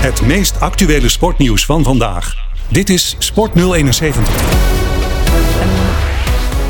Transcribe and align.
Het 0.00 0.22
meest 0.22 0.60
actuele 0.60 1.08
sportnieuws 1.08 1.64
van 1.64 1.82
vandaag. 1.82 2.34
Dit 2.68 2.88
is 2.88 3.16
Sport 3.18 3.54
071. 3.54 4.28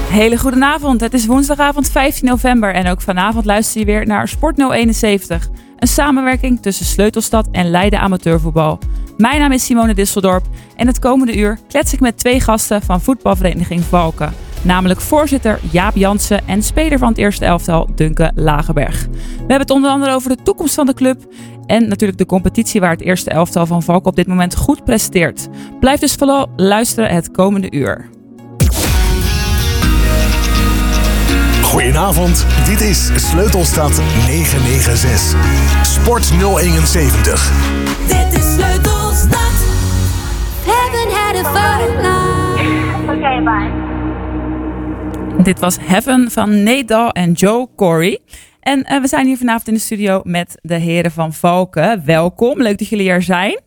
Hele 0.09 0.39
goede 0.39 0.65
avond. 0.65 1.01
Het 1.01 1.15
is 1.15 1.27
woensdagavond 1.27 1.91
15 1.91 2.29
november 2.29 2.75
en 2.75 2.89
ook 2.89 3.01
vanavond 3.01 3.45
luister 3.45 3.81
je 3.81 3.87
weer 3.87 4.07
naar 4.07 4.29
Sport 4.29 4.57
071. 4.57 5.49
Een 5.79 5.89
samenwerking 5.89 6.63
tussen 6.63 6.87
Sleutelstad 6.87 7.49
en 7.53 7.71
Leiden 7.71 8.01
Amateurvoetbal. 8.01 8.79
Mijn 9.17 9.41
naam 9.41 9.53
is 9.53 9.65
Simone 9.65 9.95
Disseldorp 9.95 10.47
en 10.77 10.87
het 10.87 10.99
komende 10.99 11.37
uur 11.37 11.59
klets 11.69 11.93
ik 11.93 12.01
met 12.01 12.19
twee 12.19 12.41
gasten 12.41 12.83
van 12.83 13.01
voetbalvereniging 13.01 13.85
Valken. 13.85 14.35
Namelijk 14.63 15.01
voorzitter 15.01 15.59
Jaap 15.71 15.97
Jansen 15.97 16.49
en 16.49 16.63
speler 16.63 16.99
van 16.99 17.09
het 17.09 17.19
eerste 17.19 17.45
elftal 17.45 17.89
Dunke 17.95 18.33
Lagerberg. 18.35 19.07
We 19.11 19.39
hebben 19.39 19.61
het 19.61 19.71
onder 19.71 19.91
andere 19.91 20.15
over 20.15 20.37
de 20.37 20.43
toekomst 20.43 20.75
van 20.75 20.87
de 20.87 20.95
club 20.95 21.27
en 21.67 21.89
natuurlijk 21.89 22.19
de 22.19 22.27
competitie 22.27 22.81
waar 22.81 22.91
het 22.91 23.01
eerste 23.01 23.31
elftal 23.31 23.67
van 23.67 23.83
Valken 23.83 24.11
op 24.11 24.17
dit 24.17 24.27
moment 24.27 24.57
goed 24.57 24.85
presteert. 24.85 25.49
Blijf 25.81 26.01
dus 26.01 26.15
vooral 26.15 26.49
luisteren 26.57 27.11
het 27.11 27.31
komende 27.31 27.71
uur. 27.71 28.09
Goedenavond, 31.63 32.47
dit 32.67 32.81
is 32.81 33.11
Sleutelstad 33.15 34.03
996. 34.27 35.37
Sport 35.83 36.31
071. 36.31 37.53
Dit 38.07 38.39
is 38.39 38.55
Sleutelstad. 38.55 39.39
Heaven 40.65 41.11
had 41.11 41.47
a 41.47 41.69
Oké, 43.13 43.43
bye. 43.43 43.90
Dit 45.51 45.59
was 45.59 45.77
Heaven 45.81 46.31
van 46.31 46.63
Nate 46.63 47.11
en 47.13 47.33
Joe 47.33 47.69
Corey. 47.77 48.19
En 48.61 48.79
uh, 48.93 49.01
we 49.01 49.09
zijn 49.09 49.27
hier 49.27 49.37
vanavond 49.37 49.69
in 49.69 49.75
de 49.75 49.81
studio 49.81 50.21
met 50.25 50.59
de 50.63 50.75
heren 50.75 51.11
van 51.11 51.33
Valken. 51.33 52.05
Welkom, 52.05 52.63
leuk 52.63 52.79
dat 52.79 52.89
jullie 52.89 53.09
er 53.09 53.23
zijn. 53.23 53.61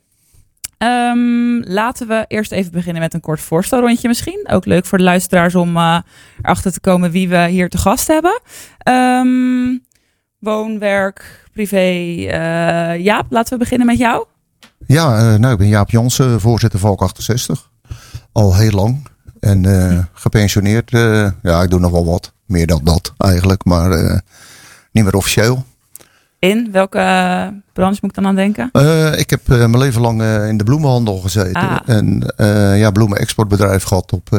Um, 0.77 1.63
laten 1.63 2.07
we 2.07 2.25
eerst 2.27 2.51
even 2.51 2.71
beginnen 2.71 3.01
met 3.01 3.13
een 3.13 3.19
kort 3.19 3.41
voorstelrondje 3.41 4.07
misschien. 4.07 4.47
Ook 4.49 4.65
leuk 4.65 4.85
voor 4.85 4.97
de 4.97 5.03
luisteraars 5.03 5.55
om 5.55 5.77
uh, 5.77 5.97
erachter 6.41 6.71
te 6.71 6.79
komen 6.79 7.11
wie 7.11 7.29
we 7.29 7.47
hier 7.47 7.69
te 7.69 7.77
gast 7.77 8.07
hebben. 8.07 8.41
Um, 8.89 9.83
woonwerk, 10.39 11.47
privé. 11.53 11.91
Uh, 11.91 13.03
Jaap, 13.03 13.25
laten 13.29 13.53
we 13.53 13.59
beginnen 13.59 13.87
met 13.87 13.97
jou. 13.97 14.25
Ja, 14.87 15.37
nou, 15.37 15.53
ik 15.53 15.59
ben 15.59 15.67
Jaap 15.67 15.89
Jansen, 15.89 16.41
voorzitter 16.41 16.79
Valk 16.79 17.01
68. 17.01 17.71
Al 18.31 18.55
heel 18.55 18.71
lang. 18.71 19.11
En 19.43 19.63
uh, 19.63 19.99
gepensioneerd. 20.13 20.89
ja, 21.41 21.61
ik 21.61 21.69
doe 21.69 21.79
nog 21.79 21.91
wel 21.91 22.05
wat. 22.05 22.33
Meer 22.45 22.67
dan 22.67 22.81
dat 22.83 23.13
eigenlijk. 23.17 23.65
Maar 23.65 24.21
niet 24.91 25.03
meer 25.03 25.15
officieel. 25.15 25.65
In 26.39 26.69
welke 26.71 26.99
branche 27.73 27.99
moet 28.01 28.09
ik 28.09 28.15
dan 28.15 28.27
aan 28.27 28.35
denken? 28.35 28.69
Ik 29.17 29.29
heb 29.29 29.47
mijn 29.47 29.77
leven 29.77 30.01
lang 30.01 30.23
in 30.23 30.57
de 30.57 30.63
bloemenhandel 30.63 31.17
gezeten. 31.17 31.61
Ah. 31.61 31.79
En 31.85 32.33
ja, 32.77 32.91
bloemenexportbedrijf 32.91 33.83
gehad 33.83 34.13
op 34.13 34.29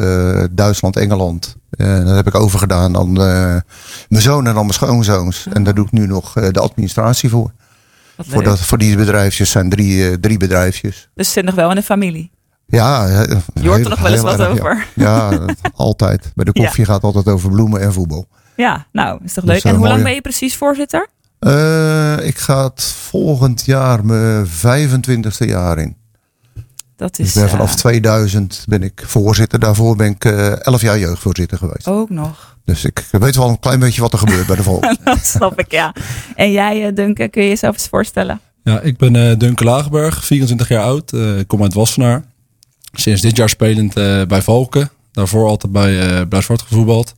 Duitsland, 0.51 0.97
Engeland. 0.97 1.55
En 1.69 2.05
dat 2.05 2.15
heb 2.15 2.27
ik 2.27 2.35
overgedaan 2.35 2.97
aan 2.97 3.11
mijn 3.11 3.63
zoon 4.21 4.47
en 4.47 4.55
aan 4.55 4.55
mijn 4.55 4.73
schoonzoons. 4.73 5.47
En 5.53 5.63
daar 5.63 5.73
doe 5.73 5.85
ik 5.85 5.91
nu 5.91 6.07
nog 6.07 6.33
de 6.33 6.59
administratie 6.59 7.29
voor. 7.29 7.51
Voor, 8.17 8.43
dat, 8.43 8.59
voor 8.59 8.77
die 8.77 8.95
bedrijfjes 8.97 9.51
zijn 9.51 9.69
drie, 9.69 10.19
drie 10.19 10.37
bedrijfjes. 10.37 11.09
Dus 11.13 11.31
zit 11.31 11.45
nog 11.45 11.55
wel 11.55 11.69
in 11.69 11.75
de 11.75 11.83
familie? 11.83 12.31
Ja. 12.67 13.07
Je 13.53 13.67
hoort 13.67 13.83
er 13.83 13.89
nog 13.89 13.99
wel 13.99 14.11
eens 14.11 14.21
wat 14.21 14.39
erg, 14.39 14.49
over. 14.49 14.87
Ja, 14.95 15.31
ja 15.31 15.45
altijd. 15.75 16.31
Bij 16.35 16.45
de 16.45 16.51
koffie 16.51 16.85
ja. 16.85 16.93
gaat 16.93 17.03
altijd 17.03 17.27
over 17.27 17.49
bloemen 17.49 17.81
en 17.81 17.93
voetbal. 17.93 18.27
Ja, 18.55 18.85
nou, 18.91 19.19
is 19.23 19.33
toch 19.33 19.43
leuk. 19.43 19.63
en 19.63 19.69
hoe 19.69 19.79
mooie... 19.79 19.91
lang 19.91 20.03
ben 20.03 20.13
je 20.13 20.21
precies 20.21 20.55
voorzitter? 20.55 21.07
Uh, 21.39 22.27
ik 22.27 22.37
ga 22.37 22.63
het 22.63 22.83
volgend 22.83 23.65
jaar 23.65 24.05
mijn 24.05 24.47
25e 24.47 25.47
jaar 25.47 25.77
in. 25.77 25.95
Dat 26.95 27.19
is, 27.19 27.35
ik 27.35 27.41
ben 27.41 27.49
vanaf 27.49 27.71
uh... 27.71 27.75
2000 27.75 28.65
ben 28.67 28.83
ik 28.83 29.03
voorzitter. 29.05 29.59
Daarvoor 29.59 29.95
ben 29.95 30.09
ik 30.11 30.25
uh, 30.25 30.65
11 30.65 30.81
jaar 30.81 30.99
jeugdvoorzitter 30.99 31.57
geweest. 31.57 31.87
Ook 31.87 32.09
nog. 32.09 32.57
Dus 32.65 32.85
ik 32.85 33.07
weet 33.11 33.35
wel 33.35 33.49
een 33.49 33.59
klein 33.59 33.79
beetje 33.79 34.01
wat 34.01 34.13
er 34.13 34.19
gebeurt 34.19 34.47
bij 34.47 34.55
de 34.55 34.63
volk. 34.63 34.95
dat 35.03 35.25
snap 35.25 35.59
ik, 35.59 35.71
ja. 35.71 35.93
En 36.35 36.51
jij, 36.51 36.93
Duncan, 36.93 37.29
kun 37.29 37.43
je 37.43 37.49
jezelf 37.49 37.73
eens 37.73 37.87
voorstellen? 37.87 38.39
Ja, 38.63 38.79
ik 38.79 38.97
ben 38.97 39.15
uh, 39.15 39.37
Duncan 39.37 39.67
Lagerberg, 39.67 40.25
24 40.25 40.67
jaar 40.67 40.83
oud. 40.83 41.13
Uh, 41.13 41.39
ik 41.39 41.47
kom 41.47 41.61
uit 41.61 41.73
Wassenaar. 41.73 42.23
Sinds 42.99 43.21
dit 43.21 43.37
jaar 43.37 43.49
spelend 43.49 43.97
uh, 43.97 44.21
bij 44.23 44.41
Valken. 44.41 44.89
Daarvoor 45.11 45.47
altijd 45.47 45.71
bij 45.71 45.93
uh, 45.93 46.21
Blauw-Zwart 46.27 46.61
gevoetbald. 46.61 47.15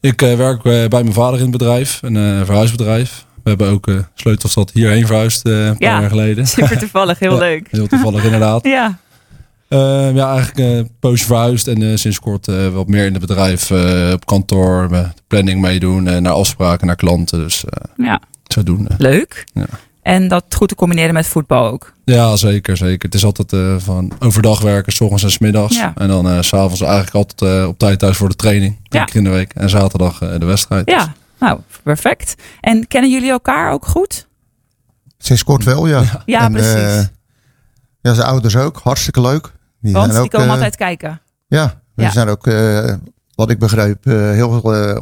Ik 0.00 0.22
uh, 0.22 0.34
werk 0.34 0.62
bij 0.62 0.88
mijn 0.88 1.12
vader 1.12 1.34
in 1.34 1.42
het 1.42 1.50
bedrijf, 1.50 1.98
een 2.02 2.14
uh, 2.14 2.44
verhuisbedrijf. 2.44 3.26
We 3.42 3.48
hebben 3.48 3.68
ook 3.68 3.86
uh, 3.86 3.98
Sleutelstad 4.14 4.70
hierheen 4.70 5.06
verhuisd 5.06 5.46
een 5.46 5.76
paar 5.78 5.88
ja, 5.88 6.00
jaar 6.00 6.08
geleden. 6.08 6.46
Super 6.56 6.78
toevallig, 6.78 7.18
heel 7.18 7.32
ja, 7.34 7.38
leuk. 7.38 7.68
Heel 7.70 7.86
toevallig 7.86 8.24
inderdaad. 8.24 8.64
ja. 8.76 8.98
ja, 9.68 10.32
eigenlijk 10.34 10.58
een 10.58 10.90
poosje 11.00 11.24
verhuisd 11.24 11.68
en 11.68 11.98
sinds 11.98 12.20
kort 12.20 12.46
wat 12.72 12.88
meer 12.88 13.06
in 13.06 13.12
het 13.12 13.20
bedrijf 13.20 13.70
op 14.12 14.26
kantoor, 14.26 14.88
de 14.88 15.06
planning 15.26 15.60
meedoen, 15.60 16.02
naar 16.02 16.32
afspraken, 16.32 16.86
naar 16.86 16.96
klanten. 16.96 17.38
Dus 17.38 17.64
ja. 17.96 18.20
zodoende. 18.46 18.90
Leuk. 18.98 19.44
Ja. 19.52 19.66
En 20.08 20.28
dat 20.28 20.44
goed 20.54 20.68
te 20.68 20.74
combineren 20.74 21.14
met 21.14 21.26
voetbal 21.26 21.66
ook. 21.66 21.92
Ja, 22.04 22.36
zeker. 22.36 22.76
zeker. 22.76 23.04
Het 23.04 23.14
is 23.14 23.24
altijd 23.24 23.52
uh, 23.52 23.74
van 23.78 24.12
overdag 24.18 24.60
werken, 24.60 24.92
s 24.92 25.00
ochtends 25.00 25.24
en 25.24 25.30
s 25.30 25.38
middags. 25.38 25.76
Ja. 25.76 25.92
En 25.96 26.08
dan 26.08 26.26
uh, 26.26 26.40
s'avonds 26.40 26.80
eigenlijk 26.80 27.14
altijd 27.14 27.42
uh, 27.42 27.68
op 27.68 27.78
tijd 27.78 27.98
thuis 27.98 28.16
voor 28.16 28.28
de 28.28 28.36
training. 28.36 28.78
Ja. 28.82 29.04
keer 29.04 29.16
in 29.16 29.24
de 29.24 29.30
week. 29.30 29.52
En 29.54 29.70
zaterdag 29.70 30.18
de 30.18 30.44
wedstrijd. 30.44 30.90
Ja, 30.90 31.12
nou, 31.38 31.60
perfect. 31.82 32.34
En 32.60 32.86
kennen 32.86 33.10
jullie 33.10 33.30
elkaar 33.30 33.72
ook 33.72 33.86
goed? 33.86 34.28
Sinds 35.18 35.44
kort 35.44 35.64
wel, 35.64 35.86
ja. 35.86 36.00
Ja, 36.00 36.22
ja 36.26 36.44
en, 36.44 36.52
precies. 36.52 37.08
ja, 38.00 38.14
zijn 38.14 38.26
ouders 38.26 38.56
ook. 38.56 38.80
Hartstikke 38.82 39.20
leuk. 39.20 39.52
Die 39.80 39.92
Want 39.92 40.12
die 40.12 40.20
ook, 40.20 40.30
komen 40.30 40.50
altijd 40.50 40.76
kijken. 40.76 41.20
Ja, 41.48 41.80
we 41.94 42.02
Ja. 42.02 42.10
zijn 42.10 42.28
ook, 42.28 42.50
wat 43.34 43.50
ik 43.50 43.58
begrijp, 43.58 44.04
heel, 44.04 44.50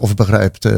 of 0.01 0.15
begrijpt, 0.15 0.69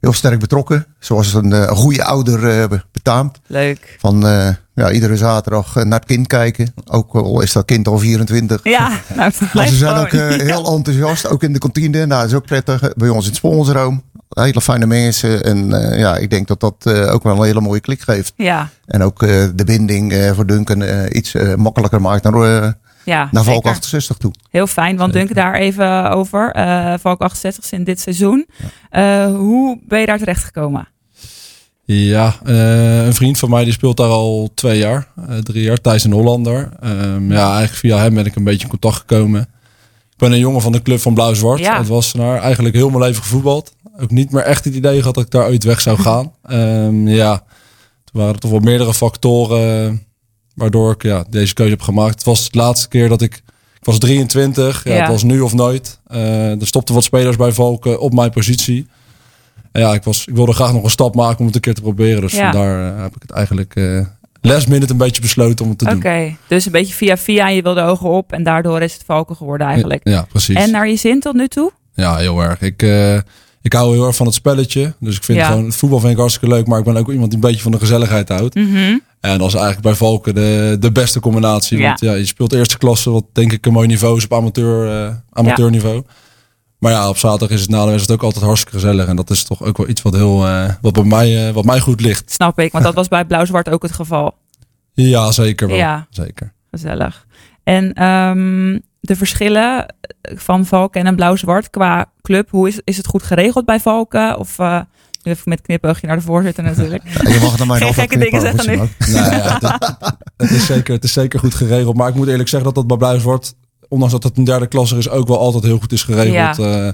heel 0.00 0.12
sterk 0.12 0.40
betrokken. 0.40 0.86
Zoals 0.98 1.34
een, 1.34 1.52
een 1.52 1.76
goede 1.76 2.04
ouder 2.04 2.84
betaamt. 2.92 3.40
Leuk. 3.46 3.96
Van 3.98 4.26
uh, 4.26 4.48
ja, 4.74 4.90
iedere 4.90 5.16
zaterdag 5.16 5.74
naar 5.74 5.98
het 5.98 6.04
kind 6.04 6.26
kijken. 6.26 6.72
Ook 6.86 7.14
al 7.14 7.40
is 7.40 7.52
dat 7.52 7.64
kind 7.64 7.88
al 7.88 7.98
24. 7.98 8.60
Ja, 8.62 8.88
nou, 9.16 9.32
maar 9.52 9.66
ze 9.66 9.76
zijn 9.76 9.96
ook 9.96 10.10
heel 10.10 10.76
enthousiast. 10.76 11.28
Ook 11.28 11.42
in 11.42 11.52
de 11.52 11.58
kantine. 11.58 12.06
Nou, 12.06 12.20
dat 12.20 12.30
is 12.30 12.36
ook 12.36 12.46
prettig. 12.46 12.92
Bij 12.96 13.08
ons 13.08 13.24
in 13.24 13.30
het 13.30 13.38
sponsorroom. 13.38 14.02
Hele 14.28 14.60
fijne 14.60 14.86
mensen. 14.86 15.42
En 15.42 15.70
uh, 15.70 15.98
ja, 15.98 16.16
ik 16.16 16.30
denk 16.30 16.48
dat 16.48 16.60
dat 16.60 16.86
ook 16.86 17.22
wel 17.22 17.36
een 17.36 17.44
hele 17.44 17.60
mooie 17.60 17.80
klik 17.80 18.00
geeft. 18.00 18.32
Ja. 18.36 18.68
En 18.86 19.02
ook 19.02 19.18
de 19.54 19.64
binding 19.64 20.32
voor 20.34 20.46
Duncan 20.46 20.84
iets 21.16 21.34
makkelijker 21.56 22.00
maakt 22.00 22.22
naar, 22.22 22.78
ja, 23.04 23.28
naar 23.32 23.44
Valk 23.44 23.56
zeker. 23.56 23.70
68 23.70 24.16
toe. 24.16 24.32
Heel 24.50 24.66
fijn, 24.66 24.96
want 24.96 25.12
Duncan 25.12 25.34
daar 25.34 25.54
even 25.54 26.10
over. 26.10 26.52
Valk 27.00 27.20
68 27.20 27.72
in 27.72 27.84
dit 27.84 28.00
seizoen. 28.00 28.46
hoe 29.36 29.78
ben 29.86 30.00
je 30.00 30.06
daar 30.06 30.18
terecht 30.18 30.44
gekomen? 30.44 30.88
Ja, 31.92 32.34
uh, 32.46 33.06
een 33.06 33.14
vriend 33.14 33.38
van 33.38 33.50
mij 33.50 33.64
die 33.64 33.72
speelt 33.72 33.96
daar 33.96 34.08
al 34.08 34.50
twee 34.54 34.78
jaar, 34.78 35.08
uh, 35.28 35.38
drie 35.38 35.62
jaar, 35.62 35.76
Thijs 35.80 36.04
en 36.04 36.10
Hollander. 36.10 36.68
Um, 36.84 37.32
ja, 37.32 37.48
eigenlijk 37.48 37.72
via 37.72 37.98
hem 37.98 38.14
ben 38.14 38.26
ik 38.26 38.36
een 38.36 38.44
beetje 38.44 38.62
in 38.62 38.68
contact 38.68 38.96
gekomen. 38.96 39.40
Ik 40.10 40.16
ben 40.16 40.32
een 40.32 40.38
jongen 40.38 40.60
van 40.60 40.72
de 40.72 40.82
club 40.82 41.00
van 41.00 41.14
Blauw-Zwart 41.14 41.58
Ja. 41.60 41.76
uit 41.76 41.88
Wassenaar. 41.88 42.40
Eigenlijk 42.40 42.74
heel 42.74 42.88
mijn 42.90 43.02
leven 43.02 43.22
gevoetbald. 43.22 43.74
Ook 44.00 44.10
niet 44.10 44.30
meer 44.30 44.42
echt 44.42 44.64
het 44.64 44.74
idee 44.74 44.98
gehad 44.98 45.14
dat 45.14 45.24
ik 45.24 45.30
daar 45.30 45.46
ooit 45.46 45.64
weg 45.64 45.80
zou 45.80 45.98
gaan. 45.98 46.32
um, 46.50 47.08
ja, 47.08 47.36
toen 48.04 48.20
waren 48.20 48.34
er 48.34 48.40
toch 48.40 48.50
wel 48.50 48.60
meerdere 48.60 48.94
factoren 48.94 50.02
waardoor 50.60 50.92
ik 50.92 51.02
ja, 51.02 51.24
deze 51.30 51.54
keuze 51.54 51.72
heb 51.72 51.82
gemaakt. 51.82 52.14
Het 52.14 52.24
was 52.24 52.50
de 52.50 52.58
laatste 52.58 52.88
keer 52.88 53.08
dat 53.08 53.22
ik... 53.22 53.34
Ik 53.78 53.86
was 53.86 53.98
23, 53.98 54.84
ja, 54.84 54.92
Ja. 54.94 55.00
het 55.00 55.08
was 55.08 55.22
nu 55.22 55.40
of 55.40 55.54
nooit. 55.54 55.98
Uh, 56.10 56.60
er 56.60 56.66
stopten 56.66 56.94
wat 56.94 57.04
spelers 57.04 57.36
bij 57.36 57.52
Valken 57.52 58.00
op 58.00 58.12
mijn 58.14 58.30
positie. 58.30 58.86
En 59.72 59.80
ja, 59.80 59.94
ik, 59.94 60.02
was, 60.02 60.26
ik 60.26 60.34
wilde 60.34 60.52
graag 60.52 60.72
nog 60.72 60.84
een 60.84 60.90
stap 60.90 61.14
maken 61.14 61.38
om 61.38 61.46
het 61.46 61.54
een 61.54 61.60
keer 61.60 61.74
te 61.74 61.80
proberen. 61.80 62.20
Dus 62.20 62.32
Ja. 62.32 62.52
vandaar 62.52 62.94
uh, 62.96 63.02
heb 63.02 63.14
ik 63.16 63.22
het 63.22 63.30
eigenlijk 63.30 63.74
uh, 63.76 64.06
last 64.40 64.68
minute 64.68 64.92
een 64.92 64.98
beetje 64.98 65.20
besloten 65.20 65.64
om 65.64 65.70
het 65.70 65.78
te 65.78 65.84
Oké, 65.94 66.18
doen. 66.18 66.36
dus 66.48 66.66
een 66.66 66.72
beetje 66.72 66.94
via 66.94 67.16
via, 67.16 67.48
je 67.48 67.62
wilde 67.62 67.80
hoger 67.80 68.08
op 68.08 68.32
en 68.32 68.42
daardoor 68.42 68.80
is 68.82 68.92
het 68.92 69.02
Valken 69.06 69.36
geworden 69.36 69.66
eigenlijk. 69.66 70.00
Ja, 70.04 70.26
precies. 70.28 70.56
En 70.56 70.70
naar 70.70 70.88
je 70.88 70.96
zin 70.96 71.20
tot 71.20 71.34
nu 71.34 71.48
toe? 71.48 71.72
Ja, 71.94 72.16
heel 72.16 72.40
erg. 72.42 72.60
Ik, 72.60 72.82
ik 73.62 73.72
hou 73.72 73.94
heel 73.94 74.06
erg 74.06 74.16
van 74.16 74.26
het 74.26 74.34
spelletje. 74.34 74.94
Dus 75.00 75.16
ik 75.16 75.24
vind 75.24 75.38
Ja. 75.38 75.46
gewoon, 75.46 75.64
het 75.64 75.76
voetbal 75.76 76.00
vind 76.00 76.12
ik 76.12 76.18
hartstikke 76.18 76.54
leuk. 76.54 76.66
Maar 76.66 76.78
ik 76.78 76.84
ben 76.84 76.96
ook 76.96 77.10
iemand 77.10 77.30
die 77.30 77.40
een 77.40 77.46
beetje 77.48 77.62
van 77.62 77.72
de 77.72 77.78
gezelligheid 77.78 78.28
houdt. 78.28 78.54
Mhm. 78.54 78.98
En 79.20 79.38
dat 79.38 79.48
is 79.48 79.54
eigenlijk 79.54 79.82
bij 79.82 79.94
Valken 79.94 80.34
de, 80.34 80.76
de 80.80 80.92
beste 80.92 81.20
combinatie. 81.20 81.78
Ja. 81.78 81.86
Want 81.86 82.00
ja, 82.00 82.12
je 82.12 82.26
speelt 82.26 82.52
eerste 82.52 82.78
klasse, 82.78 83.10
wat 83.10 83.24
denk 83.32 83.52
ik 83.52 83.66
een 83.66 83.72
mooi 83.72 83.86
niveau 83.86 84.16
is 84.16 84.24
op 84.24 84.32
amateur, 84.34 85.06
uh, 85.08 85.14
amateurniveau. 85.30 86.02
Maar 86.78 86.92
ja, 86.92 87.08
op 87.08 87.16
zaterdag 87.18 87.50
is 87.50 87.60
het 87.60 87.70
na 87.70 87.84
de 87.84 87.90
wedstrijd 87.90 88.18
ook 88.20 88.24
altijd 88.26 88.44
hartstikke 88.44 88.78
gezellig. 88.78 89.06
En 89.06 89.16
dat 89.16 89.30
is 89.30 89.42
toch 89.44 89.62
ook 89.62 89.76
wel 89.76 89.88
iets 89.88 90.02
wat, 90.02 90.14
heel, 90.14 90.46
uh, 90.46 90.68
wat, 90.80 90.92
bij 90.92 91.04
mij, 91.04 91.48
uh, 91.48 91.54
wat 91.54 91.64
mij 91.64 91.80
goed 91.80 92.00
ligt. 92.00 92.32
Snap 92.32 92.58
ik, 92.58 92.72
want 92.72 92.84
dat 92.84 92.94
was 93.00 93.08
bij 93.08 93.24
Blauw-Zwart 93.24 93.68
ook 93.68 93.82
het 93.82 93.92
geval. 93.92 94.34
Ja, 94.92 95.32
zeker 95.32 95.68
wel. 95.68 95.76
Ja. 95.76 96.06
Zeker. 96.10 96.52
Gezellig. 96.70 97.26
En 97.64 98.04
um, 98.04 98.82
de 99.00 99.16
verschillen 99.16 99.94
van 100.22 100.66
Valken 100.66 101.06
en 101.06 101.16
Blauw-Zwart 101.16 101.70
qua 101.70 102.10
club, 102.22 102.50
hoe 102.50 102.68
is, 102.68 102.80
is 102.84 102.96
het 102.96 103.06
goed 103.06 103.22
geregeld 103.22 103.64
bij 103.64 103.80
Valken? 103.80 104.38
Of 104.38 104.58
uh, 104.58 104.80
Nu 105.22 105.32
even 105.32 105.48
met 105.48 105.60
knipoogje 105.60 106.06
naar 106.06 106.16
de 106.16 106.22
voorzitter 106.22 106.64
natuurlijk. 106.64 107.02
Ja, 107.22 107.30
je 107.30 107.38
mag 107.40 107.58
er 107.58 107.66
maar 107.66 107.78
Geen 107.80 107.94
gekke 107.94 108.18
dingen 108.18 108.40
zeggen 108.40 108.70
nu. 108.70 108.76
Nou 108.76 108.88
ja, 109.36 109.58
het, 109.60 110.16
het 110.36 110.50
is 110.50 110.66
zeker, 110.66 110.94
het 110.94 111.04
is 111.04 111.12
zeker 111.12 111.38
goed 111.38 111.54
geregeld. 111.54 111.96
Maar 111.96 112.08
ik 112.08 112.14
moet 112.14 112.28
eerlijk 112.28 112.48
zeggen 112.48 112.74
dat 112.74 112.88
dat 112.88 112.98
bij 112.98 113.08
Bluiswart, 113.08 113.54
ondanks 113.88 114.12
dat 114.14 114.22
het 114.22 114.36
een 114.38 114.44
derde 114.44 114.66
klasse 114.66 114.96
is, 114.96 115.08
ook 115.08 115.28
wel 115.28 115.38
altijd 115.38 115.64
heel 115.64 115.78
goed 115.78 115.92
is 115.92 116.02
geregeld. 116.02 116.58
eh, 116.58 116.88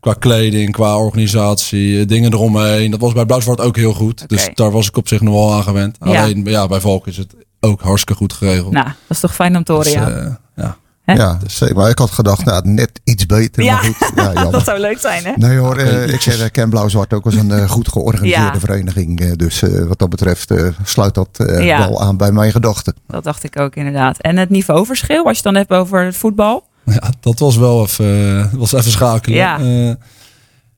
qua 0.00 0.12
kleding, 0.18 0.72
qua 0.72 0.96
organisatie, 0.98 2.00
eh, 2.00 2.06
dingen 2.06 2.32
eromheen. 2.32 2.90
Dat 2.90 3.00
was 3.00 3.12
bij 3.12 3.24
Bluiswart 3.26 3.60
ook 3.60 3.76
heel 3.76 3.92
goed. 3.92 4.28
Dus 4.28 4.48
daar 4.54 4.70
was 4.70 4.86
ik 4.88 4.96
op 4.96 5.08
zich 5.08 5.20
nog 5.20 5.34
wel 5.34 5.52
aan 5.54 5.62
gewend. 5.62 5.96
Ja. 6.00 6.22
Alleen 6.22 6.44
ja, 6.44 6.66
bij 6.66 6.80
Valk 6.80 7.06
is 7.06 7.16
het 7.16 7.34
ook 7.60 7.80
hartstikke 7.80 8.14
goed 8.20 8.32
geregeld. 8.32 8.72
Nou, 8.72 8.86
dat 8.86 8.94
is 9.08 9.20
toch 9.20 9.34
fijn 9.34 9.56
om 9.56 9.64
te 9.64 9.72
horen, 9.72 9.86
Dus, 9.86 9.94
ja. 9.94 10.08
eh, 10.10 10.22
ja. 10.22 10.40
Hè? 11.06 11.14
Ja, 11.14 11.38
zeker. 11.46 11.74
Maar 11.76 11.90
ik 11.90 11.98
had 11.98 12.10
gedacht, 12.10 12.44
nou, 12.44 12.68
net 12.68 12.90
iets 13.04 13.26
beter. 13.26 13.62
Ja. 13.62 13.72
Maar 13.72 13.84
goed, 13.84 14.10
ja, 14.34 14.50
dat 14.50 14.64
zou 14.64 14.78
leuk 14.80 14.98
zijn, 14.98 15.24
hè? 15.24 15.32
Nee 15.36 15.56
hoor, 15.58 15.76
eh, 15.76 16.08
ik 16.08 16.18
ken, 16.20 16.50
ken 16.50 16.70
Blauw-Zwart 16.70 17.12
ook 17.12 17.24
als 17.24 17.34
een 17.34 17.50
eh, 17.50 17.70
goed 17.70 17.88
georganiseerde 17.88 18.52
Ja. 18.52 18.58
vereniging. 18.60 19.20
eh, 19.20 19.32
dus 19.36 19.62
eh, 19.62 19.84
wat 19.84 19.98
dat 19.98 20.08
betreft 20.08 20.50
eh, 20.50 20.66
sluit 20.84 21.14
dat 21.14 21.28
eh, 21.32 21.64
Ja. 21.64 21.78
wel 21.78 22.02
aan 22.02 22.16
bij 22.16 22.32
mijn 22.32 22.52
gedachten. 22.52 22.94
Dat 23.06 23.24
dacht 23.24 23.44
ik 23.44 23.58
ook 23.58 23.74
inderdaad. 23.76 24.18
En 24.20 24.36
het 24.36 24.50
niveauverschil, 24.50 25.18
als 25.24 25.38
je 25.38 25.42
het 25.42 25.42
dan 25.42 25.54
hebt 25.54 25.70
over 25.70 26.04
het 26.04 26.16
voetbal. 26.16 26.64
Ja, 26.84 27.10
dat 27.20 27.38
was 27.38 27.56
wel 27.56 27.82
even, 27.82 28.38
eh, 28.52 28.58
was 28.58 28.72
even 28.72 28.90
schakelen. 28.90 29.36
Ja. 29.38 29.58
Eh, 29.60 29.94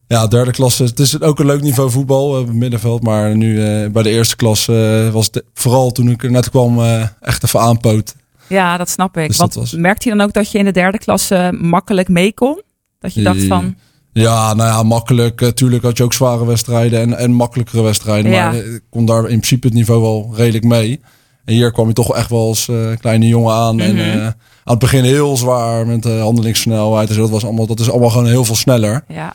ja, 0.07 0.27
derde 0.27 0.51
klasse. 0.51 0.85
Het 0.85 1.01
is 1.01 1.21
ook 1.21 1.39
een 1.39 1.47
leuk 1.47 1.61
niveau 1.63 1.91
voetbal, 1.91 2.39
eh, 2.41 2.45
middenveld. 2.53 3.03
Maar 3.03 3.37
nu 3.37 3.65
eh, 3.65 3.91
bij 3.91 4.03
de 4.03 4.11
eerste 4.11 4.37
klasse 4.37 5.05
eh, 5.07 5.13
was 5.13 5.29
het 5.33 5.43
vooral 5.55 5.91
toen 5.91 6.09
ik 6.11 6.25
er 6.25 6.31
net 6.31 6.51
kwam 6.51 6.79
eh, 6.81 7.03
echt 7.21 7.45
even 7.45 7.61
aanpoot. 7.61 8.15
Ja, 8.49 8.77
dat 8.77 8.89
snap 8.89 9.17
ik. 9.17 9.29
Dus 9.29 9.37
Want 9.37 9.55
was- 9.55 9.73
merkte 9.73 10.09
je 10.09 10.17
dan 10.17 10.27
ook 10.27 10.33
dat 10.33 10.51
je 10.53 10.59
in 10.59 10.65
de 10.65 10.73
derde 10.73 10.99
klasse 10.99 11.57
makkelijk 11.61 12.09
mee 12.09 12.33
kon? 12.35 12.63
Dat 13.01 13.15
je 13.15 13.23
dacht 13.23 13.43
van, 13.45 13.75
Ja, 14.13 14.55
nou 14.55 14.69
ja, 14.69 14.83
makkelijk. 14.83 15.41
Eh, 15.41 15.49
tuurlijk 15.49 15.83
had 15.83 15.97
je 15.97 16.05
ook 16.05 16.13
zware 16.13 16.45
wedstrijden 16.47 17.01
en, 17.01 17.17
en 17.19 17.33
makkelijkere 17.33 17.83
wedstrijden. 17.83 18.31
Ja. 18.33 18.45
Maar 18.51 18.61
eh, 18.61 18.75
ik 18.75 18.83
kon 18.91 19.07
daar 19.07 19.21
in 19.21 19.27
principe 19.27 19.67
het 19.67 19.77
niveau 19.77 20.01
wel 20.03 20.33
redelijk 20.37 20.65
mee. 20.65 21.01
En 21.45 21.55
hier 21.55 21.73
kwam 21.73 21.87
je 21.87 21.93
toch 21.93 22.15
echt 22.15 22.31
wel 22.31 22.47
als 22.47 22.69
eh, 22.69 22.77
kleine 23.01 23.27
jongen 23.27 23.55
aan. 23.55 23.81
En 23.81 23.95
Mhm. 23.95 24.05
eh, 24.05 24.25
aan 24.27 24.33
het 24.65 24.79
begin 24.79 25.05
heel 25.05 25.37
zwaar 25.37 25.87
met 25.87 26.03
de 26.03 26.19
handelingssnelheid. 26.19 27.09
Dus 27.09 27.17
dat, 27.17 27.31
was 27.31 27.45
allemaal, 27.45 27.67
dat 27.67 27.81
is 27.81 27.91
allemaal 27.91 28.11
gewoon 28.11 28.27
heel 28.27 28.45
veel 28.45 28.57
sneller. 28.57 29.05
ja, 29.09 29.35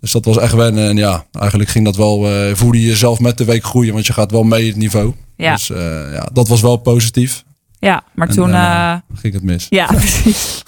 Dus 0.00 0.12
dat 0.12 0.24
was 0.24 0.36
echt 0.38 0.54
wennen. 0.54 0.88
En 0.88 0.96
ja, 0.96 1.24
eigenlijk 1.32 1.70
ging 1.70 1.84
dat 1.84 1.96
wel, 1.96 2.26
eh 2.28 2.54
voelde 2.54 2.80
je 2.80 2.86
jezelf 2.86 3.20
met 3.20 3.38
de 3.38 3.44
week 3.44 3.64
groeien. 3.64 3.92
Want 3.92 4.06
je 4.06 4.12
gaat 4.12 4.30
wel 4.30 4.42
mee 4.42 4.66
het 4.66 4.76
niveau. 4.76 5.12
Ja. 5.36 5.52
Dus 5.54 5.70
eh, 5.70 6.12
ja, 6.12 6.28
dat 6.32 6.48
was 6.48 6.60
wel 6.60 6.76
positief. 6.76 7.44
Ja. 7.80 8.02
Maar 8.14 8.28
En 8.28 8.34
toen, 8.34 8.52
eh, 8.52 8.94
ging 9.14 9.34
het 9.34 9.42
mis. 9.42 9.66
ja, 9.68 9.86
precies. 9.96 10.62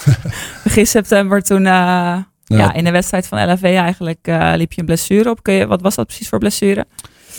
Begin 0.64 0.86
september 0.86 1.42
toen, 1.42 1.66
eh, 1.66 2.16
ja. 2.44 2.72
in 2.74 2.84
de 2.84 2.90
wedstrijd 2.90 3.26
van 3.26 3.52
LFV 3.52 3.62
eigenlijk 3.62 4.26
liep 4.56 4.72
je 4.72 4.80
een 4.80 4.86
blessure 4.86 5.30
op. 5.30 5.42
Kun 5.42 5.54
je, 5.54 5.66
wat 5.66 5.80
was 5.82 5.94
dat 5.94 6.06
precies 6.06 6.28
voor 6.28 6.38
blessure? 6.38 6.86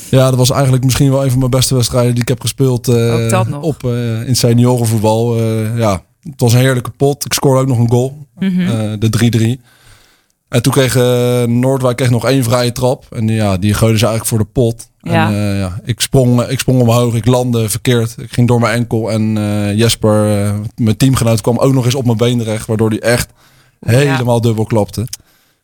Ja, 0.10 0.30
dat 0.30 0.36
was 0.36 0.52
eigenlijk 0.52 0.84
misschien 0.84 1.12
wel 1.12 1.24
een 1.24 1.30
van 1.30 1.40
mijn 1.40 1.52
beste 1.52 1.76
wedstrijden 1.76 2.12
die 2.14 2.22
ik 2.22 2.28
heb 2.28 2.42
gespeeld 2.42 2.88
op 3.62 3.84
in 4.26 4.36
seniorenvoetbal. 4.36 5.38
Ja, 5.78 6.02
het 6.22 6.42
was 6.42 6.54
een 6.54 6.60
heerlijke 6.60 6.92
pot. 6.92 7.26
Ik 7.26 7.34
scoorde 7.34 7.62
ook 7.62 7.68
nog 7.68 7.78
een 7.78 7.90
goal, 7.90 8.28
Mhm. 8.36 9.00
de 9.00 9.10
3-3. 9.10 9.62
En 10.54 10.62
toen 10.62 10.74
kreeg 10.74 10.96
eh, 10.96 11.44
Noordwijk 11.44 11.98
kreeg 11.98 12.10
nog 12.10 12.26
één 12.26 12.44
vrije 12.44 12.72
trap. 12.72 13.06
En 13.10 13.28
ja, 13.28 13.58
die 13.58 13.74
gooiden 13.74 14.00
ze 14.00 14.06
eigenlijk 14.06 14.36
voor 14.36 14.46
de 14.46 14.62
pot. 14.62 14.90
Ja. 15.00 15.28
En, 15.28 15.34
eh, 15.34 15.60
ja, 15.60 15.80
ik, 15.86 16.02
sprong, 16.02 16.42
ik 16.42 16.60
sprong 16.60 16.82
omhoog, 16.82 17.16
ik 17.16 17.26
landde 17.26 17.70
verkeerd. 17.70 18.16
Ik 18.18 18.34
ging 18.34 18.48
door 18.48 18.60
mijn 18.60 18.76
enkel. 18.78 19.12
En 19.12 19.38
eh, 19.38 19.78
Jesper, 19.78 20.14
mijn 20.76 20.98
teamgenoot, 20.98 21.42
kwam 21.42 21.58
ook 21.58 21.74
nog 21.74 21.86
eens 21.86 21.96
op 21.96 22.06
mijn 22.06 22.18
been 22.18 22.38
terecht. 22.38 22.68
Waardoor 22.68 22.90
hij 22.90 23.00
echt 23.00 23.30
helemaal 23.80 24.42
dubbel 24.42 24.66
klapte. 24.66 25.08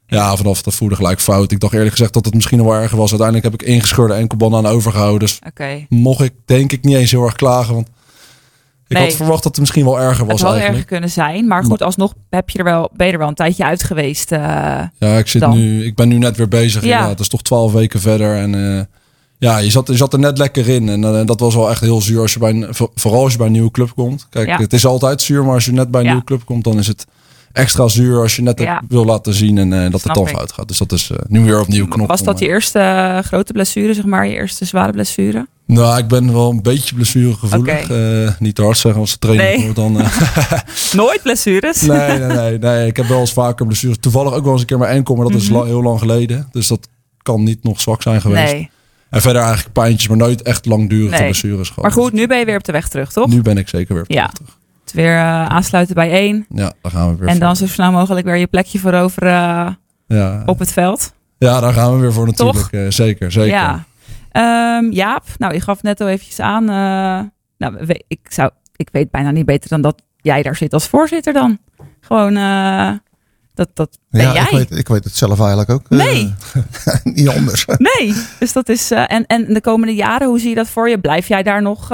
Ja, 0.07 0.35
vanaf 0.35 0.61
dat 0.61 0.73
voelde 0.73 0.95
gelijk 0.95 1.19
fout. 1.19 1.51
Ik 1.51 1.59
dacht 1.59 1.73
eerlijk 1.73 1.91
gezegd 1.91 2.13
dat 2.13 2.25
het 2.25 2.33
misschien 2.33 2.63
wel 2.63 2.73
erger 2.73 2.97
was. 2.97 3.09
Uiteindelijk 3.09 3.51
heb 3.51 3.61
ik 3.61 3.67
ingescheurde 3.67 4.13
enkelband 4.13 4.55
aan 4.55 4.65
overgehouden. 4.65 5.19
Dus 5.19 5.39
mocht 5.89 6.21
ik 6.21 6.33
denk 6.45 6.71
ik 6.71 6.83
niet 6.83 6.95
eens 6.95 7.11
heel 7.11 7.23
erg 7.23 7.35
klagen. 7.35 7.73
Want 7.73 7.87
ik 8.89 8.97
Nee. 8.97 9.05
had 9.07 9.15
verwacht 9.15 9.43
dat 9.43 9.51
het 9.51 9.59
misschien 9.59 9.85
wel 9.85 9.99
erger 9.99 10.19
Het 10.19 10.31
was 10.31 10.39
had 10.41 10.49
erger 10.49 10.59
eigenlijk. 10.59 10.87
kunnen 10.87 11.09
zijn. 11.09 11.47
Maar 11.47 11.63
goed, 11.63 11.81
alsnog 11.83 12.13
heb 12.29 12.49
je 12.49 12.57
er 12.57 12.63
wel, 12.63 12.89
ben 12.93 13.07
je 13.07 13.13
er 13.13 13.19
wel 13.19 13.27
een 13.27 13.33
tijdje 13.33 13.63
uit 13.65 13.83
geweest. 13.83 14.31
eh, 14.31 14.39
Ja, 14.99 15.17
ik, 15.17 15.27
zit 15.27 15.41
Dan. 15.41 15.57
nu, 15.57 15.85
ik 15.85 15.95
ben 15.95 16.07
nu 16.07 16.17
net 16.17 16.37
weer 16.37 16.47
bezig. 16.47 16.83
Ja. 16.83 17.09
Het 17.09 17.19
is 17.19 17.27
toch 17.27 17.41
twaalf 17.41 17.71
weken 17.71 17.99
verder. 17.99 18.35
En 18.37 18.75
eh, 18.77 18.83
ja, 19.37 19.57
je 19.57 19.69
zat, 19.69 19.87
je 19.87 19.95
zat 19.97 20.13
er 20.13 20.19
net 20.19 20.37
lekker 20.37 20.67
in. 20.69 20.89
En 20.89 21.03
eh, 21.03 21.25
dat 21.25 21.39
was 21.39 21.55
wel 21.55 21.69
echt 21.69 21.81
heel 21.81 22.01
zuur 22.01 22.21
als 22.21 22.33
je 22.33 22.39
bij 22.39 22.49
een, 22.49 22.67
voor- 22.69 22.91
vooral 22.95 23.23
als 23.23 23.31
je 23.31 23.37
bij 23.37 23.47
een 23.47 23.53
nieuwe 23.53 23.71
club 23.71 23.91
komt. 23.95 24.27
Kijk, 24.29 24.47
Ja. 24.47 24.57
het 24.57 24.73
is 24.73 24.85
altijd 24.85 25.21
zuur, 25.21 25.43
maar 25.45 25.53
als 25.53 25.65
je 25.65 25.71
net 25.71 25.91
bij 25.91 25.99
een 25.99 26.05
Ja. 26.05 26.11
nieuwe 26.11 26.25
club 26.27 26.45
komt, 26.45 26.63
dan 26.63 26.77
is 26.77 26.87
het 26.87 27.05
extra 27.51 27.87
zuur 27.87 28.21
als 28.21 28.35
je 28.35 28.41
net 28.41 28.59
het 28.59 28.69
wil 28.87 29.05
laten 29.05 29.33
zien 29.33 29.57
en 29.57 29.91
dat 29.91 30.03
het 30.03 30.13
dan 30.13 30.27
fout 30.27 30.51
gaat. 30.51 30.67
Dus 30.67 30.77
dat 30.77 30.91
is 30.91 31.11
nu 31.27 31.43
weer 31.43 31.59
opnieuw 31.61 31.87
knop. 31.87 32.07
was 32.07 32.23
dat 32.23 32.39
je 32.39 32.47
eerste 32.47 33.21
grote 33.25 33.53
blessure, 33.53 33.93
zeg 33.93 34.05
maar? 34.05 34.27
Je 34.27 34.33
eerste 34.33 34.65
zware 34.65 34.91
blessure? 34.91 35.47
Nou, 35.75 35.97
ik 35.97 36.07
ben 36.07 36.33
wel 36.33 36.49
een 36.49 36.61
beetje 36.61 36.95
blessuregevoelig. 36.95 37.83
Oké. 37.83 37.93
Eh, 38.25 38.31
niet 38.39 38.55
te 38.55 38.61
hard 38.63 38.77
zeggen 38.77 39.01
als 39.01 39.11
de 39.11 39.19
trainer 39.19 39.45
Nee. 39.59 39.73
dan. 39.73 39.99
eh, 40.01 40.11
Nooit 40.93 41.21
blessures? 41.23 41.81
Nee, 41.81 42.17
nee, 42.19 42.27
nee, 42.37 42.57
nee. 42.57 42.87
Ik 42.87 42.97
heb 42.97 43.05
wel 43.05 43.19
eens 43.19 43.33
vaker 43.33 43.65
blessures. 43.65 43.97
Toevallig 43.99 44.33
ook 44.33 44.43
wel 44.43 44.51
eens 44.51 44.61
een 44.61 44.67
keer 44.67 44.77
mijn 44.77 44.95
enkel, 44.95 45.15
maar 45.15 45.25
dat 45.25 45.35
is 45.41 45.49
Mhm. 45.49 45.65
heel 45.65 45.81
lang 45.83 45.99
geleden. 45.99 46.47
Dus 46.51 46.67
dat 46.67 46.87
kan 47.21 47.43
niet 47.43 47.63
nog 47.63 47.79
zwak 47.81 48.01
zijn 48.01 48.21
geweest. 48.21 48.51
Nee. 48.53 48.69
En 49.09 49.21
verder 49.21 49.41
eigenlijk 49.41 49.73
pijntjes, 49.73 50.07
maar 50.07 50.17
nooit 50.17 50.41
echt 50.41 50.65
langdurige 50.65 51.15
Nee. 51.15 51.23
blessures 51.23 51.67
gehad. 51.67 51.83
Maar 51.83 51.91
goed, 51.91 52.13
nu 52.13 52.27
ben 52.27 52.39
je 52.39 52.45
weer 52.45 52.57
op 52.57 52.63
de 52.63 52.71
weg 52.71 52.87
terug, 52.87 53.11
toch? 53.11 53.27
Nu 53.27 53.41
ben 53.41 53.57
ik 53.57 53.67
zeker 53.69 53.93
weer 53.93 54.03
op 54.03 54.09
de 54.09 54.13
Ja. 54.13 54.21
weg 54.21 54.31
terug. 54.33 54.57
Het 54.83 54.93
weer 54.93 55.15
eh, 55.15 55.45
aansluiten 55.45 55.95
bij 55.95 56.11
één. 56.11 56.45
Ja, 56.49 56.73
daar 56.81 56.91
gaan 56.91 57.09
we 57.09 57.15
weer 57.17 57.27
En 57.27 57.35
voor. 57.35 57.43
dan 57.45 57.55
zo 57.55 57.67
snel 57.67 57.91
mogelijk 57.91 58.25
weer 58.25 58.35
je 58.37 58.47
plekje 58.47 58.79
veroveren 58.79 59.67
eh, 60.07 60.17
ja. 60.17 60.43
op 60.45 60.59
het 60.59 60.71
veld. 60.73 61.13
ja, 61.37 61.59
daar 61.59 61.73
gaan 61.73 61.93
we 61.95 61.99
weer 62.01 62.13
voor 62.13 62.25
natuurlijk. 62.25 62.57
Toch? 62.69 62.93
Zeker, 62.93 63.31
zeker. 63.31 63.49
Ja. 63.51 63.83
Ehm, 64.31 64.91
Jaap, 64.91 65.23
nou, 65.37 65.53
je 65.53 65.61
gaf 65.61 65.83
net 65.83 66.01
al 66.01 66.07
eventjes 66.07 66.39
aan. 66.39 66.69
eh, 66.69 67.27
nou, 67.57 67.99
ik, 68.07 68.19
zou, 68.29 68.51
ik 68.75 68.89
weet 68.91 69.11
bijna 69.11 69.31
niet 69.31 69.45
beter 69.45 69.69
dan 69.69 69.81
dat 69.81 70.01
jij 70.17 70.41
daar 70.43 70.55
zit 70.55 70.73
als 70.73 70.87
voorzitter 70.87 71.33
dan. 71.33 71.57
Gewoon, 72.01 72.37
eh, 72.37 72.91
dat, 73.53 73.69
dat 73.73 73.97
ben 74.09 74.21
ja, 74.21 74.33
jij. 74.33 74.43
ik 74.43 74.49
weet, 74.69 74.79
ik 74.79 74.87
weet 74.87 75.03
het 75.03 75.15
zelf 75.15 75.39
eigenlijk 75.39 75.69
ook. 75.69 75.85
eh, 75.89 75.97
Nee. 75.97 76.33
niet 77.15 77.29
anders. 77.29 77.65
Nee, 77.77 78.13
dus 78.39 78.53
dat 78.53 78.69
is. 78.69 78.91
en, 78.91 79.25
en 79.25 79.53
de 79.53 79.61
komende 79.61 79.95
jaren, 79.95 80.27
hoe 80.27 80.39
zie 80.39 80.49
je 80.49 80.55
dat 80.55 80.67
voor 80.69 80.89
je? 80.89 80.99
Blijf 80.99 81.27
jij 81.27 81.43
daar 81.43 81.61
nog? 81.61 81.87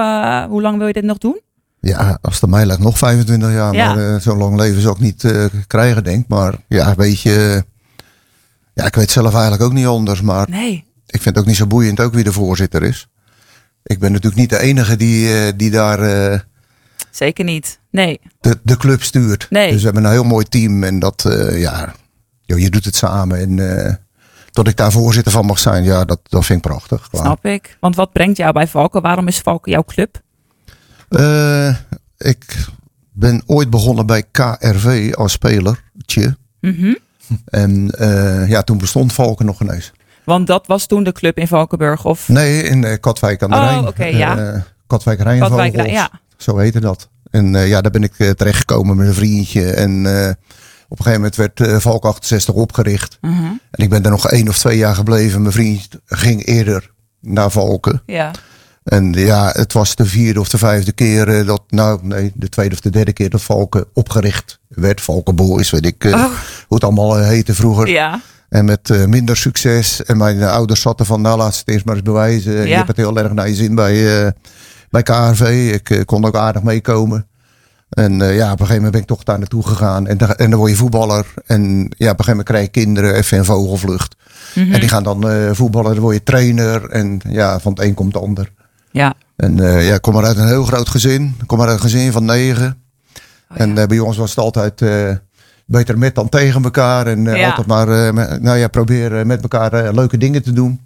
hoe 0.49 0.61
lang 0.61 0.77
wil 0.77 0.87
je 0.87 0.93
dit 0.93 1.03
nog 1.03 1.17
doen? 1.17 1.39
Ja, 1.79 2.17
als 2.21 2.33
het 2.33 2.43
aan 2.43 2.49
mij 2.49 2.65
lijkt 2.65 2.81
nog 2.83 2.97
25 2.97 3.51
jaar. 3.51 3.73
Ja. 3.73 3.93
Maar 3.95 4.21
zo'n 4.21 4.37
lang 4.37 4.57
leven 4.57 4.81
zou 4.81 4.95
ik 4.95 5.01
niet 5.01 5.33
krijgen, 5.67 6.03
denk 6.03 6.23
ik. 6.23 6.27
Maar 6.29 6.53
ja, 6.67 6.95
weet 6.95 7.21
je... 7.21 7.63
Ja, 8.73 8.85
ik 8.85 8.95
weet 8.95 9.11
zelf 9.11 9.33
eigenlijk 9.33 9.63
ook 9.63 9.73
niet 9.73 9.85
anders. 9.85 10.21
Maar 10.21 10.49
Nee. 10.49 10.84
Ik 11.07 11.21
vind 11.21 11.35
het 11.35 11.37
ook 11.37 11.45
niet 11.45 11.55
zo 11.55 11.67
boeiend 11.67 11.99
ook 11.99 12.13
wie 12.13 12.23
de 12.23 12.31
voorzitter 12.31 12.83
is. 12.83 13.07
Ik 13.85 13.99
ben 13.99 14.11
natuurlijk 14.11 14.41
niet 14.41 14.49
de 14.49 14.59
enige 14.59 14.95
die, 14.95 15.33
eh, 15.33 15.53
die 15.55 15.71
daar 15.71 15.99
eh, 15.99 16.39
Zeker 17.11 17.45
niet. 17.45 17.79
Nee. 17.91 18.19
de, 18.39 18.59
de 18.63 18.77
club 18.77 19.03
stuurt. 19.03 19.47
Nee. 19.49 19.71
Dus 19.71 19.79
we 19.79 19.85
hebben 19.85 20.03
een 20.03 20.11
heel 20.11 20.23
mooi 20.23 20.45
team. 20.45 20.83
En 20.83 20.99
dat, 20.99 21.25
eh, 21.25 21.59
ja, 21.59 21.93
joh, 22.41 22.59
je 22.59 22.69
doet 22.69 22.85
het 22.85 22.95
samen. 22.95 23.39
En 23.39 23.99
dat 24.51 24.67
ik 24.67 24.77
daar 24.77 24.91
voorzitter 24.91 25.31
van 25.31 25.45
mag 25.45 25.59
zijn, 25.59 25.83
ja, 25.83 26.05
dat, 26.05 26.19
dat 26.23 26.45
vind 26.45 26.65
ik 26.65 26.71
prachtig. 26.71 27.09
Klaar. 27.09 27.23
Snap 27.23 27.45
ik. 27.45 27.77
Want 27.79 27.95
wat 27.95 28.11
brengt 28.11 28.37
jou 28.37 28.53
bij 28.53 28.67
Valken? 28.67 29.01
Waarom 29.01 29.27
is 29.27 29.39
Valken 29.39 29.71
jouw 29.71 29.83
club? 29.83 30.21
Ik 32.17 32.67
ben 33.11 33.43
ooit 33.45 33.69
begonnen 33.69 34.05
bij 34.05 34.23
KRV 34.31 35.13
als 35.15 35.31
spelertje. 35.31 36.37
Mhm. 36.59 36.93
En 37.45 37.93
ja, 38.47 38.61
toen 38.61 38.77
bestond 38.77 39.13
Valken 39.13 39.45
nog 39.45 39.61
ineens. 39.61 39.91
Want 40.25 40.47
dat 40.47 40.67
was 40.67 40.85
toen 40.85 41.03
de 41.03 41.11
club 41.11 41.37
in 41.37 41.47
Valkenburg. 41.47 42.05
Of 42.05 42.27
Nee, 42.27 42.63
in 42.63 42.83
eh, 42.83 42.97
Katwijk 42.99 43.43
aan 43.43 43.49
de 43.49 43.55
Oh, 43.55 43.61
Rijn. 43.63 43.87
oké, 43.87 44.05
ja. 44.05 44.37
Eh, 44.37 44.61
Katwijk 44.87 45.19
Rijnvogels. 45.21 45.61
Katwijk, 45.71 45.89
ja. 45.89 46.09
Zo 46.37 46.57
heette 46.57 46.79
dat. 46.79 47.09
En 47.31 47.55
eh, 47.55 47.67
ja, 47.67 47.81
daar 47.81 47.91
ben 47.91 48.03
ik 48.03 48.13
terechtgekomen 48.13 48.95
met 48.97 49.07
een 49.07 49.13
vriendje. 49.13 49.71
En 49.71 49.99
op 50.89 50.99
een 50.99 51.05
gegeven 51.05 51.13
moment 51.13 51.35
werd 51.35 51.59
eh 51.61 51.77
Valk 51.79 52.05
68 52.05 52.53
opgericht. 52.53 53.17
Mhm. 53.21 53.43
En 53.71 53.83
ik 53.83 53.89
ben 53.89 54.01
daar 54.01 54.11
nog 54.11 54.29
één 54.29 54.47
of 54.49 54.57
twee 54.57 54.77
jaar 54.77 54.95
gebleven. 54.95 55.41
Mijn 55.41 55.53
vriend 55.53 55.87
ging 56.05 56.45
eerder 56.45 56.91
naar 57.21 57.51
Valken. 57.51 58.01
Ja. 58.05 58.31
En 58.83 59.13
ja, 59.13 59.49
het 59.53 59.73
was 59.73 59.95
de 59.95 60.05
vierde 60.05 60.39
of 60.39 60.49
de 60.49 60.57
vijfde 60.57 60.91
keer 60.91 61.45
dat, 61.45 61.61
nou 61.69 61.99
nee, 62.01 62.31
de 62.35 62.49
tweede 62.49 62.73
of 62.75 62.81
de 62.81 62.89
derde 62.89 63.13
keer 63.13 63.29
dat 63.29 63.41
Valken 63.41 63.85
opgericht 63.93 64.59
werd. 64.67 65.01
Valken 65.01 65.35
Boys, 65.35 65.69
weet 65.69 65.85
ik, 65.85 66.03
Oh. 66.03 66.13
hoe 66.67 66.75
het 66.77 66.83
allemaal 66.83 67.17
heette 67.17 67.53
vroeger. 67.53 67.87
Ja. 67.87 68.21
En 68.55 68.65
met 68.65 68.89
eh, 68.89 69.05
minder 69.05 69.37
succes. 69.37 70.03
En 70.03 70.17
mijn 70.17 70.41
eh, 70.41 70.51
ouders 70.51 70.81
zaten 70.81 71.05
van, 71.05 71.21
nou 71.21 71.37
laat 71.37 71.57
het 71.57 71.67
eerst 71.67 71.85
maar 71.85 71.95
eens 71.95 72.03
bewijzen. 72.03 72.53
Je 72.53 72.67
Ja. 72.67 72.75
hebt 72.75 72.87
het 72.87 72.97
heel 72.97 73.17
erg 73.17 73.33
naar 73.33 73.47
je 73.47 73.55
zin 73.55 73.75
bij, 73.75 74.25
eh, 74.25 74.31
bij 74.89 75.03
KRV. 75.03 75.71
Ik 75.73 76.05
kon 76.05 76.25
ook 76.25 76.35
aardig 76.35 76.63
meekomen. 76.63 77.27
En 77.89 78.13
ja, 78.13 78.45
op 78.51 78.59
een 78.59 78.65
gegeven 78.65 78.75
moment 78.75 78.91
ben 78.91 79.01
ik 79.01 79.07
toch 79.07 79.23
daar 79.23 79.39
naartoe 79.39 79.67
gegaan. 79.67 80.07
En, 80.07 80.17
en 80.37 80.49
dan 80.49 80.59
word 80.59 80.71
je 80.71 80.77
voetballer. 80.77 81.25
En 81.45 81.61
ja, 81.61 81.75
op 81.79 81.89
een 81.99 82.05
gegeven 82.07 82.29
moment 82.29 82.47
krijg 82.47 82.63
je 82.63 82.71
kinderen, 82.71 83.15
even 83.15 83.37
een 83.37 83.45
vogelvlucht. 83.45 84.15
Mhm. 84.55 84.73
En 84.73 84.79
die 84.79 84.89
gaan 84.89 85.03
dan 85.03 85.25
voetballen, 85.55 85.91
dan 85.93 86.01
word 86.03 86.15
je 86.15 86.23
trainer. 86.23 86.89
En 86.89 87.21
ja, 87.29 87.59
van 87.59 87.71
het 87.71 87.81
een 87.81 87.93
komt 87.93 88.13
het 88.13 88.23
ander. 88.23 88.51
Ja. 88.91 89.13
En 89.35 89.55
ja, 89.57 89.93
ik 89.93 90.01
kom 90.01 90.13
maar 90.13 90.25
uit 90.25 90.37
een 90.37 90.47
heel 90.47 90.65
groot 90.65 90.89
gezin. 90.89 91.35
Ik 91.41 91.47
kom 91.47 91.57
maar 91.57 91.67
uit 91.67 91.75
een 91.75 91.89
gezin 91.89 92.11
van 92.11 92.25
negen. 92.25 92.77
Oh, 93.51 93.57
en 93.59 93.75
ja. 93.75 93.85
bij 93.87 93.99
ons 93.99 94.17
was 94.17 94.29
het 94.29 94.39
altijd 94.39 94.81
beter 95.65 95.97
met 95.97 96.15
dan 96.15 96.29
tegen 96.29 96.63
elkaar. 96.63 97.07
En 97.07 97.27
eh, 97.27 97.39
Ja. 97.39 97.47
altijd 97.47 97.67
maar, 97.67 97.89
eh, 97.89 98.37
nou 98.39 98.57
ja, 98.57 98.67
proberen 98.67 99.27
met 99.27 99.41
elkaar 99.41 99.73
eh, 99.73 99.93
leuke 99.93 100.17
dingen 100.17 100.43
te 100.43 100.53
doen. 100.53 100.81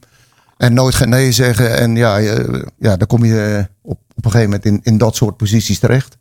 En 0.58 0.74
nooit 0.74 0.96
geen 0.96 1.10
nee 1.10 1.32
zeggen. 1.32 1.78
En 1.78 1.96
ja, 1.96 2.18
ja 2.78 2.98
dan 2.98 3.08
kom 3.08 3.26
je 3.26 3.68
op, 3.82 4.00
op 4.16 4.26
een 4.26 4.32
gegeven 4.32 4.50
moment 4.50 4.66
in, 4.66 4.80
in 4.84 4.98
dat 4.98 5.16
soort 5.16 5.38
posities 5.38 5.80
terecht. 5.80 6.18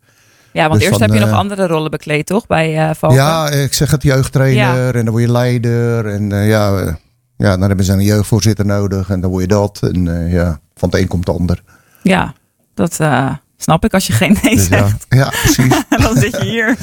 Ja, 0.51 0.61
want 0.67 0.73
Dus 0.73 0.81
eerst 0.81 0.99
van, 0.99 1.09
heb 1.09 1.19
je 1.19 1.25
nog 1.25 1.37
andere 1.37 1.67
rollen 1.67 1.91
bekleed, 1.91 2.25
toch? 2.25 2.47
Bij 2.47 2.95
Valken? 2.95 3.17
Ja, 3.19 3.49
ik 3.49 3.73
zeg 3.73 3.91
het, 3.91 4.03
jeugdtrainer. 4.03 4.95
En 4.95 5.05
dan 5.05 5.13
word 5.13 5.25
je 5.25 5.31
leider. 5.31 6.07
En 6.07 6.29
ja, 6.29 6.97
ja, 7.37 7.57
dan 7.57 7.67
hebben 7.67 7.85
ze 7.85 7.93
een 7.93 8.01
jeugdvoorzitter 8.01 8.65
nodig. 8.65 9.09
En 9.09 9.21
dan 9.21 9.29
word 9.29 9.41
je 9.41 9.47
dat. 9.47 9.79
En 9.81 10.29
ja, 10.29 10.59
van 10.75 10.89
het 10.89 10.99
een 10.99 11.07
komt 11.07 11.27
het 11.27 11.35
ander. 11.39 11.63
Ja, 12.03 12.33
dat 12.73 12.99
snap 13.61 13.85
ik 13.85 13.93
als 13.93 14.07
je 14.07 14.13
geen 14.13 14.37
nee 14.43 14.55
Dus 14.55 14.67
ja, 14.67 14.77
zegt. 14.87 15.05
ja, 15.09 15.29
precies. 15.29 15.83
Dan 16.03 16.17
zit 16.17 16.31
je 16.31 16.43
hier. 16.43 16.77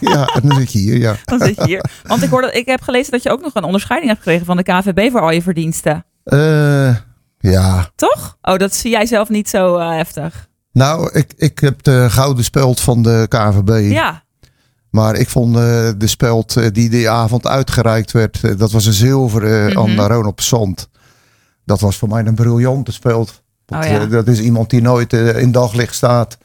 ja, 0.12 0.26
en 0.26 0.48
dan 0.48 0.58
zit 0.58 0.72
je 0.72 0.78
hier, 0.78 0.98
ja. 0.98 1.16
Dan 1.24 1.38
zit 1.40 1.56
je 1.56 1.64
hier. 1.66 1.84
Want 2.02 2.22
ik, 2.22 2.30
hoorde, 2.30 2.52
ik 2.52 2.66
heb 2.66 2.80
gelezen 2.82 3.12
dat 3.12 3.22
je 3.22 3.30
ook 3.30 3.40
nog 3.40 3.54
een 3.54 3.64
onderscheiding 3.64 4.10
hebt 4.10 4.22
gekregen 4.22 4.46
van 4.46 4.56
de 4.56 4.62
KVB 4.62 5.10
voor 5.10 5.20
al 5.20 5.30
je 5.30 5.42
verdiensten. 5.42 6.04
Eh, 6.24 6.96
ja, 7.38 7.90
Toch? 7.96 8.36
Oh, 8.42 8.56
dat 8.56 8.74
zie 8.74 8.90
jij 8.90 9.06
zelf 9.06 9.28
niet 9.28 9.48
zo 9.48 9.76
eh, 9.76 9.90
heftig. 9.90 10.48
nou, 10.72 11.10
ik, 11.12 11.32
ik 11.36 11.58
heb 11.58 11.82
de 11.82 12.06
gouden 12.10 12.44
speld 12.44 12.80
van 12.80 13.02
de 13.02 13.26
KVB. 13.28 13.92
Ja. 13.92 14.22
Maar 14.90 15.14
ik 15.14 15.28
vond 15.28 15.56
eh, 15.56 15.62
de 15.96 16.06
speld 16.06 16.74
die 16.74 16.88
die 16.90 17.10
avond 17.10 17.46
uitgereikt 17.46 18.12
werd, 18.12 18.58
dat 18.58 18.70
was 18.72 18.86
een 18.86 18.92
zilveren 18.92 19.72
Mhm. 19.72 20.00
aan 20.00 20.06
Ronald 20.06 20.42
Zand. 20.42 20.88
Dat 21.64 21.80
was 21.80 21.96
voor 21.96 22.08
mij 22.08 22.26
een 22.26 22.34
briljante 22.34 22.92
speld. 22.92 23.41
Want, 23.72 23.84
Oh 23.84 23.90
ja. 23.90 24.00
eh, 24.00 24.10
dat 24.10 24.28
is 24.28 24.40
iemand 24.40 24.70
die 24.70 24.82
nooit 24.82 25.12
eh, 25.12 25.40
in 25.40 25.52
daglicht 25.52 25.94
staat. 25.94 26.38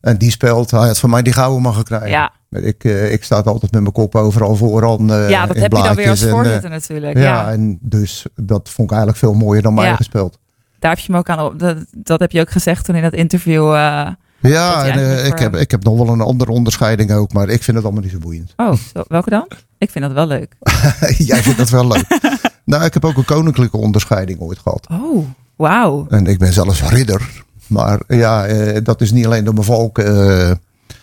En 0.00 0.16
die 0.18 0.30
speelt, 0.30 0.70
hij 0.70 0.86
had 0.86 0.98
voor 0.98 1.10
mij 1.10 1.22
die 1.22 1.32
gouden 1.32 1.62
mag 1.62 1.82
krijgen. 1.82 2.08
Ja. 2.08 2.32
Ik, 2.50 2.84
eh, 2.84 3.12
ik 3.12 3.24
sta 3.24 3.36
altijd 3.36 3.72
met 3.72 3.80
mijn 3.80 3.92
kop 3.92 4.14
overal 4.14 4.56
vooraan. 4.56 5.06
ja, 5.06 5.46
dat 5.46 5.56
heb 5.56 5.72
je 5.72 5.82
dan 5.82 5.94
weer 5.94 6.08
als 6.10 6.22
en, 6.22 6.30
voorzitter 6.30 6.70
natuurlijk. 6.70 7.16
ja, 7.16 7.22
Ja. 7.22 7.50
en 7.52 7.78
dus 7.80 8.26
dat 8.34 8.68
vond 8.68 8.90
ik 8.90 8.96
eigenlijk 8.96 9.18
veel 9.18 9.34
mooier 9.34 9.62
dan 9.62 9.72
mijn 9.74 9.82
Ja. 9.86 9.88
eigen 9.88 10.04
speld. 10.10 10.38
Daar 10.78 10.90
heb 10.94 11.00
je 11.04 11.12
me 11.12 11.18
ook 11.18 11.28
aan 11.28 11.40
op. 11.40 11.58
Dat, 11.58 11.76
dat 11.92 12.20
heb 12.20 12.32
je 12.32 12.40
ook 12.40 12.50
gezegd 12.50 12.84
toen 12.84 12.94
in 12.94 13.02
dat 13.02 13.12
interview. 13.12 13.64
Dat 13.72 14.14
Ja, 14.52 14.84
en, 14.86 15.26
ik, 15.26 15.38
heb, 15.38 15.56
ik 15.56 15.70
heb 15.70 15.84
nog 15.84 15.96
wel 15.96 16.08
een 16.08 16.20
andere 16.20 16.50
onderscheiding 16.50 17.12
ook, 17.12 17.32
maar 17.32 17.48
ik 17.48 17.62
vind 17.62 17.76
het 17.76 17.86
allemaal 17.86 18.02
niet 18.02 18.12
zo 18.12 18.18
boeiend. 18.18 18.52
Oh, 18.56 18.72
zo, 18.94 19.02
welke 19.08 19.30
dan? 19.30 19.48
Ik 19.78 19.90
vind 19.90 20.04
dat 20.04 20.12
wel 20.14 20.26
leuk. 20.26 20.54
Jij 21.18 21.42
vindt 21.42 21.58
dat 21.58 21.68
wel 21.70 21.86
leuk. 21.86 22.18
nou, 22.64 22.84
ik 22.84 22.94
heb 22.94 23.04
ook 23.04 23.16
een 23.16 23.24
koninklijke 23.24 23.76
onderscheiding 23.76 24.40
ooit 24.40 24.58
gehad. 24.58 24.86
Oh, 24.90 25.26
wauw. 25.56 26.06
En 26.08 26.26
ik 26.26 26.38
ben 26.38 26.52
zelfs 26.52 26.82
ridder. 26.82 27.42
Maar 27.66 28.00
ja, 28.08 28.46
eh, 28.46 28.80
dat 28.84 29.00
is 29.00 29.12
niet 29.12 29.26
alleen 29.26 29.44
door 29.44 29.54
mijn 29.54 29.66
volk 29.66 29.98
eh, 29.98 30.50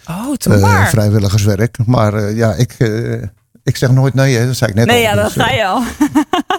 Oh, 0.10 0.36
eh, 0.40 0.86
vrijwilligerswerk. 0.88 1.78
Maar 1.86 2.14
eh, 2.14 2.36
ja, 2.36 2.54
ik, 2.54 2.76
eh, 2.78 3.22
ik 3.64 3.78
zeg 3.78 3.92
nooit 3.92 4.14
nee, 4.14 4.46
dat 4.46 4.56
zei 4.56 4.70
ik 4.70 4.76
net 4.76 4.86
nee, 4.86 5.08
al. 5.10 5.16
ja, 5.16 5.24
Dus, 5.24 5.34
dat 5.34 5.44
ga 5.44 5.50
eh, 5.52 5.58
je 5.58 5.66
al. 5.66 5.82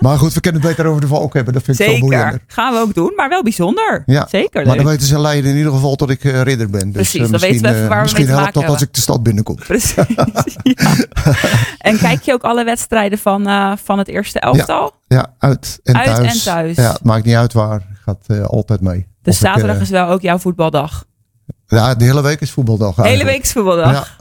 Maar 0.01 0.19
goed, 0.19 0.35
we 0.35 0.41
kunnen 0.41 0.61
het 0.61 0.71
beter 0.71 0.87
over 0.87 1.01
de 1.01 1.07
volk 1.07 1.35
hebben. 1.35 1.55
Dat 1.55 1.63
vind 1.63 1.79
ik 1.79 1.85
veel 1.85 1.95
Zeker. 1.95 2.09
boeiender. 2.11 2.41
Gaan 2.47 2.73
we 2.73 2.79
ook 2.81 2.95
doen, 2.95 3.13
maar 3.17 3.29
wel 3.29 3.43
bijzonder. 3.43 4.03
Ja, 4.07 4.27
Zeker 4.31 4.67
Maar 4.67 4.77
dan 4.77 4.85
weten 4.87 5.07
ze 5.07 5.15
in 5.15 5.21
Leiden 5.21 5.51
in 5.51 5.57
ieder 5.57 5.73
geval 5.73 5.97
dat 5.97 6.11
ik 6.11 6.25
eh, 6.25 6.43
ridder 6.43 6.71
ben. 6.71 6.85
Dus, 6.93 6.93
Precies, 6.93 7.21
eh, 7.21 7.31
dan 7.31 7.41
weten 7.41 7.63
we 7.63 7.69
eh, 7.69 7.89
waar 7.89 7.97
we 7.97 8.03
Misschien 8.03 8.29
helpt 8.29 8.55
dat 8.55 8.65
als 8.65 8.83
ik 8.83 8.95
de 8.95 9.01
stad 9.01 9.23
binnenkom. 9.23 9.57
Precies. 9.57 9.95
ja. 10.63 10.95
En 11.79 11.99
kijk 11.99 12.23
je 12.23 12.33
ook 12.33 12.43
alle 12.43 12.65
wedstrijden 12.65 13.19
van, 13.19 13.47
eh, 13.47 13.73
van 13.85 13.99
het 13.99 14.09
eerste 14.09 14.41
elftal? 14.41 14.93
Ja, 15.09 15.35
uit 15.39 15.81
en 15.83 15.97
Uit 15.97 16.05
thuis. 16.07 16.33
en 16.47 16.53
thuis. 16.53 16.77
Ja, 16.77 16.93
het 16.93 17.05
maakt 17.05 17.25
niet 17.25 17.35
uit 17.35 17.53
waar. 17.53 17.83
Gaat 18.05 18.25
eh, 18.27 18.45
altijd 18.45 18.81
mee. 18.81 19.07
Dus 19.23 19.35
Of 19.35 19.41
zaterdag 19.41 19.77
eh, 19.77 19.83
is 19.83 19.91
wel 19.91 20.09
ook 20.09 20.21
jouw 20.21 20.39
voetbaldag. 20.39 21.05
Ja, 21.67 21.95
de 21.95 22.05
hele 22.05 22.23
week 22.23 22.41
is 22.41 22.51
voetbaldag. 22.51 22.97
Hele 22.97 23.09
eigenlijk. 23.09 23.37
week 23.37 23.45
is 23.45 23.53
voetbaldag. 23.53 24.21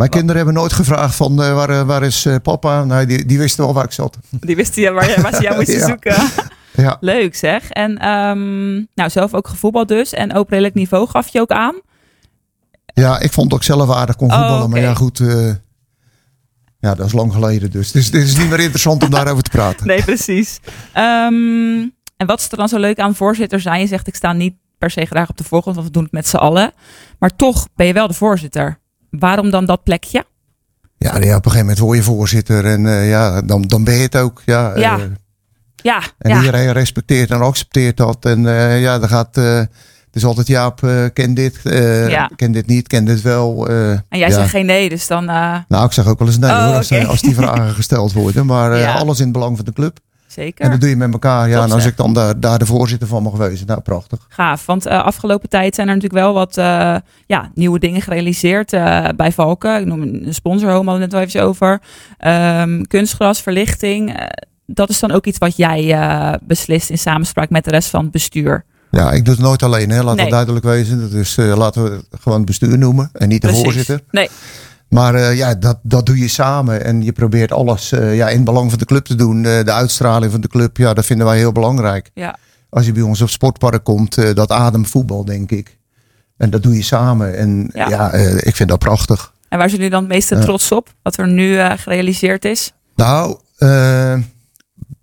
Ja. 0.00 0.06
Mijn 0.06 0.10
kinderen 0.10 0.36
hebben 0.36 0.54
nooit 0.62 0.72
gevraagd 0.72 1.14
van 1.14 1.42
eh, 1.42 1.54
waar, 1.54 1.70
eh, 1.70 1.82
waar 1.82 2.02
is 2.02 2.24
eh, 2.24 2.36
papa? 2.42 2.84
Nee, 2.84 3.06
die, 3.06 3.24
die 3.26 3.38
wisten 3.38 3.64
wel 3.64 3.74
waar 3.74 3.84
ik 3.84 3.92
zat. 3.92 4.18
Die 4.30 4.56
wisten 4.56 4.82
je 4.82 4.90
waar, 4.90 5.34
ze 5.34 5.42
jou 5.42 5.56
moesten 5.56 5.78
Ja. 5.78 5.86
zoeken. 5.86 6.16
Ja, 6.72 6.96
Leuk 7.00 7.34
zeg. 7.34 7.70
En 7.70 7.98
ehm, 7.98 8.72
nou, 8.94 9.10
zelf 9.10 9.34
ook 9.34 9.48
gevoetbald 9.48 9.88
dus. 9.88 10.12
En 10.12 10.34
ook 10.34 10.50
redelijk 10.50 10.74
niveau 10.74 11.08
gaf 11.08 11.28
je 11.28 11.40
ook 11.40 11.50
aan. 11.50 11.74
ja 12.94 13.18
ik 13.20 13.32
vond 13.32 13.46
het 13.46 13.54
ook 13.54 13.62
zelf 13.66 13.90
aardig 13.90 14.16
kon 14.16 14.30
Oh, 14.30 14.38
voetballen. 14.38 14.70
Maar 14.70 14.80
ja, 14.80 14.94
goed. 14.94 15.18
ja, 16.78 16.94
dat 16.94 17.06
is 17.06 17.12
lang 17.12 17.32
geleden. 17.32 17.70
Dus 17.70 17.92
dit 17.92 18.02
is, 18.02 18.10
dit 18.10 18.22
is 18.22 18.36
niet 18.36 18.48
meer 18.48 18.60
interessant 18.60 19.02
om 19.02 19.10
daarover 19.10 19.42
te 19.42 19.50
praten. 19.50 19.86
Nee, 19.92 20.02
precies. 20.04 20.60
Ehm, 20.92 21.78
en 22.16 22.26
wat 22.26 22.38
is 22.40 22.50
er 22.50 22.56
dan 22.56 22.68
zo 22.68 22.78
leuk 22.78 22.98
aan 22.98 23.14
voorzitter 23.14 23.60
zijn? 23.60 23.80
Je 23.80 23.86
zegt 23.86 24.06
ik 24.06 24.14
sta 24.14 24.32
niet 24.32 24.54
per 24.78 24.90
se 24.90 25.04
graag 25.06 25.28
op 25.28 25.36
de 25.36 25.44
voorgrond, 25.44 25.76
want 25.76 25.88
we 25.88 25.92
doen 25.94 26.02
het 26.04 26.12
met 26.12 26.28
z'n 26.28 26.36
allen. 26.36 26.72
Maar 27.18 27.36
toch 27.36 27.68
ben 27.76 27.86
je 27.86 27.92
wel 27.92 28.06
de 28.08 28.14
voorzitter. 28.14 28.78
Waarom 29.10 29.50
dan 29.50 29.64
dat 29.64 29.82
plekje? 29.82 30.24
Ja, 30.98 31.18
ja, 31.18 31.36
op 31.36 31.44
een 31.44 31.50
gegeven 31.50 31.58
moment 31.58 31.78
word 31.78 31.96
je 31.96 32.02
voorzitter. 32.04 32.64
En 32.64 32.86
eh, 32.86 33.08
ja, 33.08 33.42
dan, 33.42 33.62
dan 33.62 33.84
ben 33.84 33.94
je 33.94 34.02
het 34.02 34.16
ook. 34.16 34.42
Ja, 34.44 34.76
Ja. 34.76 34.98
eh, 34.98 35.04
Ja, 35.76 36.02
en 36.18 36.30
ja. 36.30 36.36
iedereen 36.36 36.72
respecteert 36.72 37.30
en 37.30 37.40
accepteert 37.40 37.96
dat. 37.96 38.24
En 38.24 38.46
eh, 38.46 38.80
ja, 38.80 38.98
dan 38.98 39.08
gaat... 39.08 39.34
het 39.34 39.68
is 40.12 40.24
altijd 40.24 40.46
Jaap, 40.46 40.80
ken 41.12 41.34
dit, 41.34 41.60
ken 42.36 42.52
dit 42.52 42.66
niet, 42.66 42.86
ken 42.86 43.04
dit 43.04 43.22
wel. 43.22 43.68
En 43.68 44.04
jij 44.08 44.30
zegt 44.30 44.50
geen 44.50 44.66
nee, 44.66 44.88
dus 44.88 45.06
dan 45.06 45.24
Nou, 45.24 45.84
ik 45.84 45.92
zeg 45.92 46.06
ook 46.06 46.18
wel 46.18 46.28
eens 46.28 46.38
nee 46.38 46.50
Oh, 46.50 46.64
hoor, 46.64 46.74
als, 46.76 46.92
oké. 46.92 47.06
als 47.06 47.20
die 47.20 47.34
vragen 47.34 47.74
gesteld 47.74 48.12
worden. 48.12 48.46
Maar 48.46 48.86
alles 48.86 49.18
in 49.18 49.24
het 49.24 49.32
belang 49.32 49.56
van 49.56 49.64
de 49.64 49.72
club. 49.72 49.98
Zeker. 50.32 50.64
En 50.64 50.70
dat 50.70 50.80
doe 50.80 50.88
je 50.88 50.96
met 50.96 51.12
elkaar. 51.12 51.48
Ja, 51.48 51.54
Top, 51.54 51.64
en 51.64 51.72
als 51.72 51.82
zeg. 51.82 51.90
ik 51.90 51.96
dan 51.96 52.12
daar, 52.12 52.40
daar 52.40 52.58
de 52.58 52.66
voorzitter 52.66 53.08
van 53.08 53.22
mag 53.22 53.32
wezen. 53.32 53.66
Nou, 53.66 53.80
prachtig. 53.80 54.26
Gaaf, 54.28 54.66
want 54.66 54.86
eh, 54.86 55.04
afgelopen 55.04 55.48
tijd 55.48 55.74
zijn 55.74 55.88
er 55.88 55.94
natuurlijk 55.94 56.22
wel 56.22 56.34
wat 56.34 56.56
eh, 56.56 56.96
ja, 57.26 57.50
nieuwe 57.54 57.78
dingen 57.78 58.02
gerealiseerd 58.02 58.72
eh, 58.72 59.08
bij 59.16 59.32
Valken. 59.32 59.80
Ik 59.80 59.86
noem 59.86 60.02
een 60.02 60.34
sponsorhome, 60.34 60.92
we 60.92 60.98
net 60.98 61.12
wel 61.12 61.20
even 61.20 61.42
over. 61.42 61.80
Ehm, 62.18 62.82
kunstgras, 62.82 63.40
verlichting. 63.40 64.28
dat 64.66 64.88
is 64.88 65.00
dan 65.00 65.10
ook 65.10 65.26
iets 65.26 65.38
wat 65.38 65.56
jij 65.56 66.38
beslist 66.42 66.90
in 66.90 66.98
samenspraak 66.98 67.50
met 67.50 67.64
de 67.64 67.70
rest 67.70 67.88
van 67.88 68.02
het 68.02 68.10
bestuur. 68.10 68.64
Ja, 68.90 69.12
ik 69.12 69.24
doe 69.24 69.34
het 69.34 69.42
nooit 69.42 69.62
alleen. 69.62 69.90
Hè. 69.90 70.02
Laat 70.02 70.14
Nee. 70.14 70.24
dat 70.24 70.32
duidelijk 70.32 70.64
wezen. 70.64 71.10
Dus 71.10 71.36
laten 71.36 71.82
we 71.84 71.90
het 71.90 72.20
gewoon 72.20 72.38
het 72.38 72.46
bestuur 72.46 72.78
noemen. 72.78 73.10
En 73.12 73.28
niet 73.28 73.40
de 73.40 73.46
Precies. 73.46 73.64
voorzitter. 73.64 74.00
Nee, 74.10 74.28
Maar 74.90 75.14
eh, 75.14 75.36
ja, 75.36 75.54
dat, 75.54 75.78
dat 75.82 76.06
doe 76.06 76.18
je 76.18 76.28
samen. 76.28 76.84
En 76.84 77.02
je 77.02 77.12
probeert 77.12 77.52
alles 77.52 77.92
eh, 77.92 78.16
ja, 78.16 78.28
in 78.28 78.36
het 78.36 78.44
belang 78.44 78.70
van 78.70 78.78
de 78.78 78.84
club 78.84 79.04
te 79.04 79.14
doen. 79.14 79.44
Eh, 79.44 79.64
de 79.64 79.72
uitstraling 79.72 80.32
van 80.32 80.40
de 80.40 80.48
club, 80.48 80.76
ja, 80.76 80.94
dat 80.94 81.06
vinden 81.06 81.26
wij 81.26 81.36
heel 81.38 81.52
belangrijk. 81.52 82.10
ja. 82.14 82.38
Als 82.72 82.86
je 82.86 82.92
bij 82.92 83.02
ons 83.02 83.20
op 83.20 83.28
sportpark 83.28 83.84
komt, 83.84 84.34
dat 84.36 84.50
ademt 84.50 84.88
voetbal, 84.88 85.24
denk 85.24 85.50
ik. 85.50 85.78
En 86.36 86.50
dat 86.50 86.62
doe 86.62 86.74
je 86.74 86.82
samen. 86.82 87.36
En 87.36 87.70
Ja. 87.72 87.88
ja, 87.88 88.12
ik 88.36 88.56
vind 88.56 88.68
dat 88.68 88.78
prachtig. 88.78 89.32
En 89.48 89.58
waar 89.58 89.68
zijn 89.68 89.80
jullie 89.80 89.94
dan 89.94 90.04
het 90.04 90.12
meeste 90.12 90.38
trots 90.38 90.72
op? 90.72 90.94
Wat 91.02 91.16
er 91.16 91.28
nu 91.28 91.58
gerealiseerd 91.76 92.44
is? 92.44 92.72
Nou, 92.94 93.38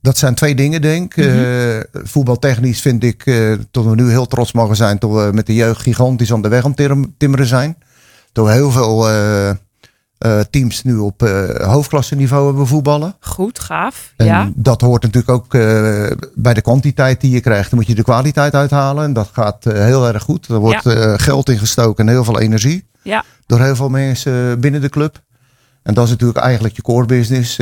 dat 0.01 0.17
zijn 0.17 0.35
twee 0.35 0.55
dingen, 0.55 0.81
denk 0.81 1.15
ik. 1.15 1.25
Eh, 1.25 1.79
voetbaltechnisch 2.03 2.81
vind 2.81 3.03
ik 3.03 3.25
dat 3.71 3.85
we 3.85 3.95
nu 3.95 4.09
heel 4.09 4.25
trots 4.25 4.51
mogen 4.51 4.75
zijn. 4.75 4.97
Dat 4.99 5.11
we 5.11 5.29
met 5.33 5.45
de 5.45 5.55
jeugd 5.55 5.81
gigantisch 5.81 6.33
aan 6.33 6.41
de 6.41 6.47
weg 6.47 6.65
aan 6.65 6.73
het 6.75 7.07
timmeren 7.17 7.47
zijn. 7.47 7.77
Dat 8.31 8.45
we 8.45 8.51
heel 8.51 8.71
veel 8.71 9.07
uh, 10.25 10.31
uh, 10.31 10.39
teams 10.49 10.83
nu 10.83 10.97
op 10.97 11.21
hoofdklasse 11.57 12.15
niveau 12.15 12.45
hebben 12.47 12.67
voetballen. 12.67 13.15
Goed, 13.19 13.59
gaaf. 13.59 14.13
En 14.17 14.25
ja. 14.25 14.51
dat 14.55 14.81
hoort 14.81 15.03
natuurlijk 15.03 15.33
ook 15.33 15.51
bij 16.35 16.53
de 16.53 16.61
kwantiteit 16.61 17.21
die 17.21 17.31
je 17.31 17.39
krijgt. 17.39 17.69
Dan 17.69 17.79
moet 17.79 17.87
je 17.87 17.95
de 17.95 18.03
kwaliteit 18.03 18.53
uithalen. 18.53 19.03
En 19.03 19.13
dat 19.13 19.29
gaat 19.33 19.63
heel 19.63 20.07
erg 20.07 20.23
goed. 20.23 20.47
Er 20.47 20.59
wordt 20.59 20.83
Ja. 20.83 21.17
geld 21.17 21.49
ingestoken 21.49 22.07
en 22.07 22.13
heel 22.13 22.23
veel 22.23 22.39
energie. 22.39 22.87
Ja. 23.01 23.23
Door 23.45 23.61
heel 23.61 23.75
veel 23.75 23.89
mensen 23.89 24.59
binnen 24.59 24.81
de 24.81 24.89
club. 24.89 25.21
En 25.83 25.93
dat 25.93 26.03
is 26.05 26.09
natuurlijk 26.09 26.39
eigenlijk 26.39 26.75
je 26.75 26.81
core 26.81 27.05
business. 27.05 27.55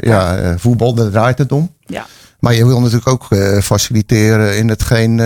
Ja, 0.00 0.54
voetbal, 0.58 0.94
daar 0.94 1.10
draait 1.10 1.38
het 1.38 1.52
om. 1.52 1.74
Ja. 1.86 2.06
Maar 2.38 2.54
je 2.54 2.66
wil 2.66 2.80
natuurlijk 2.80 3.08
ook 3.08 3.26
faciliteren 3.62 4.56
in 4.56 4.68
hetgeen 4.68 5.16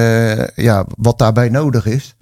ja, 0.55 0.85
wat 0.97 1.19
daarbij 1.19 1.49
nodig 1.49 1.87
is. 1.87 2.17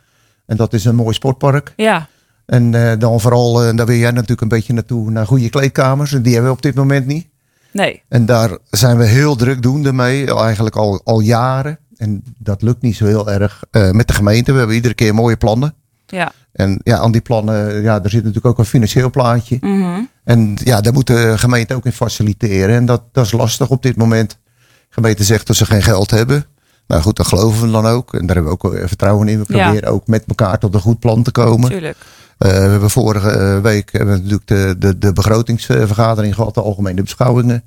En 0.47 0.57
dat 0.57 0.73
is 0.73 0.85
een 0.85 0.95
mooi 0.95 1.14
sportpark. 1.14 1.73
Ja. 1.76 2.07
En 2.47 2.99
dan 2.99 3.21
vooral, 3.21 3.77
daar 3.77 3.87
wil 3.87 3.97
jij 3.97 4.11
natuurlijk 4.11 4.41
een 4.41 4.49
beetje 4.49 4.73
naartoe, 4.73 5.11
naar 5.11 5.27
goede 5.27 5.51
kleedkamers. 5.51 6.13
En 6.13 6.23
die 6.23 6.33
hebben 6.33 6.51
we 6.51 6.57
op 6.57 6.63
dit 6.63 6.75
moment 6.75 7.07
niet. 7.07 7.27
Nee. 7.73 8.03
En 8.09 8.27
daar 8.27 8.59
zijn 8.71 8.97
we 8.97 9.05
heel 9.05 9.37
drukdoende 9.37 9.93
mee, 9.93 10.35
eigenlijk 10.35 10.77
al, 10.77 11.01
al 11.05 11.21
jaren. 11.21 11.79
En 11.97 12.25
dat 12.39 12.63
lukt 12.63 12.83
niet 12.83 12.97
zo 12.97 13.07
heel 13.07 13.31
erg 13.31 13.65
met 13.71 14.09
de 14.09 14.15
gemeente. 14.15 14.53
We 14.53 14.59
hebben 14.59 14.77
iedere 14.77 14.95
keer 14.95 15.15
mooie 15.15 15.37
plannen. 15.37 15.75
Ja. 16.07 16.33
En 16.53 16.81
ja, 16.85 16.99
aan 16.99 17.13
die 17.13 17.21
plannen, 17.21 17.83
ja, 17.83 18.03
er 18.03 18.11
zit 18.11 18.21
natuurlijk 18.25 18.47
ook 18.47 18.59
een 18.59 18.65
financieel 18.65 19.11
plaatje. 19.11 19.57
Mm 19.61 19.83
-hmm. 19.83 20.09
En 20.25 20.57
ja, 20.65 20.81
daar 20.81 20.93
moet 20.93 21.07
de 21.07 21.39
gemeente 21.39 21.75
ook 21.75 21.85
in 21.85 21.93
faciliteren. 21.93 22.75
En 22.75 22.87
dat, 22.87 23.03
dat 23.13 23.27
is 23.27 23.33
lastig 23.33 23.71
op 23.71 23.83
dit 23.83 23.97
moment. 23.97 24.31
De 24.31 24.67
gemeente 24.89 25.25
zegt 25.25 25.47
dat 25.47 25.57
ze 25.57 25.67
geen 25.67 25.83
geld 25.83 26.11
hebben. 26.11 26.45
Nou 26.87 27.03
goed, 27.03 27.17
dat 27.17 27.27
geloven 27.27 27.67
we 27.67 27.73
dan 27.73 27.87
ook. 27.87 28.15
En 28.15 28.27
daar 28.27 28.37
hebben 28.37 28.57
we 28.59 28.63
ook 28.63 28.89
vertrouwen 28.89 29.29
in. 29.29 29.39
We 29.39 29.45
proberen 29.45 29.75
ja. 29.75 29.89
ook 29.89 30.07
met 30.07 30.25
elkaar 30.27 30.59
tot 30.59 30.75
een 30.75 30.81
goed 30.81 30.99
plan 30.99 31.23
te 31.23 31.31
komen. 31.31 31.71
Tuurlijk. 31.71 31.97
Uh, 32.43 32.49
we 32.49 32.59
hebben 32.59 32.91
vorige 32.91 33.61
week 33.63 33.93
hebben 33.93 34.15
we 34.15 34.21
natuurlijk 34.21 34.47
de, 34.47 34.75
de, 34.79 34.99
de 34.99 35.13
begrotingsvergadering 35.13 36.35
gehad. 36.35 36.55
De 36.55 36.63
algemene 36.63 37.03
beschouwingen 37.03 37.65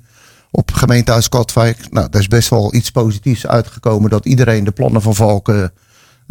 op 0.50 0.72
gemeentehuis 0.72 1.28
Katwijk. 1.28 1.90
Nou, 1.90 2.08
daar 2.10 2.20
is 2.20 2.28
best 2.28 2.48
wel 2.48 2.74
iets 2.74 2.90
positiefs 2.90 3.46
uitgekomen. 3.46 4.10
Dat 4.10 4.24
iedereen 4.24 4.64
de 4.64 4.70
plannen 4.70 5.02
van 5.02 5.14
Valken 5.14 5.72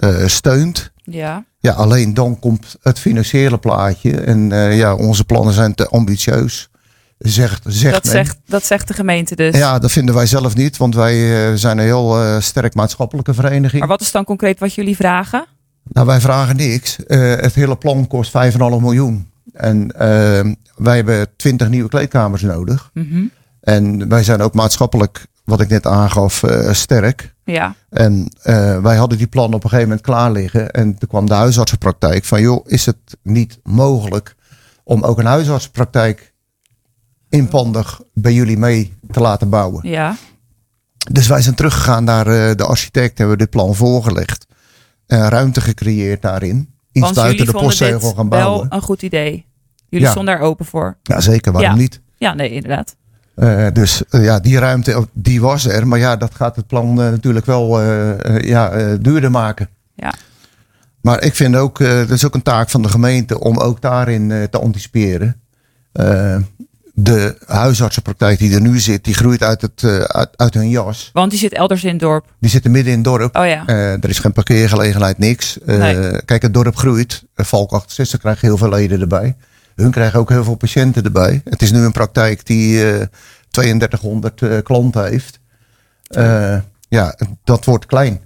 uh, 0.03 0.25
steunt. 0.25 0.91
Ja. 1.03 1.45
Ja, 1.59 1.71
alleen 1.71 2.13
dan 2.13 2.39
komt 2.39 2.75
het 2.81 2.99
financiële 2.99 3.57
plaatje. 3.57 4.21
En 4.21 4.49
uh, 4.51 4.77
ja, 4.77 4.95
onze 4.95 5.23
plannen 5.23 5.53
zijn 5.53 5.75
te 5.75 5.87
ambitieus. 5.87 6.69
zegt, 7.17 7.63
zegt 7.67 7.93
Dat 7.93 8.03
men. 8.03 8.13
zegt, 8.13 8.37
dat 8.45 8.65
zegt 8.65 8.87
de 8.87 8.93
gemeente 8.93 9.35
dus. 9.35 9.57
Ja, 9.57 9.79
dat 9.79 9.91
vinden 9.91 10.15
wij 10.15 10.25
zelf 10.25 10.55
niet, 10.55 10.77
want 10.77 10.95
wij 10.95 11.47
eh, 11.49 11.53
zijn 11.55 11.77
een 11.77 11.83
heel 11.83 12.21
eh, 12.21 12.39
sterk 12.39 12.73
maatschappelijke 12.73 13.33
vereniging. 13.33 13.79
Maar 13.79 13.89
wat 13.89 14.01
is 14.01 14.11
dan 14.11 14.23
concreet 14.23 14.59
wat 14.59 14.73
jullie 14.73 14.95
vragen? 14.95 15.45
Nou, 15.91 16.07
wij 16.07 16.19
vragen 16.21 16.55
niks. 16.55 17.05
Eh, 17.05 17.19
het 17.19 17.53
hele 17.53 17.77
plan 17.77 18.07
kost 18.07 18.31
5,5 18.31 18.79
miljoen. 18.81 19.33
En 19.55 19.91
eh, 19.91 20.51
wij 20.75 20.95
hebben 20.95 21.27
20 21.35 21.69
nieuwe 21.69 21.89
kleedkamers 21.89 22.41
nodig. 22.41 22.89
Mhm. 22.93 23.23
En 23.61 24.09
wij 24.09 24.23
zijn 24.23 24.41
ook 24.41 24.53
maatschappelijk, 24.53 25.25
wat 25.43 25.61
ik 25.61 25.69
net 25.69 25.87
aangaf, 25.87 26.43
eh, 26.43 26.71
sterk. 26.71 27.33
Ja, 27.43 27.75
En 27.89 28.31
eh, 28.41 28.81
wij 28.81 28.95
hadden 28.95 29.17
die 29.17 29.27
plan 29.27 29.53
op 29.53 29.63
een 29.63 29.69
gegeven 29.69 29.87
moment 29.87 30.01
klaar 30.05 30.31
liggen. 30.31 30.71
En 30.71 30.97
toen 30.97 31.09
kwam 31.09 31.27
de 31.27 31.33
huisartsenpraktijk 31.33 32.23
van, 32.23 32.41
joh, 32.41 32.65
is 32.67 32.85
het 32.85 33.17
niet 33.21 33.59
mogelijk 33.63 34.35
om 34.83 35.03
ook 35.03 35.19
een 35.19 35.25
huisartsenpraktijk 35.25 36.33
inpandig 37.29 38.01
bij 38.13 38.33
jullie 38.33 38.57
mee 38.57 38.93
te 39.11 39.19
laten 39.19 39.49
bouwen? 39.49 39.89
ja. 39.89 40.15
Dus 41.11 41.27
wij 41.27 41.41
zijn 41.41 41.55
teruggegaan 41.55 42.03
naar 42.03 42.25
de 42.55 42.63
architect, 42.63 43.17
hebben 43.17 43.37
we 43.37 43.43
dit 43.43 43.51
plan 43.51 43.75
voorgelegd. 43.75 44.44
En 45.07 45.29
ruimte 45.29 45.61
gecreëerd 45.61 46.21
daarin. 46.21 46.73
Iets 46.91 47.03
Want 47.05 47.15
buiten 47.15 47.45
de 47.45 47.51
postzegel 47.51 48.13
gaan 48.13 48.29
wel 48.29 48.39
bouwen. 48.39 48.67
een 48.69 48.81
goed 48.81 49.01
idee. 49.01 49.45
Jullie 49.89 50.05
Ja. 50.05 50.11
stonden 50.11 50.33
daar 50.35 50.43
open 50.43 50.65
voor. 50.65 50.97
Ja, 51.03 51.21
zeker, 51.21 51.51
waarom 51.51 51.71
Ja. 51.71 51.77
niet? 51.77 52.01
Ja, 52.17 52.33
nee, 52.33 52.49
inderdaad. 52.49 52.95
Eh, 53.35 53.67
dus 53.73 54.03
eh, 54.09 54.23
ja, 54.23 54.39
die 54.39 54.59
ruimte 54.59 55.07
die 55.13 55.41
was 55.41 55.65
er. 55.65 55.87
Maar 55.87 55.99
ja, 55.99 56.15
dat 56.15 56.35
gaat 56.35 56.55
het 56.55 56.67
plan 56.67 56.87
eh, 57.01 57.09
natuurlijk 57.09 57.45
wel 57.45 57.81
eh, 57.81 58.35
eh, 58.35 58.41
ja, 58.47 58.69
eh, 58.71 58.93
duurder 59.01 59.31
maken. 59.31 59.69
Ja. 59.95 60.13
Maar 61.01 61.23
ik 61.23 61.35
vind 61.35 61.55
ook, 61.55 61.79
eh 61.79 61.87
dat 61.97 62.09
is 62.09 62.25
ook 62.25 62.33
een 62.35 62.41
taak 62.41 62.69
van 62.69 62.81
de 62.81 62.89
gemeente 62.89 63.39
om 63.39 63.57
ook 63.57 63.81
daarin 63.81 64.31
eh, 64.31 64.43
te 64.43 64.59
anticiperen. 64.59 65.39
De 66.97 67.37
huisartsenpraktijk 67.45 68.39
die 68.39 68.53
er 68.53 68.61
nu 68.61 68.79
zit, 68.79 69.03
die 69.03 69.13
groeit 69.13 69.43
uit, 69.43 69.61
het, 69.61 69.83
eh, 69.83 69.99
uit, 69.99 70.29
uit 70.35 70.53
hun 70.53 70.69
jas. 70.69 71.09
Want 71.13 71.29
die 71.31 71.39
zit 71.39 71.53
elders 71.53 71.83
in 71.83 71.89
het 71.89 71.99
dorp. 71.99 72.25
Die 72.39 72.49
zitten 72.49 72.71
midden 72.71 72.91
in 72.91 72.97
het 72.99 73.07
dorp. 73.07 73.35
Oh 73.37 73.47
ja. 73.47 73.63
Eh, 73.65 73.91
er 73.91 74.09
is 74.09 74.19
geen 74.19 74.33
parkeergelegenheid, 74.33 75.17
niks. 75.17 75.59
Eh, 75.61 75.77
Nee. 75.77 76.21
Kijk, 76.25 76.41
het 76.41 76.53
dorp 76.53 76.75
groeit. 76.75 77.23
Valk 77.35 77.71
68 77.71 78.19
krijgt 78.19 78.41
heel 78.41 78.57
veel 78.57 78.69
leden 78.69 79.01
erbij. 79.01 79.35
Hun 79.75 79.91
krijgen 79.91 80.19
ook 80.19 80.29
heel 80.29 80.43
veel 80.43 80.55
patiënten 80.55 81.03
erbij. 81.03 81.41
Het 81.43 81.61
is 81.61 81.71
nu 81.71 81.79
een 81.79 81.91
praktijk 81.91 82.45
die 82.45 82.91
eh 82.91 83.05
3200 83.49 84.41
eh, 84.41 84.57
klanten 84.63 85.05
heeft. 85.05 85.39
Ja, 86.89 87.15
dat 87.43 87.65
wordt 87.65 87.85
klein. 87.85 88.19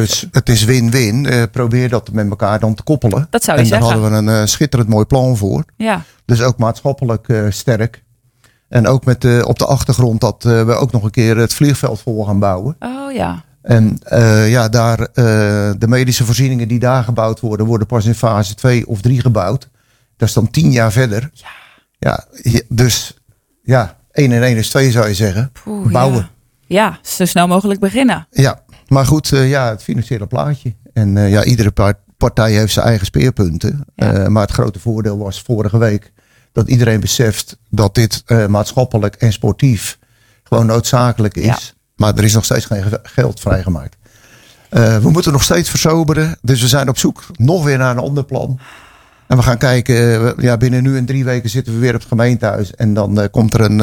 Dus 0.00 0.26
het 0.30 0.48
is 0.48 0.64
win-win. 0.64 1.26
Eh, 1.26 1.42
probeer 1.52 1.88
dat 1.88 2.12
met 2.12 2.28
elkaar 2.28 2.60
dan 2.60 2.74
te 2.74 2.82
koppelen. 2.82 3.26
Dat 3.30 3.44
zou 3.44 3.58
je 3.58 3.64
en 3.64 3.70
daar 3.70 3.80
zeggen. 3.80 4.00
hadden 4.00 4.24
we 4.24 4.32
een 4.32 4.40
eh, 4.40 4.46
schitterend 4.46 4.88
mooi 4.88 5.04
plan 5.04 5.36
voor. 5.36 5.64
Ja. 5.76 6.02
Dus 6.24 6.42
ook 6.42 6.58
maatschappelijk 6.58 7.28
eh, 7.28 7.44
sterk. 7.48 8.02
En 8.68 8.86
ook 8.86 9.04
met 9.04 9.20
de, 9.20 9.44
op 9.46 9.58
de 9.58 9.66
achtergrond 9.66 10.20
dat 10.20 10.42
we 10.42 10.74
ook 10.74 10.92
nog 10.92 11.02
een 11.02 11.10
keer 11.10 11.36
het 11.36 11.54
vliegveld 11.54 12.00
voor 12.00 12.26
gaan 12.26 12.38
bouwen. 12.38 12.76
Oh 12.78 13.12
ja. 13.12 13.44
En 13.62 13.98
ja, 14.46 14.68
daar, 14.68 15.08
de 15.78 15.86
medische 15.86 16.24
voorzieningen 16.24 16.68
die 16.68 16.78
daar 16.78 17.04
gebouwd 17.04 17.40
worden, 17.40 17.66
worden 17.66 17.86
pas 17.86 18.04
in 18.04 18.14
fase 18.14 18.54
2 18.54 18.86
of 18.86 19.00
3 19.00 19.20
gebouwd. 19.20 19.68
Dat 20.16 20.28
is 20.28 20.34
dan 20.34 20.50
10 20.50 20.70
jaar 20.70 20.92
verder. 20.92 21.30
Ja. 21.32 21.48
ja 21.98 22.24
dus 22.68 23.16
ja, 23.62 23.96
1 24.12 24.32
en 24.32 24.42
1 24.42 24.56
is 24.56 24.68
2 24.68 24.90
zou 24.90 25.08
je 25.08 25.14
zeggen. 25.14 25.52
Poeh, 25.64 25.92
Bouwen. 25.92 26.28
Ja. 26.66 26.84
ja, 26.84 26.98
zo 27.02 27.24
snel 27.24 27.46
mogelijk 27.46 27.80
beginnen. 27.80 28.26
Ja, 28.30 28.62
maar 28.94 29.06
goed, 29.06 29.32
eh, 29.32 29.48
ja, 29.48 29.68
het 29.68 29.82
financiële 29.82 30.26
plaatje. 30.26 30.74
En 30.92 31.16
eh, 31.16 31.30
ja, 31.30 31.44
iedere 31.44 31.70
par- 31.70 31.98
partij 32.16 32.52
heeft 32.52 32.72
zijn 32.72 32.86
eigen 32.86 33.06
speerpunten. 33.06 33.84
Ja. 33.94 34.12
Eh, 34.12 34.26
maar 34.26 34.42
het 34.42 34.50
grote 34.52 34.78
voordeel 34.80 35.18
was 35.18 35.42
vorige 35.42 35.78
week 35.78 36.12
dat 36.52 36.68
iedereen 36.68 37.00
beseft 37.00 37.58
dat 37.70 37.94
dit 37.94 38.22
maatschappelijk 38.48 39.14
en 39.14 39.32
sportief 39.32 39.98
gewoon 40.42 40.66
noodzakelijk 40.66 41.36
is. 41.36 41.44
Ja. 41.44 41.58
Maar 41.96 42.14
er 42.16 42.24
is 42.24 42.34
nog 42.34 42.44
steeds 42.44 42.64
geen 42.64 42.82
ge- 42.82 43.00
geld 43.02 43.40
vrijgemaakt. 43.40 43.96
We 44.68 44.98
moeten 45.10 45.32
nog 45.32 45.42
steeds 45.42 45.70
versoberen. 45.70 46.36
Dus 46.42 46.60
we 46.60 46.68
zijn 46.68 46.88
op 46.88 46.98
zoek 46.98 47.24
nog 47.36 47.64
weer 47.64 47.78
naar 47.78 47.90
een 47.90 48.02
ander 48.02 48.24
plan. 48.24 48.58
En 49.26 49.36
we 49.36 49.42
gaan 49.42 49.58
kijken, 49.58 50.34
ja, 50.42 50.56
binnen 50.56 50.82
nu 50.82 50.96
en 50.96 51.04
drie 51.06 51.24
weken 51.24 51.50
zitten 51.50 51.72
we 51.74 51.78
weer 51.78 51.94
op 51.94 52.00
het 52.00 52.08
gemeentehuis. 52.08 52.74
En 52.74 52.94
dan 52.94 53.28
komt 53.30 53.54
er 53.54 53.60
een, 53.60 53.78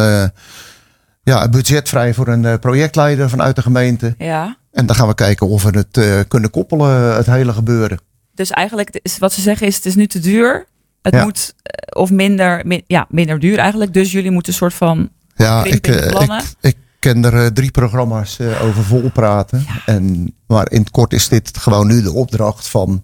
ja, 1.24 1.44
een 1.44 1.52
budget 1.52 1.90
vrij 1.90 2.14
voor 2.14 2.28
een 2.28 2.60
projectleider 2.60 3.30
vanuit 3.30 3.56
de 3.56 3.62
gemeente. 3.62 4.16
Ja. 4.18 4.58
En 4.82 4.88
dan 4.88 4.96
gaan 4.96 5.08
we 5.08 5.16
kijken 5.16 5.48
of 5.48 5.64
we 5.64 5.78
het 5.78 5.98
eh, 5.98 6.20
kunnen 6.28 6.50
koppelen, 6.50 7.16
het 7.16 7.26
hele 7.26 7.54
gebeuren. 7.54 8.00
Dus 8.34 8.50
eigenlijk 8.50 9.00
is 9.02 9.18
wat 9.18 9.34
ze 9.34 9.42
zeggen 9.42 9.68
is 9.68 9.76
het 9.76 9.86
is 9.86 9.96
nu 9.96 10.08
te 10.08 10.20
duur. 10.20 10.66
Het 11.02 11.14
Ja. 11.14 11.24
moet 11.24 11.54
eh, 11.64 12.02
of 12.02 12.12
minder, 12.12 12.62
min- 12.66 12.84
ja, 12.88 13.06
minder 13.10 13.40
duur 13.40 13.58
eigenlijk. 13.58 13.94
Dus 13.94 14.12
jullie 14.12 14.32
moeten 14.32 14.52
een 14.52 14.58
soort 14.58 14.74
van 14.74 15.10
Ja, 15.36 15.64
ik, 15.64 15.88
eh, 15.88 16.08
plannen. 16.10 16.38
ik, 16.40 16.56
ik 16.62 16.78
ken 17.00 17.26
er 17.26 17.34
eh, 17.44 17.46
drie 17.46 17.72
programma's 17.72 18.40
eh, 18.40 18.64
over 18.64 18.84
vol 18.84 19.10
praten. 19.12 19.66
En, 19.86 20.34
maar 20.48 20.72
in 20.72 20.80
het 20.80 20.92
kort 20.92 21.14
is 21.14 21.28
dit 21.28 21.58
gewoon 21.58 21.88
nu 21.88 22.02
de 22.02 22.12
opdracht 22.14 22.68
van... 22.68 23.04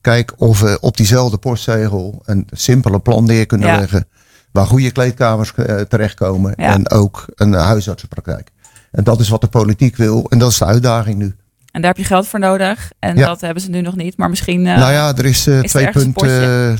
Kijk 0.00 0.32
of 0.36 0.60
we 0.60 0.78
op 0.80 0.96
diezelfde 0.96 1.36
postzegel 1.38 2.22
een 2.24 2.46
simpele 2.50 3.00
plan 3.00 3.24
neer 3.24 3.46
kunnen 3.46 3.68
Ja. 3.68 3.78
leggen. 3.78 4.06
Waar 4.52 4.66
goede 4.66 4.90
kleedkamers 4.90 5.54
eh, 5.54 5.80
terechtkomen. 5.80 6.54
En 6.54 6.90
ook 6.90 7.24
een 7.34 7.52
huisartsenpraktijk. 7.52 8.48
En 8.94 9.04
dat 9.04 9.20
is 9.20 9.28
wat 9.28 9.40
de 9.40 9.46
politiek 9.46 9.96
wil. 9.96 10.26
En 10.28 10.38
dat 10.38 10.50
is 10.50 10.58
de 10.58 10.64
uitdaging 10.64 11.16
nu. 11.18 11.34
En 11.70 11.80
daar 11.80 11.90
heb 11.90 11.96
je 11.96 12.04
geld 12.04 12.26
voor 12.28 12.38
nodig. 12.38 12.90
En 12.98 13.16
Ja. 13.16 13.26
dat 13.26 13.40
hebben 13.40 13.62
ze 13.62 13.70
nu 13.70 13.80
nog 13.80 13.96
niet. 13.96 14.16
Maar 14.16 14.30
misschien. 14.30 14.66
eh, 14.66 14.76
nou 14.76 14.92
ja, 14.92 15.16
er 15.16 15.24
is, 15.24 15.46
eh, 15.46 15.62
is 15.62 15.74
er 15.74 15.82
ergens 15.86 16.04
een 16.04 16.12
2,4 16.12 16.28
eh, 16.72 16.74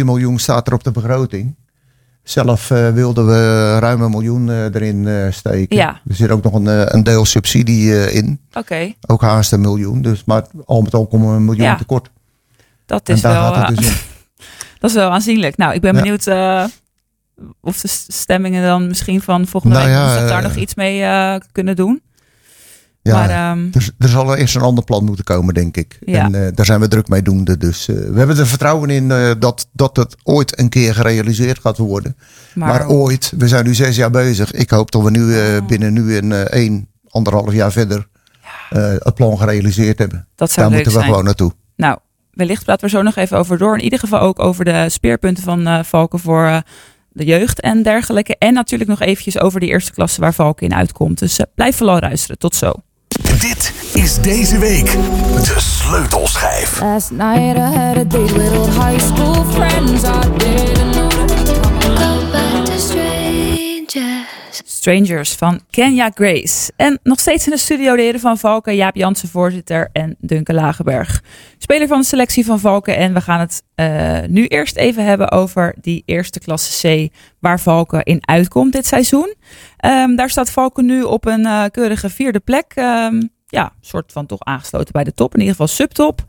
2,4 0.00 0.04
miljoen 0.04 0.38
staat 0.38 0.66
er 0.66 0.72
op 0.74 0.84
de 0.84 0.90
begroting. 0.90 1.54
Zelf 2.22 2.68
wilden 2.68 3.26
we 3.26 3.76
ruim 3.78 4.00
een 4.02 4.10
miljoen 4.10 4.50
erin 4.50 5.32
steken. 5.32 5.76
Ja. 5.76 6.00
Er 6.08 6.14
zit 6.14 6.30
ook 6.30 6.42
nog 6.42 6.52
een, 6.54 6.94
een 6.96 7.02
deel 7.02 7.24
subsidie 7.24 8.12
in. 8.12 8.40
Oké, 8.52 8.92
Ook 9.06 9.20
haast 9.22 9.52
een 9.52 9.60
miljoen. 9.60 10.02
Dus, 10.02 10.24
maar 10.24 10.44
al 10.64 10.82
met 10.82 10.94
al 10.94 11.06
komen 11.06 11.28
we 11.30 11.34
een 11.36 11.44
miljoen 11.44 11.64
Ja. 11.66 11.76
tekort. 11.76 12.10
dat 12.86 13.08
En 13.08 13.14
is 13.14 13.20
daar 13.20 13.32
wel. 13.42 13.52
gaat 13.52 13.68
het 13.68 13.76
dus 13.76 13.86
in. 13.86 13.92
dat 14.80 14.90
is 14.90 14.96
wel 14.96 15.10
aanzienlijk. 15.10 15.56
Nou, 15.56 15.74
ik 15.74 15.80
ben 15.80 15.94
Ja. 15.94 16.00
benieuwd 16.02 16.24
of 17.60 17.80
de 17.80 17.88
stemmingen 18.08 18.62
dan 18.62 18.86
misschien 18.86 19.22
van 19.22 19.46
volgende 19.46 19.76
Nou 19.76 19.88
week 19.88 19.96
ja, 19.96 20.04
woensdag 20.04 20.28
daar 20.28 20.42
eh, 20.42 20.48
nog 20.48 20.56
iets 20.56 20.74
mee 20.74 21.02
eh, 21.02 21.34
kunnen 21.52 21.76
doen. 21.76 22.02
Ja, 23.02 23.14
maar 23.14 23.30
ehm, 23.30 23.66
er, 23.72 23.90
er 23.98 24.08
zal 24.08 24.36
eerst 24.36 24.54
een 24.56 24.62
ander 24.62 24.84
plan 24.84 25.04
moeten 25.04 25.24
komen, 25.24 25.54
denk 25.54 25.76
ik. 25.76 25.98
Ja. 26.04 26.24
En 26.24 26.34
eh, 26.34 26.52
daar 26.54 26.66
zijn 26.66 26.80
we 26.80 26.88
druk 26.88 27.08
mee 27.08 27.22
doende. 27.22 27.56
Dus 27.56 27.86
we 27.86 28.12
hebben 28.14 28.38
er 28.38 28.46
vertrouwen 28.46 28.90
in 28.90 29.10
eh, 29.10 29.30
dat, 29.38 29.68
dat 29.72 29.96
het 29.96 30.16
ooit 30.22 30.58
een 30.58 30.68
keer 30.68 30.94
gerealiseerd 30.94 31.58
gaat 31.58 31.78
worden. 31.78 32.16
maar, 32.54 32.68
Maar, 32.68 32.88
ooit, 32.88 33.32
we 33.38 33.48
zijn 33.48 33.64
nu 33.64 33.74
zes 33.74 33.96
jaar 33.96 34.10
bezig. 34.10 34.52
Ik 34.52 34.70
hoop 34.70 34.90
dat 34.90 35.02
we 35.02 35.10
nu 35.10 35.22
Oh. 35.24 35.56
eh, 35.56 35.66
binnen 35.66 35.92
nu 35.92 36.16
en 36.16 36.32
eh 36.32 36.40
één, 36.40 36.88
anderhalf 37.08 37.52
jaar 37.52 37.72
verder 37.72 38.08
het 38.98 39.14
plan 39.14 39.38
gerealiseerd 39.38 39.98
hebben. 39.98 40.28
dat 40.34 40.50
zou 40.50 40.66
Daar 40.66 40.74
moeten 40.76 40.92
we 40.92 40.98
zijn. 40.98 41.10
gewoon 41.10 41.24
naartoe. 41.24 41.52
Nou, 41.76 41.98
wellicht 42.30 42.64
praten 42.64 42.84
we 42.84 42.90
zo 42.90 43.02
nog 43.02 43.16
even 43.16 43.38
over 43.38 43.58
door. 43.58 43.76
In 43.76 43.84
ieder 43.84 43.98
geval 43.98 44.20
ook 44.20 44.38
over 44.38 44.64
de 44.64 44.88
speerpunten 44.88 45.42
van 45.44 45.84
Valken 45.84 46.18
voor 46.18 46.62
de 47.12 47.24
jeugd 47.24 47.60
en 47.60 47.82
dergelijke. 47.82 48.36
En 48.38 48.54
natuurlijk 48.54 48.90
nog 48.90 49.00
eventjes 49.00 49.38
over 49.38 49.60
die 49.60 49.68
eerste 49.68 49.92
klasse 49.92 50.20
waar 50.20 50.34
Valken 50.34 50.66
in 50.66 50.74
uitkomt. 50.74 51.18
Dus 51.18 51.38
eh, 51.38 51.46
blijf 51.54 51.76
vooral 51.76 51.98
luisteren. 52.00 52.38
Tot 52.38 52.54
zo. 52.54 52.72
Dit 53.40 53.72
is 53.94 54.20
deze 54.20 54.58
week 54.58 54.86
de 54.86 55.56
sleutelschijf. 55.58 56.80
Last 56.80 57.10
night 57.10 57.56
I 57.56 57.60
had 57.60 57.96
a 57.96 58.04
date 58.04 58.32
with 58.32 58.58
old 58.58 58.68
high 58.68 59.00
school 59.00 59.44
friends. 59.44 60.02
I 60.02 60.20
didn't 60.36 60.92
know 60.92 61.10
Go 61.98 62.30
back 62.32 62.64
to 62.64 62.78
strangers. 62.78 64.41
Strangers 64.64 65.32
van 65.32 65.60
Kenya 65.70 66.10
Grace. 66.14 66.72
En 66.76 66.98
nog 67.02 67.20
steeds 67.20 67.44
in 67.46 67.52
de 67.52 67.58
studio 67.58 67.96
de 67.96 68.18
van 68.18 68.38
Valken, 68.38 68.76
Jaap 68.76 68.94
Jansen, 68.94 69.28
voorzitter, 69.28 69.88
en 69.92 70.16
Duncan 70.18 70.54
Lagenberg, 70.54 71.22
speler 71.58 71.88
van 71.88 72.00
de 72.00 72.06
selectie 72.06 72.44
van 72.44 72.60
Valken. 72.60 72.96
En 72.96 73.14
we 73.14 73.20
gaan 73.20 73.40
het 73.40 73.62
eh, 73.74 74.18
nu 74.28 74.46
eerst 74.46 74.76
even 74.76 75.04
hebben 75.04 75.30
over 75.30 75.74
die 75.80 76.02
eerste 76.06 76.40
klasse 76.40 76.88
C, 76.88 77.12
waar 77.38 77.60
Valken 77.60 78.02
in 78.02 78.28
uitkomt 78.28 78.72
dit 78.72 78.86
seizoen. 78.86 79.34
Ehm, 79.76 80.14
daar 80.14 80.30
staat 80.30 80.50
Valken 80.50 80.86
nu 80.86 81.02
op 81.02 81.26
een 81.26 81.46
eh, 81.46 81.64
keurige 81.70 82.10
vierde 82.10 82.40
plek. 82.40 82.72
Ehm, 82.74 83.22
ja, 83.52 83.72
soort 83.80 84.12
van 84.12 84.26
toch 84.26 84.40
aangesloten 84.40 84.92
bij 84.92 85.04
de 85.04 85.14
top, 85.14 85.32
in 85.34 85.38
ieder 85.40 85.54
geval 85.54 85.68
subtop. 85.74 86.24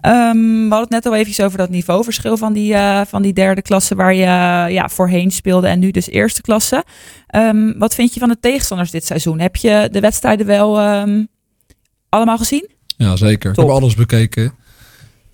Ehm, 0.00 0.36
we 0.38 0.66
hadden 0.68 0.78
het 0.80 0.90
net 0.90 1.06
al 1.06 1.14
eventjes 1.14 1.44
over 1.46 1.58
dat 1.58 1.70
niveauverschil 1.70 2.36
van 2.36 2.52
die, 2.52 2.74
eh, 2.74 3.00
van 3.06 3.22
die 3.22 3.32
derde 3.32 3.62
klasse 3.62 3.94
waar 3.94 4.14
je 4.14 4.24
ja, 4.72 4.88
voorheen 4.88 5.30
speelde 5.30 5.66
en 5.68 5.78
nu 5.78 5.90
dus 5.90 6.08
eerste 6.10 6.42
klasse. 6.42 6.84
Ehm, 7.26 7.78
wat 7.78 7.94
vind 7.94 8.14
je 8.14 8.20
van 8.20 8.28
de 8.28 8.36
tegenstanders 8.40 8.90
dit 8.90 9.04
seizoen? 9.06 9.38
Heb 9.40 9.56
je 9.56 9.88
de 9.92 10.00
wedstrijden 10.00 10.46
wel 10.46 10.78
ehm, 10.80 11.24
allemaal 12.08 12.38
gezien? 12.38 12.68
Ja, 12.96 13.16
zeker. 13.16 13.52
Top. 13.52 13.64
Ik 13.64 13.70
heb 13.70 13.80
alles 13.80 13.94
bekeken. 13.94 14.52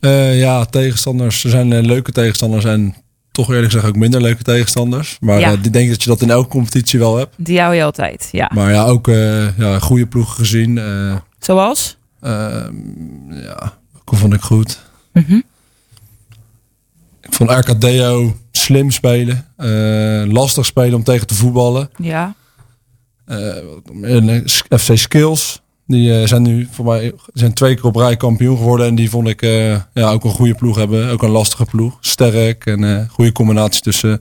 Eh, 0.00 0.40
ja, 0.40 0.64
tegenstanders. 0.64 1.44
Er 1.44 1.50
zijn 1.50 1.72
eh, 1.72 1.82
leuke 1.82 2.12
tegenstanders 2.12 2.64
en 2.64 2.94
toch 3.32 3.48
eerlijk 3.48 3.72
gezegd 3.72 3.86
ook 3.86 3.96
minder 3.96 4.20
leuke 4.22 4.42
tegenstanders. 4.42 5.16
Maar 5.20 5.40
Ja. 5.40 5.50
ik 5.50 5.72
denk 5.72 5.88
dat 5.88 6.02
je 6.02 6.08
dat 6.08 6.20
in 6.20 6.30
elke 6.30 6.48
competitie 6.48 6.98
wel 6.98 7.16
hebt. 7.16 7.34
Die 7.36 7.60
hou 7.60 7.74
je 7.74 7.84
altijd, 7.84 8.28
ja. 8.32 8.50
Maar 8.54 8.70
ja, 8.72 8.84
ook 8.84 9.06
ja, 9.56 9.78
goede 9.78 10.06
ploegen 10.06 10.34
gezien. 10.34 10.80
Eh, 11.42 11.46
Zoals? 11.48 11.96
ehm, 12.20 13.32
ja, 13.32 13.78
vond 14.04 14.34
ik 14.34 14.40
goed? 14.40 14.80
Mhm. 15.12 15.40
Ik 17.20 17.32
vond 17.34 17.50
RKDO 17.50 18.36
slim 18.50 18.90
spelen. 18.90 19.46
eh, 19.56 20.22
lastig 20.32 20.66
spelen 20.66 20.94
om 20.94 21.02
tegen 21.04 21.26
te 21.26 21.34
voetballen. 21.34 21.90
Ja. 21.96 22.34
Eh, 23.24 23.56
en, 24.02 24.28
eh, 24.68 24.78
FC 24.78 24.96
Skills. 24.96 25.60
Die 25.86 26.20
eh, 26.20 26.26
zijn 26.26 26.42
nu 26.42 26.68
voor 26.70 26.84
mij 26.84 27.12
zijn 27.32 27.52
twee 27.52 27.74
keer 27.74 27.84
op 27.84 27.96
rij 27.96 28.16
kampioen 28.16 28.56
geworden. 28.56 28.86
En 28.86 28.94
die 28.94 29.10
vond 29.10 29.28
ik 29.28 29.42
eh, 29.42 29.70
ja, 29.94 30.10
ook 30.10 30.24
een 30.24 30.30
goede 30.30 30.54
ploeg 30.54 30.76
hebben. 30.76 31.10
Ook 31.10 31.22
een 31.22 31.30
lastige 31.30 31.64
ploeg. 31.64 31.96
Sterk 32.00 32.66
en 32.66 32.84
eh 32.84 33.08
goede 33.08 33.32
combinatie 33.32 33.82
tussen 33.82 34.20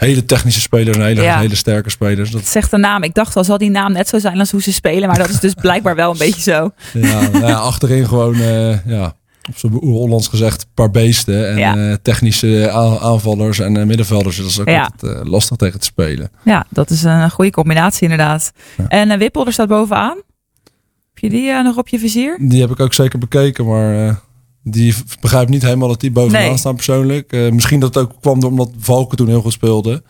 hele 0.00 0.24
technische 0.24 0.60
spelers 0.60 0.96
en 0.96 1.04
hele, 1.04 1.22
Ja. 1.22 1.38
hele 1.38 1.54
sterke 1.54 1.90
spelers. 1.90 2.30
Dat, 2.30 2.46
Zegt 2.46 2.70
de 2.70 2.76
naam. 2.76 3.02
Ik 3.02 3.14
dacht 3.14 3.36
al, 3.36 3.44
zal 3.44 3.58
die 3.58 3.70
naam 3.70 3.92
net 3.92 4.08
zo 4.08 4.18
zijn 4.18 4.38
als 4.38 4.50
hoe 4.50 4.62
ze 4.62 4.72
spelen. 4.72 5.08
Maar 5.08 5.18
dat 5.18 5.28
is 5.28 5.40
dus 5.40 5.54
blijkbaar 5.54 5.94
wel 5.94 6.10
een 6.10 6.18
beetje 6.28 6.40
zo. 6.52 6.70
ja, 6.92 7.20
nou 7.28 7.46
ja, 7.46 7.54
achterin 7.54 8.06
gewoon, 8.08 8.34
eh, 8.34 8.86
ja, 8.86 9.14
op 9.48 9.56
zo'n 9.56 9.72
Hollands 9.72 10.28
gezegd, 10.28 10.62
een 10.62 10.68
paar 10.74 10.90
beesten. 10.90 11.50
En 11.50 11.56
Ja. 11.58 11.76
eh, 11.90 11.94
technische 12.02 12.70
aanvallers 13.00 13.58
en 13.58 13.76
eh, 13.76 13.84
middenvelders. 13.86 14.36
Dat 14.36 14.46
is 14.46 14.60
ook 14.60 14.68
altijd 14.68 15.26
lastig 15.28 15.56
tegen 15.56 15.80
te 15.80 15.86
spelen. 15.86 16.30
Ja, 16.44 16.66
dat 16.68 16.90
is 16.90 17.02
een 17.02 17.30
goede 17.30 17.50
combinatie 17.50 18.02
inderdaad. 18.02 18.52
En 18.88 19.10
uh, 19.10 19.16
Wippel, 19.16 19.46
er 19.46 19.52
staat 19.52 19.68
bovenaan. 19.68 20.16
Heb 21.14 21.18
je 21.18 21.38
die 21.38 21.52
nog 21.62 21.76
op 21.76 21.88
je 21.88 21.98
vizier? 21.98 22.36
Die 22.40 22.60
heb 22.60 22.70
ik 22.70 22.80
ook 22.80 22.94
zeker 22.94 23.18
bekeken, 23.18 23.66
maar 23.66 24.20
die 24.62 24.94
v- 24.96 25.02
begrijp 25.20 25.48
niet 25.48 25.62
helemaal 25.62 25.88
dat 25.88 26.00
die 26.00 26.10
bovenaan 26.10 26.42
Nee. 26.48 26.56
staan 26.56 26.74
persoonlijk. 26.74 27.32
Eh, 27.32 27.50
misschien 27.50 27.80
dat 27.80 27.94
het 27.94 28.04
ook 28.04 28.12
kwam 28.20 28.42
omdat 28.42 28.70
Valken 28.78 29.16
toen 29.16 29.28
heel 29.28 29.40
goed 29.40 29.52
speelde. 29.52 30.02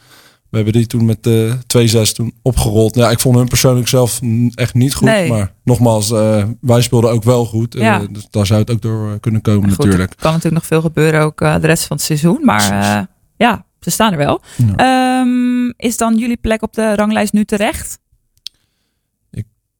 We 0.51 0.57
hebben 0.57 0.73
die 0.75 0.87
toen 0.87 1.05
met 1.05 1.27
eh 1.27 1.53
2-6 1.67 2.13
toen 2.13 2.33
opgerold. 2.43 2.95
Ja, 2.95 3.11
ik 3.11 3.21
vond 3.21 3.37
hun 3.37 3.49
persoonlijk 3.49 3.89
zelf 3.89 4.21
echt 4.55 4.75
niet 4.75 4.95
goed. 4.95 5.09
Nee. 5.09 5.29
Maar 5.29 5.53
nogmaals, 5.65 6.11
eh, 6.11 6.45
wij 6.61 6.83
speelden 6.83 7.11
ook 7.11 7.23
wel 7.25 7.45
goed. 7.47 7.75
Ja. 7.75 8.07
dus 8.11 8.27
daar 8.31 8.47
zou 8.47 8.61
het 8.61 8.71
ook 8.71 8.83
door 8.83 9.21
kunnen 9.21 9.41
komen 9.41 9.69
Goed, 9.69 9.79
natuurlijk. 9.79 10.11
Er 10.11 10.17
kan 10.17 10.33
natuurlijk 10.33 10.63
nog 10.63 10.67
veel 10.67 10.81
gebeuren 10.81 11.21
ook 11.21 11.39
de 11.39 11.59
rest 11.67 11.85
van 11.85 11.97
het 11.97 12.07
seizoen. 12.07 12.39
Maar 12.45 13.09
ja, 13.37 13.65
ze 13.81 13.91
staan 13.91 14.13
er 14.13 14.19
wel. 14.19 14.41
Ehm, 14.77 15.69
is 15.77 15.97
dan 15.97 16.17
jullie 16.17 16.37
plek 16.37 16.63
op 16.63 16.75
de 16.75 16.95
ranglijst 16.95 17.33
nu 17.33 17.45
terecht? 17.45 17.99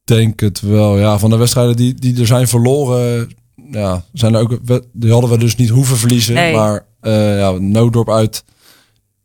denk 0.03 0.39
het 0.39 0.61
wel. 0.61 0.97
Ja, 0.99 1.19
van 1.19 1.29
de 1.29 1.35
wedstrijden 1.37 1.75
die, 1.75 1.93
die 1.93 2.19
er 2.19 2.25
zijn 2.25 2.47
verloren, 2.47 3.29
ja, 3.71 4.03
zijn 4.13 4.33
er 4.33 4.39
ook, 4.41 4.57
we- 4.65 4.83
die 4.93 5.11
hadden 5.11 5.29
we 5.29 5.37
dus 5.37 5.55
niet 5.55 5.69
hoeven 5.69 5.97
verliezen. 5.97 6.33
Nee. 6.33 6.55
Maar 6.55 6.85
eh 7.01 7.37
ja, 7.39 7.51
Noodorp 7.51 8.09
uit. 8.09 8.43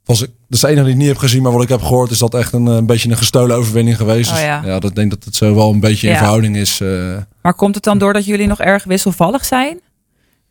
Was 0.05 0.23
ik, 0.23 0.27
dat 0.29 0.37
is 0.49 0.61
de 0.61 0.67
enige 0.69 0.83
die 0.85 0.93
ik 0.93 0.99
niet 0.99 1.09
heb 1.09 1.17
gezien, 1.19 1.43
maar 1.43 1.53
wat 1.53 1.63
ik 1.63 1.69
heb 1.69 1.83
gehoord 1.83 2.11
is 2.11 2.19
dat 2.19 2.35
echt 2.35 2.53
een, 2.53 2.69
eh, 2.69 2.75
een 2.75 2.87
beetje 2.87 3.11
een 3.11 3.17
gestolen 3.17 3.57
overwinning 3.57 3.97
geweest. 3.97 4.29
Oh 4.31 4.35
Dus 4.37 4.45
ja. 4.45 4.63
ja, 4.65 4.79
dat 4.79 4.95
denk 4.95 5.11
dat 5.11 5.25
het 5.25 5.37
zo 5.37 5.55
wel 5.55 5.71
een 5.73 5.81
beetje 5.81 6.07
in 6.07 6.13
Ja. 6.13 6.19
verhouding 6.19 6.57
is. 6.57 6.81
eh, 6.81 7.17
Maar 7.43 7.55
komt 7.55 7.75
het 7.75 7.85
dan 7.85 7.99
doordat 7.99 8.25
jullie 8.25 8.47
nog 8.47 8.61
erg 8.61 8.85
wisselvallig 8.85 9.45
zijn? 9.45 9.81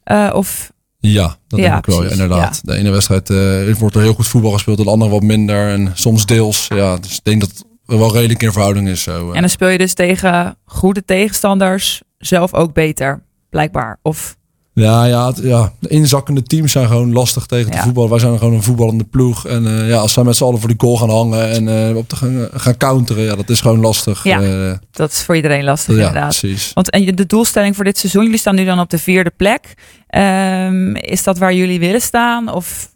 Eh, 0.03 0.31
of 0.33 0.71
ja, 0.99 1.37
dat 1.47 1.59
Ja, 1.59 1.65
denk 1.65 1.77
ik 1.87 1.93
wel, 1.93 2.03
inderdaad. 2.03 2.61
De 2.63 2.75
ene 2.75 2.89
wedstrijd 2.89 3.29
eh, 3.29 3.73
wordt 3.79 3.95
er 3.95 4.01
heel 4.01 4.13
goed 4.13 4.27
voetbal 4.27 4.51
gespeeld, 4.51 4.77
de 4.77 4.85
andere 4.89 5.11
wat 5.11 5.21
minder. 5.21 5.67
En 5.69 5.91
soms 5.93 6.25
deels. 6.25 6.67
Ja, 6.67 6.97
dus 6.97 7.13
ik 7.15 7.23
denk 7.23 7.39
dat 7.41 7.49
het 7.49 7.65
wel 7.85 8.13
redelijk 8.13 8.43
in 8.43 8.51
verhouding 8.51 8.87
is. 8.87 9.01
Zo, 9.03 9.29
eh. 9.29 9.35
En 9.35 9.39
dan 9.41 9.49
speel 9.49 9.67
je 9.67 9.77
dus 9.77 9.93
tegen 9.93 10.57
goede 10.65 11.05
tegenstanders 11.05 12.01
zelf 12.17 12.53
ook 12.53 12.73
beter, 12.73 13.23
blijkbaar. 13.55 13.99
Of 14.01 14.35
Ja, 14.73 15.03
ja, 15.05 15.27
het- 15.27 15.39
ja, 15.43 15.71
de 15.79 15.89
inzakkende 15.89 16.43
teams 16.43 16.71
zijn 16.71 16.87
gewoon 16.87 17.13
lastig 17.13 17.45
tegen 17.45 17.71
te 17.71 17.77
Ja. 17.77 17.83
voetballen. 17.83 18.09
Wij 18.09 18.19
zijn 18.19 18.37
gewoon 18.37 18.53
een 18.53 18.63
voetballende 18.63 19.03
ploeg. 19.03 19.47
En 19.47 19.67
eh, 19.67 19.89
ja, 19.89 19.97
als 19.97 20.13
zij 20.13 20.23
met 20.23 20.35
z'n 20.35 20.43
allen 20.43 20.59
voor 20.59 20.69
die 20.69 20.79
goal 20.79 20.97
gaan 20.97 21.09
hangen 21.09 21.49
en 21.49 21.89
eh, 21.89 21.95
op 21.95 22.09
te 22.09 22.15
gaan, 22.15 22.47
gaan 22.53 22.77
counteren, 22.77 23.23
ja, 23.23 23.35
dat 23.35 23.49
is 23.49 23.61
gewoon 23.61 23.79
lastig. 23.79 24.23
Ja, 24.23 24.41
Eh, 24.41 24.73
dat 24.91 25.11
is 25.11 25.23
voor 25.23 25.35
iedereen 25.35 25.63
lastig 25.63 25.95
ja, 25.95 25.99
inderdaad. 26.07 26.37
precies. 26.39 26.71
Want 26.73 26.89
en 26.89 27.15
de 27.15 27.25
doelstelling 27.25 27.75
voor 27.75 27.83
dit 27.83 27.97
seizoen, 27.97 28.23
jullie 28.23 28.37
staan 28.39 28.55
nu 28.55 28.65
dan 28.65 28.79
op 28.79 28.89
de 28.89 28.97
vierde 28.97 29.31
plek. 29.37 29.73
Ehm, 30.07 30.95
is 30.95 31.23
dat 31.23 31.37
waar 31.37 31.53
jullie 31.53 31.79
willen 31.79 32.01
staan? 32.01 32.53
Of 32.53 32.91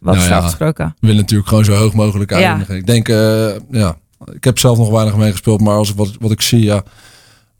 wat 0.00 0.14
Nou 0.14 0.16
is 0.16 0.26
ja. 0.26 0.36
afgesproken? 0.36 0.86
We 0.86 1.06
willen 1.06 1.20
natuurlijk 1.22 1.48
gewoon 1.48 1.64
zo 1.64 1.72
hoog 1.74 1.92
mogelijk 1.94 2.30
Ja. 2.30 2.38
eindigen. 2.50 2.76
Ik 2.76 2.86
denk, 2.86 3.08
eh, 3.08 3.50
ja, 3.70 3.96
ik 4.32 4.44
heb 4.44 4.58
zelf 4.58 4.78
nog 4.78 4.90
weinig 4.90 5.16
meegespeeld, 5.16 5.60
maar 5.60 5.76
als 5.76 5.90
ik, 5.90 5.96
wat, 5.96 6.10
wat 6.20 6.30
ik 6.30 6.40
zie, 6.40 6.62
ja, 6.64 6.82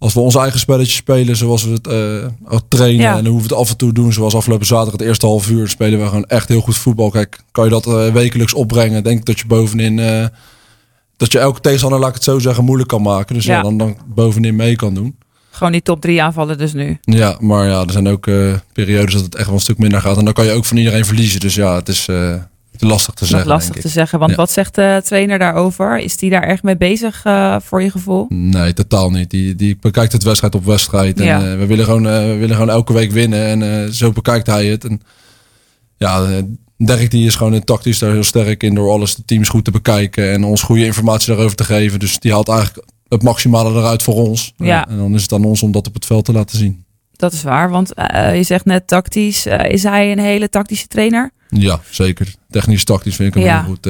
als 0.04 0.14
we 0.14 0.20
ons 0.20 0.34
eigen 0.34 0.60
spelletje 0.60 0.92
spelen 0.92 1.36
zoals 1.36 1.64
we 1.64 1.70
het 1.72 1.86
eh, 1.86 2.58
trainen 2.68 3.02
Ja. 3.02 3.16
en 3.16 3.26
hoe 3.26 3.36
we 3.36 3.42
het 3.42 3.52
af 3.52 3.70
en 3.70 3.76
toe 3.76 3.92
doen, 3.92 4.12
zoals 4.12 4.34
afgelopen 4.34 4.66
zaterdag 4.66 4.92
het 4.92 5.08
eerste 5.08 5.26
half 5.26 5.50
uur, 5.50 5.68
spelen 5.68 6.00
we 6.00 6.06
gewoon 6.06 6.24
echt 6.24 6.48
heel 6.48 6.60
goed 6.60 6.76
voetbal. 6.76 7.10
Kijk, 7.10 7.40
kan 7.52 7.64
je 7.64 7.70
dat 7.70 7.86
eh, 7.86 8.12
wekelijks 8.12 8.54
opbrengen, 8.54 9.02
denk 9.04 9.18
ik 9.18 9.24
dat 9.24 9.38
je 9.38 9.46
bovenin, 9.46 9.98
eh, 9.98 10.26
dat 11.16 11.32
je 11.32 11.38
elke 11.38 11.60
tegenstander, 11.60 11.98
laat 11.98 12.08
ik 12.08 12.14
het 12.14 12.24
zo 12.24 12.38
zeggen, 12.38 12.64
moeilijk 12.64 12.88
kan 12.88 13.02
maken. 13.02 13.34
Dus 13.34 13.44
ja, 13.44 13.56
Ja. 13.56 13.62
dan, 13.62 13.78
dan 13.78 13.96
bovenin 14.14 14.56
mee 14.56 14.76
kan 14.76 14.94
doen. 14.94 15.16
Gewoon 15.50 15.72
die 15.72 15.82
top 15.82 16.00
drie 16.00 16.22
aanvallen 16.22 16.58
dus 16.58 16.72
nu. 16.72 16.98
Ja, 17.02 17.36
maar 17.40 17.66
ja, 17.68 17.80
er 17.80 17.92
zijn 17.92 18.08
ook 18.08 18.28
periodes 18.72 19.14
dat 19.14 19.22
het 19.24 19.34
echt 19.34 19.46
wel 19.46 19.54
een 19.54 19.60
stuk 19.60 19.78
minder 19.78 20.00
gaat. 20.00 20.16
En 20.16 20.24
dan 20.24 20.34
kan 20.34 20.44
je 20.44 20.52
ook 20.52 20.64
van 20.64 20.76
iedereen 20.76 21.04
verliezen. 21.04 21.40
Dus 21.40 21.54
ja, 21.54 21.74
het 21.74 21.88
is 21.88 22.08
lastig 22.78 23.14
te 23.14 23.24
zeggen. 23.26 23.48
lastig 23.48 23.76
te 23.76 23.88
zeggen. 23.88 24.18
Want 24.18 24.30
Ja. 24.30 24.36
wat 24.36 24.50
zegt 24.50 24.74
de 24.74 25.00
trainer 25.04 25.38
daarover? 25.38 25.98
Is 25.98 26.16
die 26.16 26.30
daar 26.30 26.42
erg 26.42 26.62
mee 26.62 26.76
bezig 26.76 27.24
eh, 27.24 27.56
voor 27.62 27.82
je 27.82 27.90
gevoel? 27.90 28.26
Nee, 28.28 28.72
totaal 28.72 29.10
niet. 29.10 29.30
Die, 29.30 29.54
die 29.54 29.76
bekijkt 29.80 30.12
het 30.12 30.22
wedstrijd 30.22 30.54
op 30.54 30.64
wedstrijd. 30.64 31.20
En, 31.20 31.26
Ja. 31.26 31.50
eh, 31.52 31.58
we, 31.58 31.66
willen 31.66 31.84
gewoon, 31.84 32.06
eh, 32.08 32.18
we 32.18 32.34
willen 32.36 32.54
gewoon 32.56 32.70
elke 32.70 32.92
week 32.92 33.10
winnen. 33.10 33.46
En 33.46 33.84
eh, 33.84 33.90
zo 33.90 34.12
bekijkt 34.12 34.46
hij 34.46 34.66
het. 34.66 34.84
En 34.84 35.00
ja, 35.96 36.22
eh, 36.24 36.42
Dirk 36.76 37.10
die 37.10 37.26
is 37.26 37.34
gewoon 37.34 37.52
een 37.52 37.64
tactisch 37.64 37.98
daar 37.98 38.12
heel 38.12 38.22
sterk 38.24 38.62
in 38.62 38.74
door 38.74 38.90
alles 38.90 39.14
de 39.14 39.24
teams 39.24 39.48
goed 39.48 39.64
te 39.64 39.70
bekijken 39.70 40.32
en 40.32 40.44
ons 40.44 40.62
goede 40.62 40.84
informatie 40.84 41.28
daarover 41.28 41.56
te 41.56 41.64
geven. 41.64 41.98
Dus 41.98 42.18
die 42.18 42.32
haalt 42.32 42.48
eigenlijk 42.48 42.86
het 43.08 43.22
maximale 43.22 43.70
eruit 43.78 44.02
voor 44.02 44.14
ons. 44.14 44.52
Ja. 44.56 44.88
En 44.88 44.96
dan 44.96 45.14
is 45.14 45.22
het 45.22 45.32
aan 45.32 45.44
ons 45.44 45.62
om 45.62 45.72
dat 45.72 45.86
op 45.86 45.94
het 45.94 46.06
veld 46.06 46.24
te 46.24 46.32
laten 46.32 46.58
zien. 46.58 46.83
Dat 47.24 47.32
is 47.32 47.42
waar, 47.42 47.70
want 47.70 47.94
eh, 47.94 48.36
je 48.36 48.42
zegt 48.42 48.64
net 48.64 48.86
tactisch. 48.86 49.46
Eh, 49.46 49.70
is 49.70 49.82
hij 49.82 50.12
een 50.12 50.18
hele 50.18 50.48
tactische 50.48 50.86
trainer? 50.86 51.30
Ja, 51.48 51.80
zeker. 51.90 52.34
Technisch, 52.50 52.84
tactisch 52.84 53.16
vind 53.16 53.28
ik 53.28 53.34
hem 53.34 53.44
Ja. 53.50 53.62
heel 53.64 53.70
goed. 53.70 53.86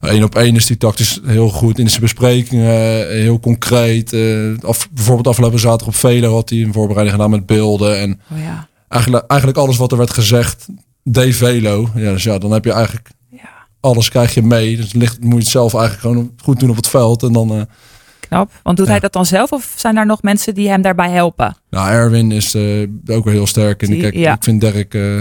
Eén 0.00 0.24
op 0.24 0.34
één 0.34 0.54
is 0.56 0.66
die 0.66 0.76
tactisch 0.76 1.20
heel 1.24 1.48
goed 1.48 1.78
in 1.78 1.88
zijn 1.88 2.00
besprekingen, 2.00 3.00
eh, 3.08 3.08
heel 3.08 3.40
concreet. 3.40 4.12
eh, 4.12 4.58
af, 4.62 4.88
bijvoorbeeld 4.92 5.26
afgelopen 5.26 5.58
zaterdag 5.58 5.86
op 5.88 5.94
Velo 5.94 6.34
had 6.34 6.50
hij 6.50 6.58
een 6.62 6.72
voorbereiding 6.72 7.16
gedaan 7.16 7.30
met 7.30 7.46
beelden. 7.46 7.98
En 8.00 8.20
Oh 8.32 8.38
ja. 8.38 8.68
eigenlijk, 8.88 9.24
eigenlijk 9.26 9.60
alles 9.60 9.76
wat 9.76 9.92
er 9.92 9.98
werd 9.98 10.10
gezegd, 10.12 10.66
deed 11.02 11.36
Velo. 11.36 11.88
Ja, 11.94 12.12
dus 12.12 12.22
ja, 12.22 12.38
dan 12.38 12.50
heb 12.50 12.64
je 12.64 12.72
eigenlijk 12.72 13.08
ja. 13.30 13.48
alles 13.80 14.08
krijg 14.08 14.34
je 14.34 14.42
mee. 14.42 14.76
Dus 14.76 14.92
ligt, 14.92 15.20
moet 15.20 15.32
je 15.32 15.38
het 15.38 15.48
zelf 15.48 15.74
eigenlijk 15.74 16.02
gewoon 16.02 16.32
goed 16.42 16.60
doen 16.60 16.70
op 16.70 16.76
het 16.76 16.88
veld. 16.88 17.22
En 17.22 17.32
dan, 17.32 17.50
eh, 17.50 17.60
Knap. 18.28 18.50
Want 18.62 18.76
doet 18.76 18.86
Ja. 18.86 18.92
hij 18.92 19.00
dat 19.00 19.12
dan 19.12 19.26
zelf 19.26 19.52
of 19.52 19.72
zijn 19.76 19.96
er 19.96 20.06
nog 20.06 20.22
mensen 20.22 20.54
die 20.54 20.68
hem 20.68 20.82
daarbij 20.82 21.10
helpen? 21.10 21.56
nou, 21.70 21.90
Erwin 21.90 22.32
is 22.32 22.54
eh, 22.54 22.80
ook 23.06 23.24
wel 23.24 23.32
heel 23.34 23.46
sterk. 23.46 23.82
En 23.82 23.90
Die- 23.90 24.00
kijk, 24.00 24.14
ja. 24.14 24.34
ik 24.34 24.44
vind 24.44 24.60
Dirk 24.60 24.94
eh, 24.94 25.20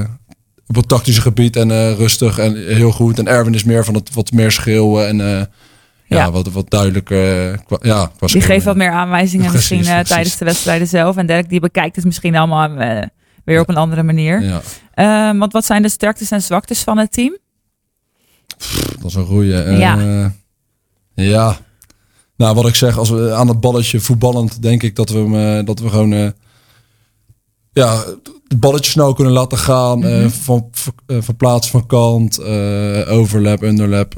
op 0.67 0.75
het 0.75 0.87
tactische 0.87 1.21
gebied 1.21 1.55
en 1.55 1.71
eh, 1.71 1.93
rustig 1.93 2.37
en 2.37 2.55
heel 2.75 2.91
goed. 2.91 3.19
En 3.19 3.27
Erwin 3.27 3.53
is 3.53 3.63
meer 3.63 3.85
van 3.85 3.93
het 3.93 4.13
wat 4.13 4.31
meer 4.31 4.51
schreeuwen 4.51 5.07
en 5.07 5.17
ja. 5.17 6.17
Ja. 6.17 6.31
wat, 6.31 6.51
wat 6.51 6.69
duidelijker. 6.69 7.57
qua, 7.65 7.77
ja, 7.81 8.11
qua 8.17 8.27
Die 8.27 8.41
geeft 8.41 8.65
wat 8.65 8.75
meer 8.75 8.91
aanwijzingen 8.91 9.49
Precies, 9.49 9.69
misschien 9.69 9.93
precies. 9.93 10.07
tijdens 10.15 10.37
de 10.37 10.45
wedstrijden 10.45 10.87
zelf. 10.87 11.17
En 11.17 11.25
Dirk 11.25 11.49
die 11.49 11.59
bekijkt 11.59 11.95
het 11.95 12.05
misschien 12.05 12.35
allemaal 12.35 12.69
weer 13.43 13.59
op 13.59 13.69
een 13.69 13.77
andere 13.77 14.03
manier. 14.03 14.41
Ja, 14.41 14.61
Ehm, 14.93 15.37
want 15.37 15.51
wat 15.53 15.65
zijn 15.65 15.81
de 15.81 15.89
sterktes 15.89 16.31
en 16.31 16.41
zwaktes 16.41 16.83
van 16.83 16.97
het 16.97 17.11
team? 17.11 17.37
dat 19.01 19.05
is 19.05 19.13
een 19.13 19.25
goeie. 19.25 19.51
Ja. 19.77 20.31
ja. 21.15 21.57
Nou, 22.37 22.55
wat 22.55 22.67
ik 22.67 22.75
zeg, 22.75 22.97
als 22.97 23.09
we 23.09 23.33
aan 23.33 23.47
het 23.47 23.59
balletje 23.59 23.99
voetballend, 23.99 24.61
denk 24.61 24.83
ik 24.83 24.95
dat 24.95 25.09
we, 25.09 25.17
hem, 25.17 25.35
eh, 25.59 25.65
dat 25.65 25.79
we 25.79 25.89
gewoon 25.89 26.13
eh, 26.13 26.27
ja, 27.73 28.03
het 28.47 28.59
balletje 28.59 28.91
snel 28.91 29.13
kunnen 29.13 29.33
laten 29.33 29.57
gaan. 29.57 30.03
Eh, 30.05 30.27
van, 30.27 30.67
ver- 30.71 31.23
verplaatsen 31.23 31.71
van 31.71 31.85
kant, 31.85 32.43
overlap, 33.07 33.61
underlap. 33.61 34.13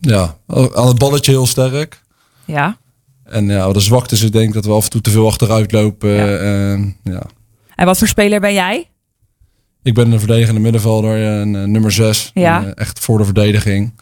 ja, 0.00 0.36
aan 0.74 0.86
het 0.86 0.98
balletje 0.98 1.32
heel 1.32 1.46
sterk. 1.46 2.02
Ja. 2.44 2.76
En 3.24 3.46
ja, 3.46 3.72
de 3.72 3.80
zwakte 3.80 4.14
is 4.14 4.22
ik 4.22 4.32
denk 4.32 4.54
dat 4.54 4.64
we 4.64 4.72
af 4.72 4.84
en 4.84 4.90
toe 4.90 5.00
te 5.00 5.10
veel 5.10 5.26
achteruit 5.26 5.72
lopen. 5.72 6.10
Ja. 6.10 6.36
En, 6.36 6.96
ja. 7.02 7.22
En 7.74 7.86
wat 7.86 7.98
voor 7.98 8.08
speler 8.08 8.40
ben 8.40 8.52
jij? 8.54 8.86
Ik 9.82 9.94
ben 9.94 10.12
een 10.12 10.18
verdedigende 10.18 10.60
middenvelder 10.60 11.40
en 11.40 11.50
nummer 11.50 11.92
6. 11.92 12.30
Ja. 12.34 12.72
echt 12.74 12.98
voor 12.98 13.18
de 13.18 13.24
verdediging. 13.24 13.92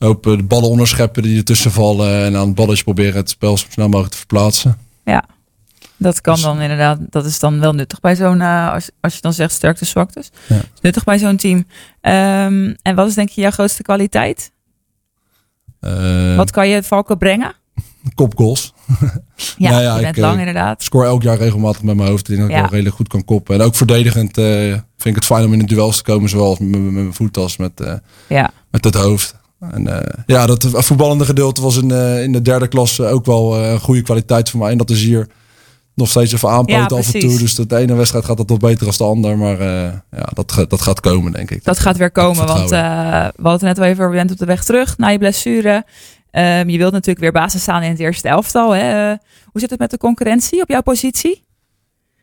Hoop 0.00 0.22
de 0.22 0.42
ballen 0.42 0.68
onderscheppen 0.68 1.22
die 1.22 1.36
ertussen 1.38 1.70
vallen. 1.72 2.24
En 2.24 2.36
aan 2.36 2.46
het 2.46 2.54
balletje 2.54 2.84
proberen 2.84 3.14
het 3.14 3.30
spel 3.30 3.56
zo 3.58 3.66
snel 3.70 3.86
mogelijk 3.88 4.12
te 4.12 4.18
verplaatsen. 4.18 4.78
Ja. 5.04 5.24
Dat 5.96 6.20
kan 6.20 6.34
Dus- 6.34 6.42
dan 6.42 6.60
inderdaad. 6.60 6.98
Dat 7.10 7.24
is 7.24 7.38
dan 7.38 7.60
wel 7.60 7.72
nuttig 7.72 8.00
bij 8.00 8.16
zo'n, 8.16 8.40
eh, 8.40 8.72
als, 8.72 8.90
als 9.00 9.14
je 9.14 9.20
dan 9.20 9.32
zegt 9.32 9.52
sterkte, 9.52 9.84
zwaktes. 9.84 10.30
Ja. 10.46 10.60
Nuttig 10.80 11.04
bij 11.04 11.18
zo'n 11.18 11.36
team. 11.36 11.66
Ehm, 12.00 12.74
en 12.82 12.94
wat 12.94 13.06
is 13.08 13.14
denk 13.14 13.28
je 13.28 13.40
jouw 13.40 13.50
grootste 13.50 13.82
kwaliteit? 13.82 14.50
Eh, 15.80 16.36
wat 16.36 16.50
kan 16.50 16.68
je 16.68 16.82
Valken 16.82 17.18
brengen? 17.18 17.52
Kopgoals. 18.14 18.72
Ja, 19.56 19.70
Nou 19.70 19.82
ja, 19.82 19.94
je 19.94 20.00
bent 20.02 20.16
ik, 20.16 20.22
eh, 20.22 20.28
lang 20.28 20.38
inderdaad. 20.38 20.82
Scoor 20.82 21.04
elk 21.04 21.22
jaar 21.22 21.36
regelmatig 21.36 21.82
met 21.82 21.96
mijn 21.96 22.08
hoofd. 22.08 22.28
Ik 22.28 22.36
denk 22.36 22.40
dat 22.48 22.56
ik 22.56 22.62
wel 22.62 22.70
redelijk 22.72 22.94
goed 22.96 23.08
kan 23.08 23.24
koppen. 23.24 23.54
En 23.54 23.60
ook 23.62 23.74
verdedigend 23.74 24.38
eh, 24.38 24.44
vind 24.72 24.82
ik 25.04 25.14
het 25.14 25.24
fijn 25.24 25.44
om 25.44 25.52
in 25.52 25.58
de 25.58 25.64
duels 25.64 25.96
te 25.96 26.02
komen. 26.02 26.28
Zowel 26.28 26.56
met, 26.60 26.68
met, 26.68 26.80
met 26.80 26.92
mijn 26.92 27.14
voet 27.14 27.36
als 27.36 27.56
met, 27.56 28.00
Ja. 28.28 28.50
met 28.70 28.84
het 28.84 28.94
hoofd. 28.94 29.38
En 29.60 29.86
eh, 29.86 30.22
ja, 30.26 30.46
dat 30.46 30.66
voetballende 30.70 31.24
gedeelte 31.24 31.60
was 31.60 31.76
in, 31.76 31.90
eh, 31.90 32.22
in 32.22 32.32
de 32.32 32.42
derde 32.42 32.68
klas 32.68 33.00
ook 33.00 33.26
wel 33.26 33.56
eh, 33.56 33.70
een 33.70 33.80
goede 33.80 34.02
kwaliteit 34.02 34.50
voor 34.50 34.60
mij. 34.60 34.70
En 34.70 34.78
dat 34.78 34.90
is 34.90 35.02
hier 35.02 35.28
nog 36.00 36.08
steeds 36.08 36.32
even 36.32 36.48
aanpoten 36.48 36.96
Ja, 36.96 37.02
af 37.02 37.14
en 37.14 37.20
toe. 37.20 37.38
Dus 37.38 37.54
de 37.54 37.76
ene 37.76 37.94
wedstrijd 37.94 38.24
gaat 38.24 38.36
dat 38.36 38.48
wat 38.48 38.58
beter 38.58 38.86
als 38.86 38.96
de 38.96 39.04
ander. 39.04 39.38
Maar 39.38 39.60
eh, 39.60 39.92
ja, 40.10 40.28
dat, 40.34 40.64
dat 40.68 40.80
gaat 40.80 41.00
komen, 41.00 41.32
denk 41.32 41.50
ik. 41.50 41.64
Dat 41.64 41.78
gaat 41.78 41.96
weer 41.96 42.10
komen, 42.10 42.46
want 42.46 42.70
eh, 42.70 43.28
we 43.36 43.48
hadden 43.48 43.52
het 43.52 43.60
net 43.62 43.78
al 43.78 43.84
even 43.84 44.04
over, 44.04 44.16
je 44.16 44.20
bent 44.20 44.30
op 44.30 44.38
de 44.38 44.44
weg 44.44 44.64
terug 44.64 44.98
na 44.98 45.08
je 45.08 45.18
blessure. 45.18 45.84
Ehm, 46.30 46.68
je 46.68 46.78
wilt 46.78 46.92
natuurlijk 46.92 47.20
weer 47.20 47.32
basis 47.32 47.62
staan 47.62 47.82
in 47.82 47.90
het 47.90 48.00
eerste 48.00 48.28
elftal. 48.28 48.70
Hè? 48.70 49.10
Eh, 49.10 49.18
hoe 49.44 49.60
zit 49.60 49.70
het 49.70 49.78
met 49.78 49.90
de 49.90 49.98
concurrentie 49.98 50.62
op 50.62 50.68
jouw 50.68 50.82
positie? 50.82 51.44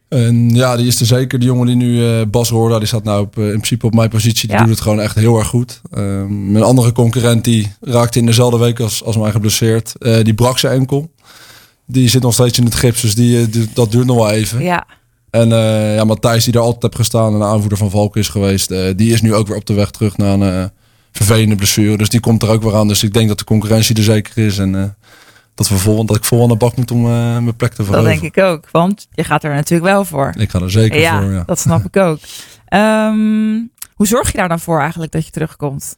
En 0.10 0.50
ja, 0.56 0.76
die 0.76 0.88
is 0.88 1.00
er 1.00 1.06
zeker. 1.06 1.39
Die 1.39 1.48
jongen 1.48 1.65
die 1.67 1.76
nu 1.76 2.06
eh, 2.06 2.22
Bas 2.32 2.50
Roorda, 2.50 2.78
die 2.78 2.88
staat 2.88 3.04
nou 3.04 3.22
op, 3.22 3.38
eh, 3.38 3.43
in 3.43 3.50
principe 3.50 3.86
op 3.86 3.93
mijn 3.93 4.10
positie. 4.10 4.48
Die 4.48 4.58
Ja. 4.58 4.62
doet 4.63 4.72
het 4.72 4.82
gewoon 4.82 5.00
echt 5.02 5.15
heel 5.15 5.38
erg 5.38 5.48
goed. 5.48 5.82
Ehm 5.93 6.52
mijn 6.52 6.63
andere 6.63 6.91
concurrent 6.91 7.43
die 7.43 7.72
raakte 7.82 8.20
in 8.20 8.26
dezelfde 8.26 8.58
week 8.60 8.80
als, 8.80 9.04
als 9.04 9.17
mij 9.17 9.32
geblesseerd. 9.32 9.93
Eh, 10.00 10.24
die 10.24 10.34
brak 10.34 10.58
zijn 10.60 10.80
enkel. 10.80 11.12
Die 11.86 12.10
zit 12.10 12.22
nog 12.22 12.34
steeds 12.34 12.58
in 12.58 12.65
het 12.65 12.76
gips, 12.76 13.02
dus 13.02 13.15
die, 13.15 13.50
die- 13.50 13.70
dat 13.74 13.91
duurt 13.91 14.06
nog 14.06 14.15
wel 14.15 14.32
even. 14.32 14.63
Ja, 14.63 14.86
En 15.30 15.50
ja, 15.96 16.04
Matthijs, 16.04 16.43
die 16.43 16.54
er 16.54 16.60
altijd 16.60 16.82
heb 16.82 16.96
gestaan 16.96 17.34
en 17.34 17.39
de 17.39 17.46
aanvoerder 17.46 17.78
van 17.78 17.89
Valken 17.89 18.22
is 18.22 18.30
geweest, 18.30 18.67
die 18.96 19.13
is 19.13 19.22
nu 19.22 19.34
ook 19.34 19.48
weer 19.48 19.58
op 19.58 19.65
de 19.65 19.74
weg 19.74 19.91
terug 19.91 20.17
naar 20.17 20.39
een 20.39 20.70
vervelende 21.12 21.56
blessure. 21.56 21.98
Dus 21.98 22.10
die 22.10 22.20
komt 22.20 22.43
er 22.43 22.50
ook 22.50 22.63
weer 22.63 22.76
aan. 22.76 22.88
Dus 22.88 23.04
ik 23.04 23.13
denk 23.13 23.28
dat 23.28 23.38
de 23.38 23.43
concurrentie 23.43 23.96
er 23.96 24.04
zeker 24.04 24.46
is. 24.46 24.58
En 24.58 24.96
dat, 25.58 25.67
we 25.70 25.78
vol, 25.78 26.06
dat 26.06 26.15
ik 26.15 26.24
vol 26.24 26.41
aan 26.41 26.48
de 26.50 26.56
bak 26.56 26.76
moet 26.76 26.91
om 26.91 27.06
eh, 27.06 27.12
mijn 27.38 27.56
plek 27.56 27.70
te 27.72 27.78
dat 27.78 27.86
veroveren. 27.86 28.20
denk 28.20 28.36
ik 28.36 28.43
ook. 28.43 28.72
Want 28.72 29.08
je 29.12 29.24
gaat 29.24 29.43
er 29.43 29.54
natuurlijk 29.54 29.91
wel 29.91 30.06
voor. 30.06 30.34
Ik 30.38 30.50
ga 30.50 30.60
er 30.60 30.72
zeker 30.72 31.00
Ja, 31.00 31.22
voor. 31.22 31.32
Ja. 31.32 31.43
dat 31.46 31.60
snap 31.60 31.86
ik 31.86 31.98
ook. 31.98 32.20
Ehm, 32.67 33.60
hoe 33.93 34.08
zorg 34.08 34.32
je 34.32 34.38
daar 34.38 34.48
dan 34.50 34.60
voor 34.60 34.80
eigenlijk 34.80 35.12
dat 35.12 35.26
je 35.26 35.32
terugkomt? 35.32 35.98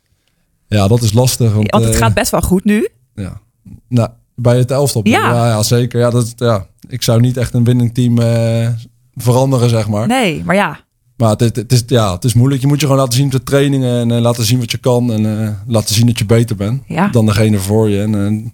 ja, 0.68 0.88
dat 0.88 1.02
is 1.02 1.14
lastig. 1.14 1.54
Want, 1.54 1.72
Want 1.72 1.84
het 1.84 1.94
eh, 1.94 2.00
gaat 2.00 2.14
best 2.14 2.32
wel 2.32 2.42
goed 2.42 2.64
nu. 2.64 2.88
Ja. 3.16 3.40
Nou, 3.88 4.10
bij 4.36 4.58
het 4.58 4.72
elftal. 4.72 5.02
Ja. 5.04 5.30
ja, 5.34 5.48
ja, 5.48 5.64
zeker. 5.64 6.00
Ja, 6.00 6.10
dat, 6.10 6.34
ja. 6.36 6.66
Ik 6.88 7.02
zou 7.04 7.20
niet 7.20 7.38
echt 7.38 7.54
een 7.54 7.64
winning 7.64 7.94
team 7.94 8.20
eh, 8.20 8.68
veranderen, 9.16 9.70
zeg 9.70 9.88
maar. 9.88 10.08
Nee, 10.08 10.44
maar 10.46 10.56
ja. 10.56 10.80
Maar 11.18 11.30
het, 11.30 11.56
het, 11.56 11.72
is, 11.72 11.84
ja, 11.88 12.14
het 12.14 12.24
is 12.24 12.34
moeilijk. 12.34 12.62
Je 12.62 12.68
moet 12.68 12.80
je 12.80 12.86
gewoon 12.86 13.02
laten 13.02 13.18
zien 13.18 13.26
op 13.26 13.32
de 13.32 13.44
trainingen 13.44 14.12
en 14.12 14.22
laten 14.22 14.46
zien 14.46 14.60
wat 14.60 14.72
je 14.72 14.78
kan. 14.78 15.12
En 15.14 15.58
laten 15.68 15.96
zien 15.96 16.06
dat 16.06 16.18
je 16.20 16.26
beter 16.26 16.56
bent 16.56 16.84
Ja. 16.88 17.08
dan 17.08 17.26
degene 17.26 17.58
voor 17.60 17.90
je. 17.90 18.02
En 18.02 18.54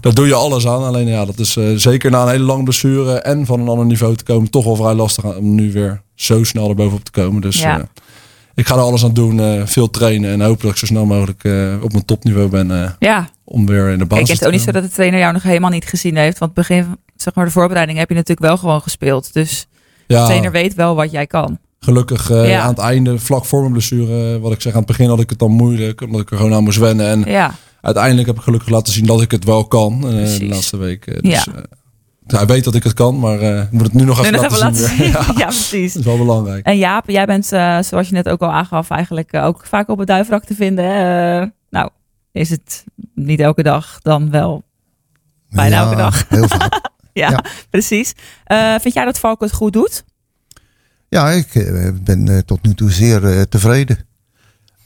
daar 0.00 0.14
doe 0.14 0.26
je 0.26 0.34
alles 0.34 0.66
aan. 0.66 0.84
Alleen 0.84 1.06
ja, 1.06 1.24
dat 1.24 1.38
is 1.38 1.56
eh, 1.56 1.64
zeker 1.76 2.10
na 2.10 2.22
een 2.22 2.28
hele 2.28 2.44
lange 2.44 2.62
blessure 2.62 3.18
en 3.18 3.46
van 3.46 3.60
een 3.60 3.68
ander 3.68 3.86
niveau 3.86 4.14
te 4.16 4.24
komen, 4.24 4.50
toch 4.50 4.64
wel 4.64 4.76
vrij 4.76 4.94
lastig 4.94 5.24
om 5.36 5.54
nu 5.54 5.72
weer 5.72 6.02
zo 6.14 6.44
snel 6.44 6.68
erbovenop 6.68 7.04
te 7.04 7.10
komen. 7.10 7.40
Dus 7.42 7.60
Ja. 7.60 7.78
eh, 7.78 7.84
ik 8.54 8.66
ga 8.66 8.74
er 8.74 8.80
alles 8.80 9.04
aan 9.04 9.12
doen. 9.14 9.40
eh, 9.40 9.62
veel 9.66 9.90
trainen 9.90 10.30
en 10.32 10.40
hopen 10.40 10.62
dat 10.62 10.70
ik 10.70 10.76
zo 10.76 10.86
snel 10.86 11.04
mogelijk 11.04 11.44
op 11.82 11.92
mijn 11.92 12.04
topniveau 12.04 12.48
ben 12.48 12.96
Ja, 12.98 13.28
om 13.44 13.66
weer 13.66 13.88
in 13.88 13.98
de 13.98 14.04
basis 14.06 14.08
Kijk, 14.08 14.20
het 14.20 14.30
is 14.30 14.38
te 14.38 14.46
ook 14.46 14.52
niet 14.52 14.62
zo 14.62 14.72
dat 14.72 14.82
de 14.82 14.88
trainer 14.90 15.18
jou 15.20 15.32
nog 15.32 15.42
helemaal 15.42 15.70
niet 15.70 15.84
gezien 15.86 16.16
heeft. 16.16 16.38
Want 16.38 16.54
begin, 16.54 16.96
zeg 17.16 17.34
maar, 17.34 17.44
de 17.44 17.50
voorbereiding 17.50 17.98
heb 17.98 18.08
je 18.08 18.14
natuurlijk 18.14 18.46
wel 18.46 18.56
gewoon 18.56 18.80
gespeeld. 18.82 19.32
Dus 19.32 19.66
de 20.06 20.14
Ja, 20.14 20.24
trainer 20.24 20.50
weet 20.52 20.74
wel 20.74 20.94
wat 20.94 21.10
jij 21.10 21.26
kan. 21.26 21.58
Gelukkig 21.80 22.28
Ja. 22.28 22.60
aan 22.60 22.68
het 22.68 22.78
einde, 22.78 23.18
vlak 23.18 23.44
voor 23.44 23.60
mijn 23.60 23.72
blessure, 23.72 24.40
wat 24.40 24.52
ik 24.52 24.60
zeg, 24.60 24.72
aan 24.72 24.78
het 24.78 24.86
begin 24.88 25.08
had 25.08 25.20
ik 25.20 25.30
het 25.30 25.38
dan 25.38 25.50
moeilijk, 25.50 26.00
omdat 26.00 26.20
ik 26.20 26.30
er 26.30 26.36
gewoon 26.36 26.54
aan 26.54 26.64
moest 26.64 26.78
wennen. 26.78 27.06
En 27.06 27.32
Ja, 27.32 27.54
uiteindelijk 27.80 28.26
heb 28.26 28.36
ik 28.36 28.42
gelukkig 28.42 28.68
laten 28.68 28.92
zien 28.92 29.06
dat 29.06 29.22
ik 29.22 29.30
het 29.30 29.44
wel 29.44 29.66
kan 29.66 29.92
eh, 29.94 30.38
de 30.38 30.46
laatste 30.46 30.76
week. 30.76 31.06
eh, 31.06 31.20
dus, 31.20 31.44
Ja. 31.44 31.52
eh, 31.54 31.62
hij 32.26 32.46
weet 32.46 32.64
dat 32.64 32.74
ik 32.74 32.82
het 32.82 32.92
kan, 32.94 33.18
maar 33.18 33.38
eh, 33.40 33.62
ik 33.62 33.70
moet 33.70 33.82
het 33.82 33.92
nu 33.92 34.04
nog 34.04 34.22
nu 34.22 34.28
even, 34.28 34.42
nog 34.42 34.60
laten, 34.60 34.84
even 34.84 34.88
laten 34.88 34.96
zien. 34.96 35.10
Ja, 35.10 35.24
Ja, 35.44 35.46
precies. 35.46 35.92
dat 35.92 36.00
is 36.02 36.08
wel 36.08 36.18
belangrijk. 36.18 36.66
En 36.66 36.78
Jaap, 36.78 37.08
jij 37.10 37.26
bent, 37.26 37.52
eh, 37.52 37.78
zoals 37.82 38.08
je 38.08 38.14
net 38.14 38.28
ook 38.28 38.40
al 38.40 38.52
aangaf, 38.52 38.90
eigenlijk 38.90 39.34
ook 39.34 39.66
vaak 39.66 39.88
op 39.88 39.98
het 39.98 40.06
duiverak 40.08 40.44
te 40.44 40.54
vinden. 40.54 40.84
hè? 40.84 41.46
Nou, 41.70 41.90
is 42.32 42.50
het 42.50 42.84
niet 43.14 43.40
elke 43.40 43.62
dag, 43.62 43.98
dan 44.00 44.30
wel. 44.30 44.62
Bijna 45.50 45.76
elke 45.82 45.96
dag. 45.96 46.28
Heel 46.28 46.48
vaak. 46.48 46.80
Ja, 47.12 47.30
Ja. 47.30 47.44
precies. 47.70 48.12
Eh, 48.44 48.74
vind 48.80 48.94
jij 48.94 49.04
dat 49.04 49.18
Valk 49.18 49.40
het 49.40 49.52
goed 49.52 49.72
doet? 49.72 50.04
Ja, 51.08 51.30
ik 51.30 51.48
ben 52.04 52.42
tot 52.46 52.62
nu 52.62 52.74
toe 52.74 52.90
zeer 52.90 53.48
tevreden. 53.48 53.98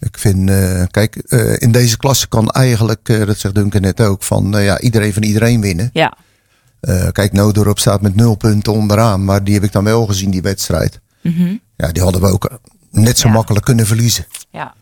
Ik 0.01 0.19
vind, 0.19 0.51
eh, 0.51 0.83
kijk, 0.91 1.17
eh, 1.17 1.55
in 1.59 1.73
deze 1.73 1.97
klasse 1.97 2.29
kan 2.29 2.49
eigenlijk, 2.51 3.09
eh, 3.09 3.27
dat 3.27 3.39
zegt 3.39 3.55
Duncan 3.55 3.81
net 3.81 4.01
ook, 4.01 4.23
van 4.23 4.51
ja, 4.59 4.81
iedereen 4.81 5.13
van 5.13 5.23
iedereen 5.23 5.61
winnen. 5.61 5.91
Ja, 5.93 6.17
kijk, 7.13 7.33
Noodorp 7.33 7.79
staat 7.79 8.01
met 8.03 8.15
nul 8.15 8.35
punten 8.35 8.73
onderaan, 8.73 9.25
maar 9.25 9.45
die 9.45 9.55
heb 9.55 9.65
ik 9.65 9.73
dan 9.73 9.85
wel 9.85 10.07
gezien, 10.07 10.31
die 10.31 10.43
wedstrijd. 10.43 11.01
Mhm. 11.21 11.57
Ja, 11.77 11.93
die 11.93 12.03
hadden 12.03 12.21
we 12.21 12.27
ook 12.27 12.59
net 12.91 13.19
zo 13.19 13.29
Ja. 13.29 13.35
makkelijk 13.35 13.65
kunnen 13.65 13.87
verliezen. 13.87 14.27
ja. 14.51 14.75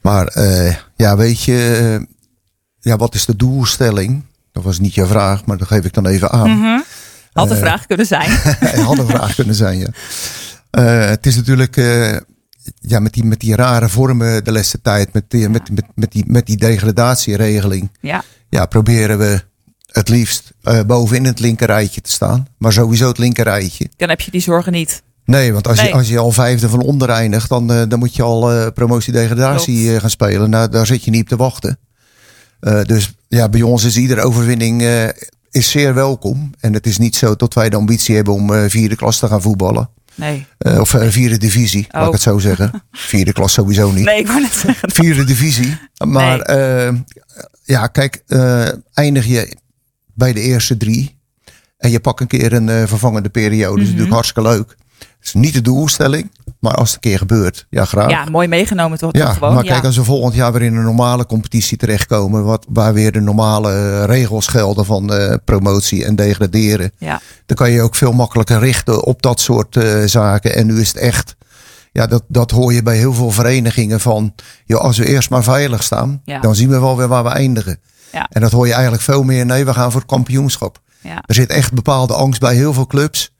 Maar 0.00 0.26
eh, 0.26 0.74
ja, 0.96 1.16
weet 1.16 1.42
je, 1.42 2.06
ja, 2.80 2.96
wat 2.96 3.14
is 3.14 3.24
de 3.24 3.36
doelstelling? 3.36 4.24
Dat 4.52 4.62
was 4.62 4.78
niet 4.78 4.94
je 4.94 5.06
vraag, 5.06 5.44
maar 5.44 5.56
dat 5.56 5.66
geef 5.68 5.84
ik 5.84 5.92
dan 5.92 6.06
even 6.06 6.30
aan. 6.30 6.50
Mhm. 6.58 6.80
Had 7.32 7.50
een 7.50 7.56
vraag 7.56 7.86
kunnen 7.86 8.06
zijn. 8.06 8.30
Had 8.86 8.98
een 8.98 9.06
vraag 9.06 9.34
kunnen 9.34 9.54
zijn, 9.54 9.78
ja. 9.78 9.88
Het 11.10 11.26
is 11.26 11.36
natuurlijk 11.36 11.76
ja, 12.80 13.00
met, 13.00 13.12
die, 13.12 13.24
met 13.24 13.40
die 13.40 13.54
rare 13.54 13.88
vormen 13.88 14.44
de 14.44 14.52
laatste 14.52 14.80
tijd, 14.80 15.12
met 15.12 15.24
die, 15.28 15.48
met, 15.48 15.70
met, 15.70 15.84
met, 15.94 16.12
die, 16.12 16.24
met 16.26 16.46
die 16.46 16.56
degradatieregeling, 16.56 17.90
Ja, 18.00 18.24
ja, 18.48 18.66
proberen 18.66 19.18
we 19.18 19.42
het 19.86 20.08
liefst 20.08 20.52
eh, 20.62 20.80
bovenin 20.86 21.24
het 21.24 21.40
linkerrijtje 21.40 22.00
te 22.00 22.10
staan. 22.10 22.46
Maar 22.58 22.72
sowieso 22.72 23.08
het 23.08 23.18
linkerrijtje. 23.18 23.88
dan 23.96 24.08
heb 24.08 24.20
je 24.20 24.30
die 24.30 24.40
zorgen 24.40 24.72
niet. 24.72 25.02
Nee, 25.24 25.52
want 25.52 25.68
als, 25.68 25.78
Nee. 25.78 25.88
Je, 25.88 25.94
als 25.94 26.08
je 26.08 26.18
al 26.18 26.32
vijfde 26.32 26.68
van 26.68 26.80
onder 26.80 27.08
eindigt, 27.08 27.48
dan, 27.48 27.72
eh, 27.72 27.82
dan 27.88 27.98
moet 27.98 28.16
je 28.16 28.22
al 28.22 28.52
eh, 28.52 28.66
promotie-degradatie 28.74 30.00
gaan 30.00 30.10
spelen. 30.10 30.50
Nou, 30.50 30.68
daar 30.68 30.86
zit 30.86 31.04
je 31.04 31.10
niet 31.10 31.22
op 31.22 31.28
te 31.28 31.36
wachten. 31.36 31.78
Dus 32.86 33.12
ja, 33.28 33.48
bij 33.48 33.62
ons 33.62 33.84
is 33.84 33.96
iedere 33.96 34.22
overwinning 34.22 34.82
is 35.50 35.70
zeer 35.70 35.94
welkom. 35.94 36.50
En 36.60 36.72
het 36.72 36.86
is 36.86 36.98
niet 36.98 37.16
zo 37.16 37.36
dat 37.36 37.54
wij 37.54 37.70
de 37.70 37.76
ambitie 37.76 38.14
hebben 38.14 38.34
om 38.34 38.70
vierde 38.70 38.96
klas 38.96 39.18
te 39.18 39.26
gaan 39.26 39.42
voetballen. 39.42 39.90
Nee. 40.14 40.46
Eh, 40.58 40.80
of 40.80 40.94
eh, 40.94 41.08
vierde 41.08 41.38
divisie, 41.38 41.86
laat 41.90 42.00
Oh. 42.02 42.06
ik 42.06 42.12
het 42.12 42.22
zo 42.22 42.38
zeggen. 42.38 42.72
Vierde 42.92 43.32
klas 43.32 43.52
sowieso 43.52 43.90
niet. 43.92 44.04
Nee, 44.04 44.18
ik 44.18 44.26
wou 44.26 44.40
net 44.40 44.52
zeggen. 44.52 44.90
Vierde 44.90 45.24
divisie. 45.24 45.78
Maar 46.04 46.36
Nee. 46.36 46.44
eh, 46.58 46.94
ja, 47.64 47.86
kijk, 47.86 48.22
eindig 48.94 49.26
je 49.26 49.56
bij 50.14 50.32
de 50.32 50.40
eerste 50.40 50.76
drie. 50.76 51.18
En 51.78 51.90
je 51.90 52.00
pakt 52.00 52.20
een 52.20 52.26
keer 52.26 52.52
een 52.52 52.88
vervangende 52.88 53.28
periode. 53.28 53.68
Dat 53.76 53.78
is 53.78 53.82
Mhm. 53.82 53.90
natuurlijk 53.98 54.12
hartstikke 54.14 54.48
leuk. 54.50 54.76
Het 55.20 55.28
is 55.28 55.34
niet 55.34 55.54
de 55.54 55.60
doelstelling. 55.62 56.30
Maar 56.60 56.74
als 56.74 56.86
het 56.86 56.94
een 56.94 57.10
keer 57.10 57.18
gebeurt, 57.18 57.66
ja 57.70 57.84
graag. 57.84 58.10
Ja, 58.10 58.24
mooi 58.24 58.48
meegenomen 58.48 58.98
toch, 58.98 59.12
Ja, 59.12 59.24
toch 59.24 59.34
gewoon. 59.34 59.54
maar 59.54 59.64
kijk, 59.64 59.84
als 59.84 59.96
we 59.96 60.04
volgend 60.04 60.34
jaar 60.34 60.52
weer 60.52 60.62
in 60.62 60.76
een 60.76 60.82
normale 60.82 61.26
competitie 61.26 61.76
terechtkomen, 61.76 62.44
wat, 62.44 62.66
waar 62.68 62.92
weer 62.92 63.12
de 63.12 63.20
normale 63.20 63.72
eh, 63.72 64.04
regels 64.04 64.46
gelden 64.46 64.84
van 64.84 65.12
eh, 65.12 65.34
promotie 65.44 66.04
en 66.04 66.16
degraderen, 66.16 66.92
ja. 66.98 67.20
dan 67.46 67.56
kan 67.56 67.70
je 67.70 67.82
ook 67.82 67.94
veel 67.94 68.12
makkelijker 68.12 68.58
richten 68.58 69.04
op 69.04 69.22
dat 69.22 69.40
soort 69.40 69.76
eh, 69.76 70.02
zaken. 70.04 70.54
En 70.54 70.66
nu 70.66 70.80
is 70.80 70.88
het 70.88 70.96
echt, 70.96 71.36
ja, 71.92 72.06
dat, 72.06 72.22
dat 72.28 72.50
hoor 72.50 72.72
je 72.72 72.82
bij 72.82 72.96
heel 72.96 73.14
veel 73.14 73.30
verenigingen 73.30 74.00
van, 74.00 74.34
joh, 74.64 74.80
als 74.80 74.98
we 74.98 75.06
eerst 75.06 75.30
maar 75.30 75.42
veilig 75.42 75.82
staan, 75.82 76.22
Ja. 76.24 76.40
dan 76.40 76.54
zien 76.54 76.68
we 76.68 76.80
wel 76.80 76.96
weer 76.96 77.08
waar 77.08 77.24
we 77.24 77.30
eindigen. 77.30 77.78
Ja. 78.12 78.26
En 78.30 78.40
dat 78.40 78.52
hoor 78.52 78.66
je 78.66 78.72
eigenlijk 78.72 79.02
veel 79.02 79.22
meer, 79.22 79.46
nee, 79.46 79.64
we 79.64 79.74
gaan 79.74 79.90
voor 79.90 80.00
het 80.00 80.10
kampioenschap. 80.10 80.80
Ja. 81.00 81.22
Er 81.26 81.34
zit 81.34 81.50
echt 81.50 81.72
bepaalde 81.72 82.14
angst 82.14 82.40
bij 82.40 82.54
heel 82.54 82.72
veel 82.72 82.86
clubs 82.86 83.30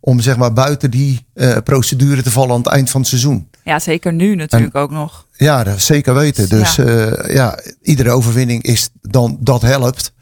om 0.00 0.20
zeg 0.20 0.36
maar 0.36 0.52
buiten 0.52 0.90
die 0.90 1.26
eh, 1.34 1.56
procedure 1.64 2.22
te 2.22 2.30
vallen 2.30 2.50
aan 2.50 2.58
het 2.62 2.66
eind 2.66 2.90
van 2.90 3.00
het 3.00 3.08
seizoen. 3.10 3.48
ja, 3.64 3.78
zeker 3.78 4.12
nu 4.12 4.34
natuurlijk 4.34 4.74
ook 4.74 4.90
nog. 4.90 5.26
Ja, 5.36 5.64
dat 5.64 5.80
zeker 5.80 6.14
weten. 6.14 6.48
Dus 6.48 6.74
Ja. 6.76 6.84
ja. 6.90 7.16
ja, 7.26 7.58
iedere 7.82 8.10
overwinning 8.10 8.62
is 8.62 8.90
dan 9.02 9.36
dat 9.40 9.62
helpt. 9.62 10.12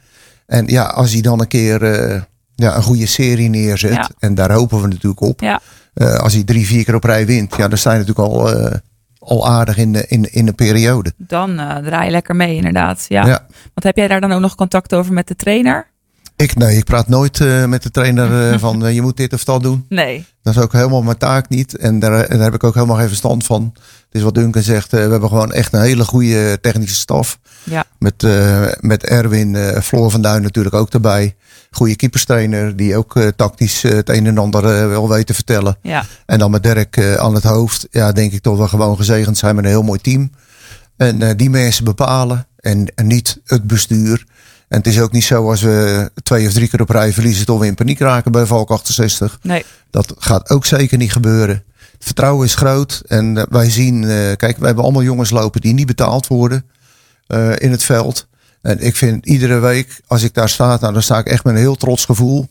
En 0.47 0.67
ja, 0.67 0.85
als 0.85 1.13
hij 1.13 1.21
dan 1.21 1.41
een 1.41 1.49
keer 1.49 1.83
eh, 1.83 2.21
ja, 2.55 2.77
een 2.77 2.83
goede 2.83 3.07
serie 3.07 3.49
neerzet, 3.49 3.93
Ja. 3.95 4.11
en 4.19 4.35
daar 4.35 4.53
hopen 4.53 4.81
we 4.83 4.89
natuurlijk 4.89 5.21
op. 5.21 5.41
Ja, 5.41 5.61
Eh, 5.95 6.15
als 6.15 6.33
hij 6.33 6.45
drie, 6.45 6.67
vier 6.67 6.85
keer 6.85 6.95
op 6.95 7.05
rij 7.05 7.27
wint, 7.27 7.57
ja, 7.57 7.69
dan 7.69 7.79
sta 7.79 7.93
je 7.93 7.99
natuurlijk 7.99 8.29
al, 8.29 8.53
eh, 8.57 8.75
al 9.19 9.49
aardig 9.49 9.77
in 9.77 9.93
de, 9.93 10.05
in, 10.09 10.33
in 10.33 10.47
de 10.47 10.53
periode. 10.53 11.13
dan 11.17 11.59
eh, 11.59 11.77
draai 11.77 12.05
je 12.05 12.11
lekker 12.11 12.37
mee 12.37 12.57
inderdaad. 12.57 13.05
Ja. 13.09 13.27
Ja. 13.27 13.47
Want 13.49 13.83
heb 13.83 13.97
jij 13.97 14.09
daar 14.09 14.21
dan 14.21 14.33
ook 14.33 14.41
nog 14.41 14.55
contact 14.55 14.95
over 14.95 15.13
met 15.13 15.29
de 15.29 15.37
trainer? 15.37 15.87
Ik, 16.39 16.57
nee, 16.57 16.77
ik 16.77 16.85
praat 16.85 17.09
nooit 17.09 17.41
eh, 17.41 17.65
met 17.65 17.83
de 17.83 17.91
trainer 17.91 18.53
eh, 18.53 18.59
van 18.67 18.87
eh, 18.87 18.95
je 18.95 19.03
moet 19.03 19.17
dit 19.17 19.33
of 19.33 19.45
dat 19.45 19.63
doen. 19.63 19.85
Nee. 19.89 20.27
Dat 20.43 20.57
is 20.57 20.63
ook 20.63 20.73
helemaal 20.73 21.03
mijn 21.03 21.19
taak 21.19 21.49
niet. 21.49 21.77
En 21.77 21.99
daar, 21.99 22.29
daar 22.29 22.41
heb 22.41 22.55
ik 22.55 22.65
ook 22.65 22.75
helemaal 22.75 22.97
geen 22.97 23.09
verstand 23.09 23.45
van. 23.45 23.75
Is 24.11 24.23
wat 24.23 24.35
Duncan 24.35 24.63
zegt. 24.63 24.91
we 24.91 24.97
hebben 24.97 25.29
gewoon 25.29 25.53
echt 25.53 25.73
een 25.73 25.81
hele 25.81 26.05
goede 26.05 26.59
technische 26.61 26.95
staf. 26.95 27.39
Ja. 27.65 27.85
Met, 27.99 28.27
met 28.81 29.05
Erwin, 29.05 29.57
Floor 29.83 30.11
van 30.11 30.23
Duin 30.23 30.43
natuurlijk 30.43 30.75
ook 30.75 30.93
erbij. 30.93 31.37
Goede 31.71 31.97
keeperstrainer 31.97 32.77
die 32.77 32.97
ook 32.97 33.21
tactisch 33.37 33.83
het 33.83 34.09
een 34.09 34.27
en 34.27 34.39
ander 34.39 34.89
wel 34.89 35.09
weet 35.09 35.27
te 35.27 35.35
vertellen. 35.35 35.77
Ja. 35.83 36.05
En 36.27 36.39
dan 36.39 36.51
met 36.51 36.63
Dirk 36.63 37.17
aan 37.19 37.35
het 37.35 37.45
hoofd. 37.45 37.87
Ja, 37.91 38.13
denk 38.13 38.33
ik 38.33 38.43
toch 38.43 38.59
we 38.59 38.69
gewoon 38.69 38.97
gezegend 38.97 39.39
zijn 39.39 39.55
met 39.55 39.65
een 39.65 39.71
heel 39.71 39.83
mooi 39.83 40.01
team. 40.01 40.31
En 40.97 41.37
die 41.37 41.51
mensen 41.51 41.85
bepalen. 41.85 42.47
En, 42.57 42.93
en 42.95 43.07
niet 43.07 43.41
het 43.45 43.67
bestuur. 43.67 44.25
En 44.69 44.79
het 44.79 44.87
is 44.87 45.01
ook 45.01 45.13
niet 45.13 45.25
zo 45.25 45.51
als 45.51 45.63
we 45.63 46.11
twee 46.23 46.47
of 46.47 46.53
drie 46.53 46.69
keer 46.69 46.81
op 46.81 46.91
rij 46.91 47.13
verliezen... 47.13 47.47
dat 47.47 47.59
we 47.59 47.67
in 47.67 47.75
paniek 47.75 47.99
raken 47.99 48.33
bij 48.33 48.47
Valk 48.47 48.71
68. 48.71 49.39
Nee. 49.43 49.65
Dat 49.91 50.15
gaat 50.19 50.51
ook 50.51 50.67
zeker 50.67 50.99
niet 50.99 51.13
gebeuren. 51.13 51.65
Het 51.99 52.07
vertrouwen 52.07 52.47
is 52.47 52.55
groot. 52.55 53.03
En 53.07 53.37
eh, 53.37 53.45
wij 53.51 53.71
zien, 53.71 54.05
eh, 54.05 54.09
kijk, 54.37 54.57
wij 54.57 54.67
hebben 54.67 54.85
allemaal 54.85 55.03
jongens 55.03 55.31
lopen 55.31 55.61
die 55.61 55.75
niet 55.75 55.87
betaald 55.87 56.27
worden 56.27 56.65
eh, 57.27 57.51
in 57.59 57.71
het 57.71 57.83
veld. 57.83 58.27
En 58.63 58.81
ik 58.81 58.97
vind 58.97 59.27
iedere 59.27 59.59
week, 59.59 60.01
als 60.07 60.23
ik 60.23 60.35
daar 60.35 60.49
sta, 60.49 60.77
nou, 60.81 60.93
dan 60.93 61.03
sta 61.03 61.19
ik 61.19 61.27
echt 61.27 61.45
met 61.45 61.55
een 61.55 61.61
heel 61.61 61.77
trots 61.77 62.05
gevoel. 62.05 62.49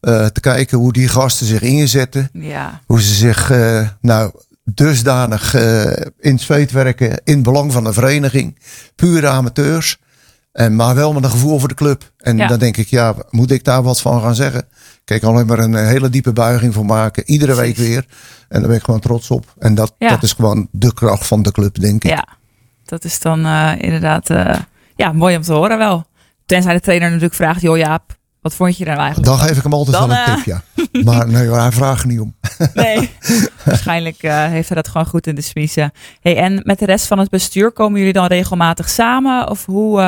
te 0.00 0.40
kijken 0.40 0.78
hoe 0.78 0.92
die 0.92 1.08
gasten 1.08 1.46
zich 1.46 1.60
inzetten. 1.60 2.28
Ja, 2.32 2.80
Hoe 2.86 3.02
ze 3.02 3.14
zich 3.14 3.52
nou 4.00 4.32
dusdanig 4.64 5.54
in 6.18 6.38
zweet 6.38 6.70
werken 6.70 7.20
in 7.24 7.34
het 7.34 7.42
belang 7.42 7.72
van 7.72 7.84
de 7.84 7.92
vereniging. 7.92 8.58
Pure 8.96 9.28
amateurs. 9.28 9.98
En 10.52 10.76
maar 10.76 10.94
wel 10.94 11.12
met 11.12 11.24
een 11.24 11.30
gevoel 11.30 11.58
voor 11.58 11.68
de 11.68 11.74
club. 11.74 12.12
En 12.18 12.36
Ja. 12.36 12.46
dan 12.46 12.58
denk 12.58 12.76
ik, 12.76 12.86
ja, 12.88 13.14
moet 13.30 13.50
ik 13.50 13.64
daar 13.64 13.82
wat 13.82 14.00
van 14.00 14.20
gaan 14.20 14.34
zeggen? 14.34 14.66
Kijk, 15.04 15.22
alleen 15.22 15.46
maar 15.46 15.58
een 15.58 15.74
eh, 15.74 15.86
hele 15.86 16.08
diepe 16.10 16.32
buiging 16.32 16.74
voor 16.74 16.86
maken. 16.86 17.22
Iedere 17.30 17.54
week 17.54 17.76
weer. 17.76 18.06
En 18.48 18.58
daar 18.60 18.68
ben 18.68 18.76
ik 18.76 18.84
gewoon 18.84 19.00
trots 19.00 19.30
op. 19.30 19.54
En 19.58 19.74
dat, 19.74 19.94
Ja. 19.98 20.08
dat 20.08 20.22
is 20.22 20.32
gewoon 20.32 20.68
de 20.70 20.94
kracht 20.94 21.26
van 21.26 21.42
de 21.42 21.52
club, 21.52 21.80
denk 21.80 22.04
ik. 22.04 22.10
ja. 22.10 22.26
dat 22.84 23.04
is 23.04 23.20
dan 23.20 23.44
eh, 23.46 23.72
inderdaad 23.78 24.30
eh, 24.30 24.58
ja, 24.96 25.12
mooi 25.12 25.36
om 25.36 25.42
te 25.42 25.52
horen 25.52 25.78
wel. 25.78 26.04
Tenzij 26.46 26.74
de 26.74 26.80
trainer 26.80 27.08
natuurlijk 27.08 27.34
vraagt, 27.34 27.60
joh 27.60 27.76
Jaap, 27.76 28.16
wat 28.42 28.54
vond 28.54 28.76
je 28.76 28.84
er 28.84 28.90
nou 28.90 29.02
eigenlijk? 29.02 29.38
Dan 29.38 29.48
geef 29.48 29.56
ik 29.56 29.62
hem 29.62 29.72
altijd 29.72 29.96
Dan, 29.96 30.08
wel 30.08 30.18
een 30.18 30.24
eh, 30.24 30.34
tip, 30.34 30.44
ja. 30.44 30.62
Maar 31.10 31.28
nee, 31.28 31.50
hij 31.50 31.72
vraagt 31.72 32.04
niet 32.04 32.20
om. 32.20 32.34
Nee, 32.74 33.10
waarschijnlijk 33.64 34.22
eh, 34.22 34.46
heeft 34.46 34.68
hij 34.68 34.76
dat 34.76 34.88
gewoon 34.88 35.06
goed 35.06 35.26
in 35.26 35.34
de 35.34 35.40
smiezen. 35.40 35.92
Hey, 36.20 36.36
en 36.36 36.60
met 36.64 36.78
de 36.78 36.84
rest 36.84 37.06
van 37.06 37.18
het 37.18 37.30
bestuur 37.30 37.72
komen 37.72 37.98
jullie 37.98 38.12
dan 38.12 38.26
regelmatig 38.26 38.88
samen? 38.88 39.50
Of 39.50 39.66
hoe? 39.66 40.00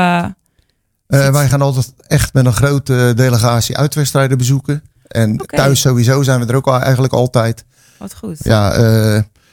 eh, 1.07 1.31
wij 1.31 1.49
gaan 1.49 1.63
altijd 1.63 1.93
echt 2.07 2.33
met 2.33 2.47
een 2.47 2.53
grote 2.53 3.13
delegatie 3.17 3.77
uitwedstrijden 3.77 4.39
bezoeken. 4.39 4.83
En 5.07 5.37
thuis 5.37 5.81
sowieso 5.81 6.23
zijn 6.23 6.41
we 6.41 6.47
er 6.47 6.57
ook 6.57 6.69
eigenlijk 6.69 7.13
altijd. 7.13 7.65
wat 7.99 8.15
goed. 8.15 8.39
Ja, 8.43 8.73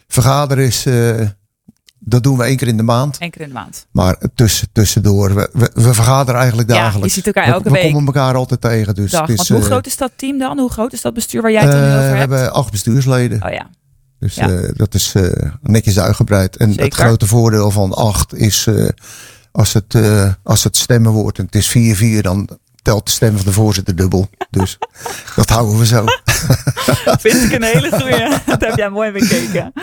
vergaderen 0.07 0.65
is, 0.65 0.85
dat 2.03 2.23
doen 2.23 2.37
we 2.37 2.43
één 2.43 2.57
keer 2.57 2.67
in 2.67 2.77
de 2.77 2.83
maand. 2.83 3.17
Eén 3.19 3.29
keer 3.29 3.41
in 3.41 3.47
de 3.47 3.53
maand. 3.53 3.87
Maar 3.91 4.17
tussen, 4.35 4.67
tussendoor, 4.71 5.33
we, 5.35 5.49
we, 5.53 5.71
we 5.73 5.93
vergaderen 5.93 6.39
eigenlijk 6.39 6.69
Ja, 6.69 6.75
dagelijks. 6.75 7.15
je 7.15 7.21
ziet 7.21 7.25
elkaar 7.35 7.45
We- 7.45 7.51
elke 7.53 7.63
we, 7.63 7.69
week. 7.75 7.91
komen 7.93 8.05
elkaar 8.05 8.35
altijd 8.35 8.61
tegen. 8.61 8.95
Dus 8.95 9.11
Dag. 9.11 9.27
het 9.27 9.39
is, 9.39 9.49
hoe 9.49 9.57
eh, 9.59 9.63
groot 9.65 9.85
is 9.85 9.97
dat 9.97 10.11
team 10.15 10.37
dan? 10.37 10.59
Hoe 10.59 10.69
groot 10.71 10.93
is 10.93 11.01
dat 11.01 11.13
bestuur 11.13 11.41
waar 11.41 11.51
jij 11.51 11.61
het 11.61 11.73
eh, 11.73 11.79
nu 11.79 11.85
over 11.85 11.97
we 11.99 12.03
hebt? 12.05 12.19
hebben 12.19 12.53
acht 12.53 12.71
bestuursleden. 12.71 13.43
Oh 13.43 13.51
ja, 13.51 13.69
Dus 14.19 14.35
Ja. 14.35 14.49
eh, 14.49 14.69
dat 14.73 14.93
is 14.93 15.13
netjes 15.61 15.99
uitgebreid. 15.99 16.57
En 16.57 16.69
het 16.69 16.79
Zeker. 16.79 16.97
grote 17.05 17.27
voordeel 17.27 17.71
van 17.71 17.93
acht 17.93 18.33
is 18.35 18.67
als, 19.51 19.73
het, 19.73 19.95
als 20.43 20.63
het 20.63 20.77
stemmen 20.77 21.11
wordt 21.11 21.37
en 21.39 21.45
het 21.45 21.55
is 21.55 21.69
4-4, 21.69 22.21
dan 22.21 22.49
telt 22.81 23.05
de 23.05 23.11
stem 23.11 23.35
van 23.35 23.45
de 23.45 23.51
voorzitter 23.51 23.95
dubbel. 23.95 24.29
Dus 24.49 24.77
dat 25.35 25.49
houden 25.49 25.77
we 25.77 25.85
zo. 25.85 26.05
vind 27.25 27.43
ik 27.43 27.51
een 27.51 27.63
hele 27.63 27.89
goeie. 27.89 28.29
dat 28.45 28.61
heb 28.61 28.75
jij 28.75 28.89
mooi 28.89 29.11
bekeken. 29.11 29.73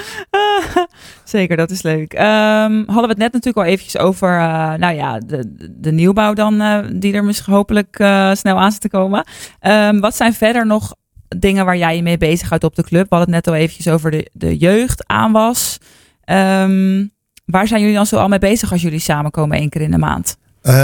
Zeker, 1.25 1.57
dat 1.57 1.71
is 1.71 1.83
leuk. 1.83 2.13
Ehm, 2.13 2.77
hadden 2.77 3.03
we 3.03 3.09
het 3.09 3.19
net 3.19 3.33
natuurlijk 3.33 3.57
al 3.57 3.73
eventjes 3.73 3.99
over, 3.99 4.39
eh, 4.39 4.75
nou 4.75 4.95
ja, 4.95 5.19
de, 5.19 5.55
de 5.71 5.93
nieuwbouw 5.93 6.33
dan, 6.33 6.61
eh, 6.61 6.79
die 6.93 7.13
er 7.13 7.25
misschien 7.25 7.53
hopelijk 7.53 7.99
eh, 7.99 8.35
snel 8.35 8.59
aan 8.59 8.73
zit 8.73 8.81
te 8.81 8.89
komen. 8.89 9.25
Ehm, 9.61 10.01
wat 10.01 10.17
zijn 10.17 10.35
verder 10.35 10.67
nog 10.67 10.95
dingen 11.29 11.65
waar 11.65 11.77
jij 11.77 11.97
je 11.97 12.03
mee 12.03 12.19
bezighoudt 12.19 12.65
op 12.65 12.75
de 12.75 12.83
club? 12.83 13.09
We 13.09 13.17
hadden 13.17 13.35
het 13.35 13.45
net 13.45 13.55
al 13.55 13.61
eventjes 13.61 13.89
over 13.89 14.11
de, 14.11 14.31
de 14.33 14.57
jeugd, 14.57 15.07
aanwas. 15.07 15.79
Ehm, 16.25 17.07
waar 17.45 17.67
zijn 17.67 17.81
jullie 17.81 17.97
dan 17.97 18.07
zo 18.07 18.17
al 18.17 18.29
mee 18.29 18.39
bezig 18.39 18.73
als 18.73 18.83
jullie 18.83 18.99
samenkomen 18.99 19.59
één 19.59 19.69
keer 19.69 19.81
in 19.81 19.91
de 19.91 19.99
maand? 19.99 20.37
Eh, 20.69 20.75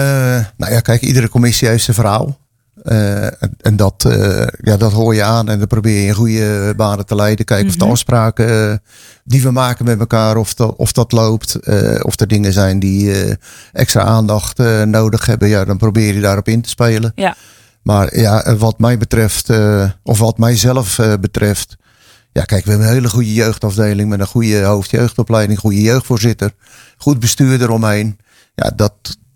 nou 0.57 0.73
ja, 0.73 0.81
kijk, 0.81 1.01
iedere 1.03 1.29
commissie 1.29 1.69
heeft 1.69 1.85
zijn 1.85 1.97
verhaal. 1.97 2.39
Eh, 2.83 3.25
en, 3.25 3.55
en 3.61 3.77
dat, 3.77 4.05
eh, 4.09 4.47
ja, 4.61 4.77
dat 4.77 4.93
hoor 4.93 5.15
je 5.15 5.23
aan 5.23 5.49
en 5.49 5.59
dan 5.59 5.67
probeer 5.67 6.01
je 6.01 6.07
in 6.07 6.15
goede 6.15 6.73
banen 6.77 7.07
te 7.07 7.15
leiden. 7.15 7.45
Kijken 7.45 7.67
of 7.69 7.73
de 7.77 7.83
Mhm. 7.85 7.91
afspraken 7.93 8.83
die 9.25 9.43
we 9.43 9.51
maken 9.51 9.85
met 9.85 9.99
elkaar, 10.01 10.37
of 10.37 10.55
dat, 10.55 10.75
of 10.77 10.93
dat 10.93 11.13
loopt. 11.13 11.59
of 12.03 12.21
er 12.21 12.29
dingen 12.29 12.53
zijn 12.53 12.79
die 12.79 13.13
extra 13.73 14.03
aandacht 14.03 14.59
nodig 14.85 15.27
hebben. 15.27 15.49
Ja, 15.49 15.65
dan 15.65 15.77
probeer 15.77 16.15
je 16.15 16.21
daarop 16.21 16.49
in 16.49 16.61
te 16.61 16.69
spelen. 16.69 17.13
Ja. 17.15 17.37
Maar 17.83 18.19
ja, 18.19 18.57
wat 18.57 18.79
mij 18.79 18.99
betreft, 18.99 19.51
of 20.03 20.19
wat 20.19 20.39
mijzelf 20.39 20.99
betreft. 21.21 21.77
Ja, 22.33 22.43
kijk, 22.45 22.65
we 22.65 22.71
hebben 22.71 22.89
een 22.89 22.95
hele 22.95 23.09
goede 23.09 23.33
jeugdafdeling 23.33 24.09
met 24.09 24.21
een 24.21 24.27
goede 24.27 24.63
hoofdjeugdopleiding, 24.63 25.59
goede 25.59 25.81
jeugdvoorzitter, 25.83 26.53
goed 26.97 27.21
bestuur 27.21 27.63
eromheen. 27.63 28.19
Ja, 28.55 28.71
dat, 28.77 28.93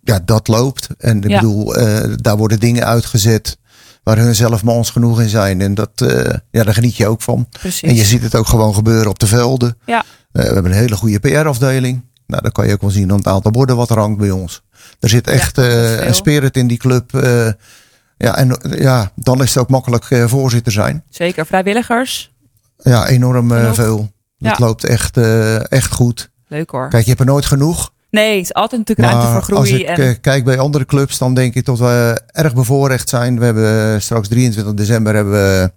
ja, 0.08 0.20
dat 0.24 0.48
loopt. 0.48 0.88
En 0.98 1.22
ik 1.22 1.30
Ja. 1.30 1.40
bedoel, 1.40 1.74
eh, 1.76 2.12
daar 2.16 2.36
worden 2.36 2.60
dingen 2.60 2.86
uitgezet 2.86 3.58
waar 4.02 4.16
hun 4.18 4.34
zelf 4.34 4.62
mans 4.62 4.90
genoeg 4.90 5.20
in 5.20 5.28
zijn. 5.28 5.60
En 5.60 5.74
dat, 5.74 5.90
eh, 5.96 6.34
ja, 6.50 6.64
daar 6.64 6.74
geniet 6.74 6.96
je 6.96 7.06
ook 7.06 7.22
van. 7.22 7.48
Precies. 7.60 7.88
En 7.88 7.94
je 7.94 8.04
ziet 8.04 8.22
het 8.22 8.34
ook 8.34 8.46
gewoon 8.46 8.74
gebeuren 8.74 9.10
op 9.10 9.18
de 9.18 9.26
velden. 9.26 9.78
Ja. 9.86 9.98
Eh, 10.32 10.42
we 10.42 10.52
hebben 10.52 10.72
een 10.72 10.78
hele 10.78 10.96
goede 10.96 11.18
PR-afdeling. 11.18 12.04
Nou, 12.26 12.42
dan 12.42 12.52
kan 12.52 12.66
je 12.66 12.72
ook 12.72 12.80
wel 12.80 12.90
zien 12.90 13.10
aan 13.10 13.16
het 13.16 13.26
aantal 13.26 13.50
borden 13.50 13.76
wat 13.76 13.90
er 13.90 13.98
hangt 13.98 14.18
bij 14.18 14.30
ons. 14.30 14.62
Er 15.00 15.08
zit 15.08 15.26
echt 15.26 15.54
dat 15.54 15.64
een 16.00 16.14
spirit 16.14 16.56
in 16.56 16.66
die 16.66 16.78
club. 16.78 17.10
ja, 18.16 18.36
en 18.36 18.58
ja, 18.78 19.12
dan 19.14 19.42
is 19.42 19.48
het 19.48 19.58
ook 19.58 19.68
makkelijk 19.68 20.04
voorzitter 20.26 20.72
zijn. 20.72 21.04
Zeker, 21.08 21.46
vrijwilligers. 21.46 22.34
Ja, 22.82 23.06
enorm 23.08 23.74
veel. 23.74 24.12
Ja. 24.36 24.48
Het 24.50 24.58
loopt 24.58 24.84
echt, 24.84 25.16
echt 25.68 25.92
goed. 25.92 26.30
Leuk 26.48 26.70
hoor. 26.70 26.88
Kijk, 26.88 27.02
je 27.02 27.08
hebt 27.08 27.20
er 27.20 27.26
nooit 27.26 27.46
genoeg. 27.46 27.90
Nee, 28.10 28.34
het 28.36 28.44
is 28.44 28.54
altijd 28.54 28.80
natuurlijk 28.80 29.08
ruimte 29.08 29.30
Maar 29.32 29.42
voor 29.44 29.56
als 29.56 29.68
groei. 29.68 29.82
ik 29.82 29.88
en... 29.88 30.04
eh, 30.08 30.14
kijk 30.20 30.44
bij 30.44 30.58
andere 30.58 30.84
clubs, 30.84 31.18
dan 31.18 31.34
denk 31.34 31.54
ik 31.54 31.64
dat 31.64 31.78
we 31.78 32.20
erg 32.32 32.54
bevoorrecht 32.54 33.08
zijn. 33.08 33.38
We 33.38 33.44
hebben 33.44 33.94
eh, 33.94 34.00
straks 34.00 34.28
23 34.28 34.74
december 34.74 35.14
hebben 35.14 35.32
we 35.32 35.70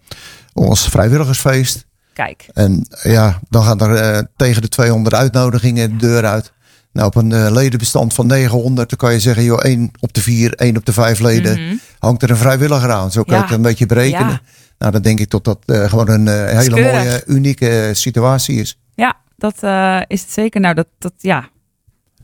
ons 0.53 0.89
vrijwilligersfeest. 0.89 1.85
Kijk, 2.13 2.45
En 2.53 2.87
ja, 3.03 3.39
dan 3.49 3.63
gaan 3.63 3.79
er 3.79 3.95
eh, 3.95 4.19
tegen 4.35 4.61
de 4.61 4.67
200 4.69 5.15
uitnodigingen 5.15 5.89
de 5.89 5.95
deur 6.07 6.25
uit. 6.25 6.51
Nou, 6.93 7.07
op 7.07 7.15
een 7.15 7.31
eh, 7.31 7.51
ledenbestand 7.51 8.13
van 8.13 8.27
900, 8.27 8.89
dan 8.89 8.97
kan 8.97 9.13
je 9.13 9.19
zeggen, 9.19 9.43
joh, 9.43 9.59
één 9.63 9.91
op 9.99 10.13
de 10.13 10.21
vier, 10.21 10.53
één 10.55 10.77
op 10.77 10.85
de 10.85 10.93
vijf 10.93 11.19
leden, 11.19 11.59
Mhm. 11.65 11.75
hangt 11.99 12.23
er 12.23 12.29
een 12.29 12.37
vrijwilliger 12.37 12.91
aan. 12.91 13.11
Zo 13.11 13.23
kan 13.23 13.33
je 13.35 13.41
Ja. 13.41 13.47
het 13.47 13.55
een 13.55 13.61
beetje 13.61 13.85
berekenen. 13.85 14.29
Ja. 14.29 14.41
Nou, 14.77 14.91
dan 14.91 15.01
denk 15.01 15.19
ik 15.19 15.29
dat 15.29 15.43
dat 15.43 15.57
eh, 15.65 15.89
gewoon 15.89 16.09
een 16.09 16.27
eh, 16.27 16.57
hele 16.57 16.81
mooie, 16.81 17.23
unieke 17.25 17.69
eh, 17.69 17.93
situatie 17.93 18.55
is. 18.59 18.79
Ja, 18.95 19.15
dat 19.37 19.55
eh, 19.59 19.99
is 20.07 20.21
het 20.21 20.31
zeker. 20.31 20.61
Nou, 20.61 20.73
dat, 20.75 20.87
dat 20.99 21.13
ja, 21.17 21.49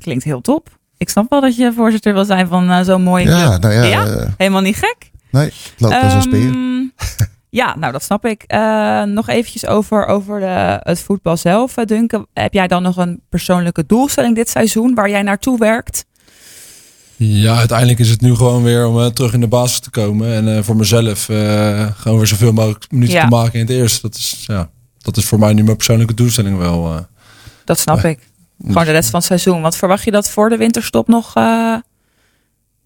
klinkt 0.01 0.23
heel 0.23 0.41
top. 0.41 0.69
Ik 0.97 1.10
snap 1.10 1.25
wel 1.29 1.41
dat 1.41 1.55
je 1.55 1.73
voorzitter 1.75 2.13
wil 2.13 2.25
zijn 2.25 2.47
van 2.47 2.69
eh, 2.69 2.81
zo'n 2.83 3.01
mooie 3.03 3.27
Ja, 3.29 3.47
club. 3.47 3.62
nou 3.62 3.73
ja, 3.73 3.83
Ja? 3.83 4.05
eh, 4.05 4.27
Helemaal 4.38 4.62
niet 4.62 4.75
gek. 4.75 5.12
nee, 5.31 5.43
het 5.45 5.73
loopt 5.77 6.01
als 6.03 6.13
een 6.13 6.21
speer. 6.21 6.49
Ehm, 6.49 6.83
ja, 7.49 7.75
nou 7.77 7.91
dat 7.91 8.03
snap 8.03 8.25
ik. 8.25 8.43
Eh, 8.47 9.03
nog 9.03 9.27
eventjes 9.29 9.65
over, 9.65 10.05
over 10.05 10.39
de, 10.39 10.79
het 10.83 10.99
voetbal 10.99 11.38
zelf, 11.38 11.73
Duncan. 11.73 12.25
Heb 12.33 12.53
jij 12.53 12.67
dan 12.67 12.83
nog 12.83 12.97
een 12.97 13.21
persoonlijke 13.29 13.86
doelstelling 13.86 14.36
dit 14.36 14.49
seizoen 14.49 14.95
waar 14.95 15.10
jij 15.10 15.21
naartoe 15.21 15.57
werkt? 15.57 16.05
Ja, 17.15 17.57
uiteindelijk 17.57 17.99
is 17.99 18.10
het 18.10 18.21
nu 18.21 18.36
gewoon 18.36 18.63
weer 18.63 18.88
om 18.88 19.13
terug 19.13 19.33
in 19.33 19.39
de 19.39 19.47
basis 19.47 19.79
te 19.79 19.89
komen. 19.89 20.33
En 20.33 20.55
eh, 20.57 20.63
voor 20.63 20.75
mezelf 20.75 21.29
eh, 21.29 21.86
gewoon 21.95 22.17
weer 22.17 22.27
zoveel 22.27 22.51
mogelijk 22.53 22.91
minuten 22.91 23.15
Ja. 23.15 23.21
te 23.23 23.27
maken 23.36 23.53
in 23.53 23.60
het 23.65 23.69
eerste. 23.75 24.01
Dat 24.01 24.15
is, 24.15 24.43
ja, 24.47 24.69
dat 24.97 25.17
is 25.17 25.25
voor 25.25 25.39
mij 25.39 25.53
nu 25.53 25.63
mijn 25.63 25.75
persoonlijke 25.75 26.13
doelstelling 26.13 26.57
wel. 26.57 26.86
eh. 26.95 26.99
Dat 27.65 27.79
snap 27.79 28.03
ik. 28.03 28.19
Gewoon 28.65 28.86
de 28.86 28.91
rest 28.91 29.10
van 29.10 29.20
het 29.20 29.28
seizoen. 29.28 29.62
Wat 29.62 29.76
verwacht 29.78 30.04
je 30.04 30.12
dat 30.12 30.30
voor 30.30 30.50
de 30.50 30.58
winterstop 30.58 31.08
nog 31.08 31.32
eh, 31.36 31.76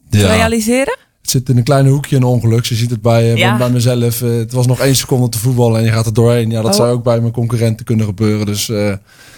te 0.10 0.18
ja. 0.18 0.34
realiseren? 0.34 0.98
Het 1.22 1.30
zit 1.30 1.50
in 1.50 1.58
een 1.58 1.64
klein 1.64 1.88
hoekje 1.88 2.16
een 2.16 2.24
ongeluk. 2.24 2.66
Je 2.66 2.76
ziet 2.76 2.90
het 2.90 3.02
bij, 3.02 3.32
eh, 3.32 3.38
Ja. 3.38 3.58
bij 3.58 3.70
mezelf. 3.70 4.22
Eh, 4.22 4.30
het 4.30 4.52
was 4.52 4.68
nog 4.68 4.80
één 4.80 4.96
seconde 4.96 5.30
te 5.30 5.38
voetballen 5.40 5.80
en 5.80 5.86
je 5.86 5.92
gaat 5.92 6.06
er 6.06 6.14
doorheen. 6.14 6.50
Ja, 6.50 6.62
dat 6.62 6.72
Oh. 6.72 6.78
zou 6.78 6.92
ook 6.92 7.04
bij 7.04 7.20
mijn 7.20 7.34
concurrenten 7.34 7.86
kunnen 7.86 8.06
gebeuren. 8.06 8.46
Dus 8.46 8.66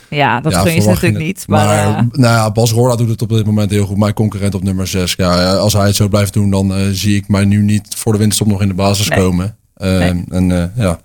Ja, 0.09 0.41
dat 0.41 0.51
ja, 0.51 0.61
gun 0.61 0.73
je 0.73 0.81
ze 0.81 0.87
natuurlijk 0.87 1.13
het. 1.15 1.23
niet. 1.25 1.43
Maar, 1.47 1.93
nou 2.11 2.33
ja, 2.35 2.51
Bas 2.51 2.71
Roorda 2.71 2.95
doet 2.95 3.09
het 3.09 3.21
op 3.21 3.29
dit 3.29 3.45
moment 3.45 3.71
heel 3.71 3.85
goed. 3.85 3.97
Mijn 3.97 4.13
concurrent 4.13 4.55
op 4.55 4.63
nummer 4.63 4.87
6. 4.87 5.13
Ja, 5.17 5.53
als 5.55 5.73
hij 5.73 5.85
het 5.85 5.95
zo 5.95 6.07
blijft 6.07 6.33
doen, 6.33 6.49
dan 6.49 6.73
zie 6.91 7.15
ik 7.15 7.27
mij 7.27 7.45
nu 7.45 7.61
niet 7.61 7.87
voor 7.97 8.11
de 8.11 8.17
winterstop 8.17 8.47
nog 8.47 8.61
in 8.61 8.67
de 8.67 8.73
basis 8.73 9.09
Nee. 9.09 9.19
komen. 9.19 9.55
Eh, 9.73 9.97
Nee. 9.97 10.23
En 10.29 10.71
ja, 10.75 10.99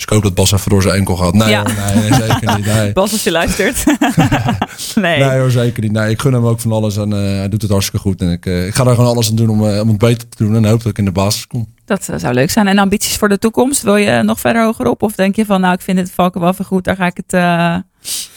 dus 0.00 0.08
ik 0.08 0.14
hoop 0.14 0.22
dat 0.22 0.34
Bas 0.34 0.52
even 0.52 0.70
door 0.70 0.82
zijn 0.82 0.94
enkel 0.94 1.16
gaat. 1.16 1.34
Nee, 1.34 1.48
Ja. 1.48 1.62
hoor, 1.62 1.94
nee, 1.94 2.10
nee, 2.10 2.20
zeker 2.20 2.56
niet. 2.56 2.66
Nee. 2.66 2.92
Bas, 3.00 3.12
als 3.12 3.24
je 3.24 3.30
luistert. 3.30 3.84
nee. 4.94 5.18
Nee 5.18 5.38
hoor, 5.38 5.50
zeker 5.50 5.82
niet. 5.82 5.92
Nee, 5.92 6.10
ik 6.10 6.20
gun 6.20 6.32
hem 6.32 6.46
ook 6.46 6.60
van 6.60 6.72
alles 6.72 6.96
en 6.96 7.12
eh, 7.12 7.18
hij 7.18 7.48
doet 7.48 7.62
het 7.62 7.70
hartstikke 7.70 8.00
goed. 8.00 8.20
En 8.20 8.30
ik, 8.30 8.46
eh, 8.46 8.66
ik 8.66 8.74
ga 8.74 8.84
daar 8.84 8.94
gewoon 8.94 9.10
alles 9.10 9.28
aan 9.30 9.36
doen 9.36 9.48
om, 9.48 9.68
eh, 9.68 9.80
om 9.80 9.88
het 9.88 9.98
beter 9.98 10.28
te 10.28 10.44
doen. 10.44 10.56
En 10.56 10.64
hoop 10.64 10.82
dat 10.82 10.90
ik 10.92 10.98
in 10.98 11.04
de 11.04 11.12
basis 11.12 11.46
kom. 11.46 11.74
Dat 11.84 12.08
zou 12.16 12.34
leuk 12.34 12.50
zijn. 12.50 12.68
En 12.68 12.78
ambities 12.78 13.16
voor 13.16 13.28
de 13.28 13.38
toekomst? 13.38 13.82
Wil 13.82 13.96
je 13.96 14.22
nog 14.22 14.40
verder 14.40 14.64
hoger 14.64 14.86
op? 14.86 15.02
Of 15.02 15.12
denk 15.14 15.36
je 15.36 15.44
van, 15.44 15.60
nou, 15.60 15.74
ik 15.74 15.80
vind 15.80 15.96
dit 15.96 16.10
Valkenwaffen 16.10 16.64
goed, 16.64 16.84
daar 16.84 16.96
ga 16.96 17.06
ik 17.06 17.20
het... 17.26 17.42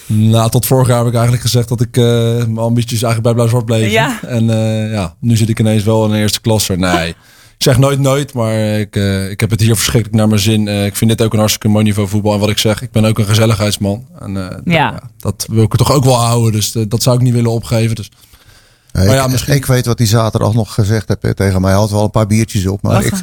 Nou, 0.08 0.50
tot 0.50 0.66
vorig 0.66 0.88
jaar 0.88 0.98
heb 0.98 1.08
ik 1.08 1.14
eigenlijk 1.14 1.44
gezegd 1.44 1.70
dat 1.70 1.82
ik 1.82 1.96
mijn 1.96 2.58
ambities 2.58 3.04
eigenlijk 3.04 3.24
bij 3.24 3.34
Blauw-Zwart 3.34 3.66
bleef. 3.66 3.92
Ja. 3.92 4.20
En 4.28 4.46
ja, 4.92 5.16
nu 5.20 5.36
zit 5.36 5.50
ik 5.50 5.60
ineens 5.60 5.84
wel 5.84 6.06
in 6.06 6.12
de 6.12 6.18
eerste 6.18 6.42
klasse. 6.42 6.76
Nee, 6.76 7.16
zeg 7.64 7.78
nooit 7.78 8.00
nooit, 8.00 8.34
maar 8.34 8.54
ik, 8.80 8.96
eh, 8.96 9.30
ik 9.30 9.40
heb 9.40 9.50
het 9.50 9.60
hier 9.60 9.76
verschrikkelijk 9.76 10.18
naar 10.20 10.28
mijn 10.28 10.40
zin. 10.42 10.68
Eh, 10.68 10.86
ik 10.86 10.96
vind 10.96 11.10
dit 11.10 11.22
ook 11.22 11.34
een 11.34 11.40
hartstikke 11.40 11.68
mooi 11.68 11.84
niveau 11.84 12.08
voetbal. 12.08 12.34
En 12.34 12.40
wat 12.40 12.50
ik 12.50 12.58
zeg, 12.58 12.82
ik 12.82 12.92
ben 12.92 13.06
ook 13.06 13.20
een 13.20 13.26
gezelligheidsman. 13.26 14.08
En 14.20 14.50
eh, 14.52 14.58
Ja. 14.74 15.00
dat 15.18 15.46
wil 15.52 15.64
ik 15.64 15.72
er 15.72 15.78
toch 15.78 15.92
ook 15.92 16.04
wel 16.04 16.16
houden. 16.16 16.52
Dus 16.52 16.72
dat 16.88 17.04
zou 17.04 17.16
ik 17.16 17.22
niet 17.22 17.34
willen 17.34 17.52
opgeven. 17.52 17.96
Dus 17.96 18.12
Nee, 18.92 19.06
Maar 19.06 19.16
ja, 19.16 19.24
ik, 19.26 19.32
misschien- 19.32 19.54
ik 19.54 19.66
weet 19.66 19.86
wat 19.86 19.98
hij 19.98 20.08
zaterdag 20.08 20.54
nog 20.54 20.74
gezegd 20.74 21.16
heeft 21.20 21.38
tegen 21.38 21.62
mij. 21.62 21.72
Hij 21.72 21.80
had 21.80 21.92
wel 21.92 22.04
een 22.04 22.12
paar 22.12 22.28
biertjes 22.28 22.68
op. 22.68 22.82
Maar 22.82 23.06
ik, 23.06 23.14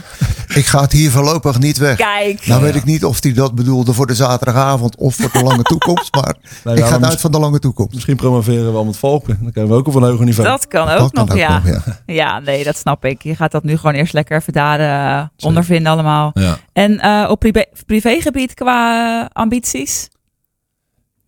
ik 0.55 0.67
ga 0.67 0.81
het 0.81 0.93
hier 0.93 1.11
voorlopig 1.11 1.59
niet 1.59 1.79
weg. 1.79 1.97
Kijk. 1.97 2.47
Nou 2.47 2.63
weet 2.63 2.75
ik 2.75 2.85
niet 2.85 3.05
of 3.05 3.23
hij 3.23 3.33
dat 3.33 3.55
bedoelde 3.55 3.93
voor 3.93 4.07
de 4.07 4.15
zaterdagavond 4.15 4.97
of 4.97 5.15
voor 5.15 5.31
de 5.33 5.43
lange 5.43 5.63
toekomst. 5.73 6.15
Maar 6.15 6.35
Nou 6.65 6.77
ik 6.79 6.85
ga 6.85 6.99
maar 6.99 7.11
uit 7.11 7.21
van 7.21 7.33
de 7.33 7.39
lange 7.39 7.59
toekomst. 7.59 7.95
Misschien 7.95 8.17
promoveren 8.17 8.65
we 8.65 8.71
wel 8.71 8.85
met 8.85 8.97
Valken. 8.97 9.39
Dan 9.43 9.53
kunnen 9.53 9.71
we 9.71 9.77
ook 9.77 9.87
op 9.87 9.95
een 9.95 10.03
hoger 10.03 10.25
niveau. 10.25 10.49
Dat 10.49 10.69
kan 10.69 10.89
ook 10.89 10.99
Dat 10.99 11.13
kan 11.13 11.25
nog, 11.25 11.35
ook 11.35 11.41
ja. 11.41 11.55
nog, 11.65 11.67
ja. 11.67 11.83
Ja, 12.15 12.39
nee, 12.39 12.65
dat 12.65 12.77
snap 12.77 13.05
ik. 13.05 13.23
Je 13.23 13.37
gaat 13.37 13.53
dat 13.53 13.65
nu 13.65 13.77
gewoon 13.77 13.95
eerst 13.95 14.13
lekker 14.13 14.37
even 14.37 14.53
daar 14.53 14.81
eh, 14.81 15.27
ondervinden 15.47 15.93
allemaal. 15.93 16.31
Ja. 16.35 16.59
En 16.73 16.99
eh, 17.01 17.31
op 17.31 17.39
privé, 17.39 17.65
privégebied 17.87 18.55
qua 18.55 19.29
ambities? 19.33 20.09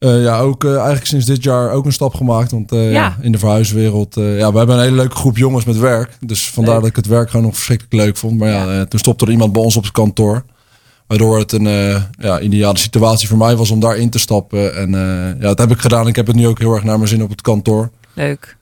Eh, 0.02 0.22
ja, 0.22 0.38
ook 0.38 0.64
eh, 0.64 0.74
eigenlijk 0.74 1.06
sinds 1.06 1.26
dit 1.26 1.42
jaar 1.42 1.70
ook 1.70 1.84
een 1.84 1.92
stap 1.92 2.14
gemaakt. 2.14 2.50
Want 2.50 2.72
eh, 2.72 2.92
Ja. 2.92 3.16
in 3.20 3.32
de 3.32 3.38
verhuiswereld, 3.38 4.14
ja, 4.14 4.52
we 4.52 4.58
hebben 4.58 4.76
een 4.76 4.82
hele 4.82 4.96
leuke 4.96 5.16
groep 5.16 5.36
jongens 5.36 5.64
met 5.64 5.78
werk. 5.78 6.16
Dus 6.20 6.50
vandaar 6.50 6.72
Leuk. 6.72 6.80
dat 6.82 6.90
ik 6.90 6.96
het 6.96 7.06
werk 7.06 7.30
gewoon 7.30 7.44
nog 7.46 7.54
verschrikkelijk 7.54 7.94
leuk 7.94 8.16
vond. 8.16 8.38
Maar 8.38 8.48
ja, 8.48 8.72
Ja. 8.72 8.84
toen 8.84 8.98
stopte 9.00 9.24
er 9.24 9.30
iemand 9.30 9.52
bij 9.52 9.62
ons 9.62 9.76
op 9.76 9.82
het 9.82 9.92
kantoor. 9.92 10.44
Waardoor 11.06 11.38
het 11.38 11.52
een 11.52 11.68
ja, 12.18 12.40
ideale 12.40 12.78
situatie 12.78 13.28
voor 13.28 13.38
mij 13.38 13.56
was 13.56 13.70
om 13.70 13.80
daarin 13.80 14.10
te 14.10 14.18
stappen. 14.18 14.76
En 14.76 14.90
ja, 15.40 15.46
dat 15.48 15.58
heb 15.58 15.70
ik 15.70 15.78
gedaan. 15.78 16.06
Ik 16.06 16.16
heb 16.16 16.26
het 16.26 16.36
nu 16.36 16.46
ook 16.46 16.58
heel 16.58 16.74
erg 16.74 16.84
naar 16.84 16.96
mijn 16.96 17.08
zin 17.08 17.22
op 17.22 17.30
het 17.30 17.40
kantoor. 17.40 17.90
Leuk. 18.12 18.56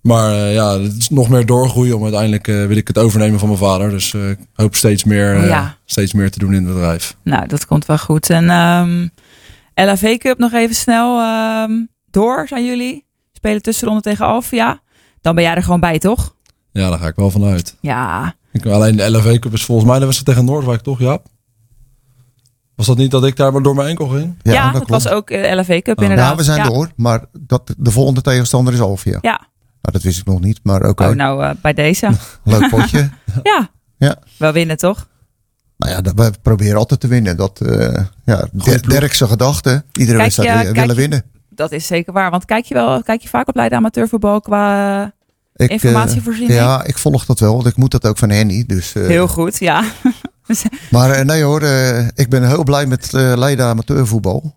Maar 0.00 0.34
ja, 0.34 0.80
het 0.80 0.96
is 0.98 1.08
nog 1.08 1.28
meer 1.28 1.46
doorgroeien. 1.46 1.96
Om 1.96 2.02
uiteindelijk 2.02 2.46
wil 2.46 2.76
ik 2.76 2.88
het 2.88 2.98
overnemen 2.98 3.38
van 3.38 3.48
mijn 3.48 3.60
vader. 3.60 3.90
Dus 3.90 4.14
ik 4.14 4.38
hoop 4.54 4.74
steeds 4.74 5.04
meer, 5.04 5.46
ja. 5.46 5.76
steeds 5.84 6.12
meer 6.12 6.30
te 6.30 6.38
doen 6.38 6.54
in 6.54 6.64
het 6.64 6.74
bedrijf. 6.74 7.16
Nou, 7.22 7.46
dat 7.46 7.66
komt 7.66 7.86
wel 7.86 7.98
goed. 7.98 8.30
En 8.30 8.50
ehm 8.50 9.06
LAV 9.84 10.16
Cup 10.16 10.38
nog 10.38 10.52
even 10.52 10.74
snel 10.74 11.20
ehm, 11.20 11.72
door, 12.10 12.48
zijn 12.48 12.64
jullie? 12.64 13.06
Spelen 13.32 13.62
tussenronde 13.62 14.02
tegen 14.02 14.26
Alvia. 14.26 14.80
Dan 15.20 15.34
ben 15.34 15.44
jij 15.44 15.54
er 15.54 15.62
gewoon 15.62 15.80
bij, 15.80 15.98
toch? 15.98 16.34
Ja, 16.72 16.88
daar 16.88 16.98
ga 16.98 17.06
ik 17.06 17.14
wel 17.16 17.30
vanuit. 17.30 17.76
Ja, 17.80 18.34
Ik, 18.52 18.66
alleen 18.66 18.96
de 18.96 19.10
LFV 19.10 19.38
Cup 19.38 19.52
is 19.52 19.64
volgens 19.64 19.88
mij 19.88 19.98
de 19.98 20.04
wedstrijd 20.04 20.36
tegen 20.38 20.52
Noordwijk, 20.52 20.80
toch? 20.80 20.98
Ja. 20.98 21.18
Was 22.74 22.86
dat 22.86 22.96
niet 22.96 23.10
dat 23.10 23.24
ik 23.24 23.36
daar 23.36 23.52
maar 23.52 23.62
door 23.62 23.74
mijn 23.74 23.88
enkel 23.88 24.06
ging? 24.06 24.36
ja, 24.42 24.72
dat 24.72 24.88
was 24.88 25.08
ook 25.08 25.30
eh, 25.30 25.54
LAV 25.54 25.82
Cup 25.82 25.98
Oh. 25.98 26.02
inderdaad. 26.04 26.30
Ja, 26.30 26.36
we 26.36 26.42
zijn 26.42 26.58
ja. 26.58 26.68
door. 26.68 26.90
Maar 26.96 27.24
dat, 27.32 27.74
de 27.78 27.90
volgende 27.90 28.20
tegenstander 28.20 28.74
is 28.74 28.80
Alvia. 28.80 29.18
Ja, 29.20 29.38
Nou, 29.40 29.48
dat 29.80 30.02
wist 30.02 30.18
ik 30.18 30.24
nog 30.26 30.40
niet. 30.40 30.60
Maar 30.62 30.88
oké, 30.88 31.04
oh, 31.08 31.14
nou 31.14 31.44
eh, 31.44 31.50
bij 31.62 31.72
deze. 31.72 32.10
leuk 32.44 32.68
potje. 32.68 33.10
ja. 33.42 33.70
Ja. 33.98 34.16
wel 34.38 34.52
winnen 34.52 34.76
toch? 34.76 35.08
Nou 35.76 35.92
ja, 35.92 36.00
dat- 36.00 36.12
we 36.16 36.30
proberen 36.42 36.78
altijd 36.78 37.00
te 37.00 37.06
winnen. 37.06 37.36
Dat, 37.36 37.60
eh 37.60 38.04
ja. 38.24 38.48
Dirkse 38.80 39.26
gedachte. 39.26 39.70
Iedere 39.70 39.84
Kijk 39.92 40.08
je- 40.08 40.16
wedstrijd 40.42 40.48
wi- 40.58 40.62
kijk 40.64 40.74
willen 40.74 40.94
je- 40.94 41.00
winnen. 41.00 41.22
Dat 41.50 41.72
is 41.72 41.86
zeker 41.86 42.12
waar. 42.12 42.30
Want 42.30 42.44
kijk 42.44 42.64
je 42.64 42.74
wel, 42.74 43.02
kijk 43.02 43.22
je 43.22 43.28
vaak 43.28 43.48
op 43.48 43.54
Leiden 43.54 43.78
Amateurvoetbal 43.78 44.40
qua 44.40 45.02
eh, 45.02 45.08
Ik, 45.66 45.68
eh, 45.70 45.74
informatievoorziening? 45.74 46.58
ja, 46.58 46.84
ik 46.84 46.98
volg 46.98 47.24
dat 47.26 47.40
wel. 47.40 47.54
Want 47.54 47.66
ik 47.66 47.76
moet 47.76 47.90
dat 47.90 48.06
ook 48.06 48.18
van 48.18 48.30
Henny. 48.30 48.64
Dus, 48.66 48.92
eh, 48.94 49.06
Heel 49.06 49.28
goed, 49.28 49.58
ja. 49.58 49.84
Maar 50.90 51.10
eh, 51.10 51.24
nee 51.24 51.42
hoor, 51.42 51.62
eh, 51.62 52.06
ik 52.14 52.28
ben 52.28 52.48
heel 52.48 52.64
blij 52.64 52.86
met 52.86 53.14
eh 53.14 53.32
Leiden 53.36 53.66
amateurvoetbal. 53.66 54.54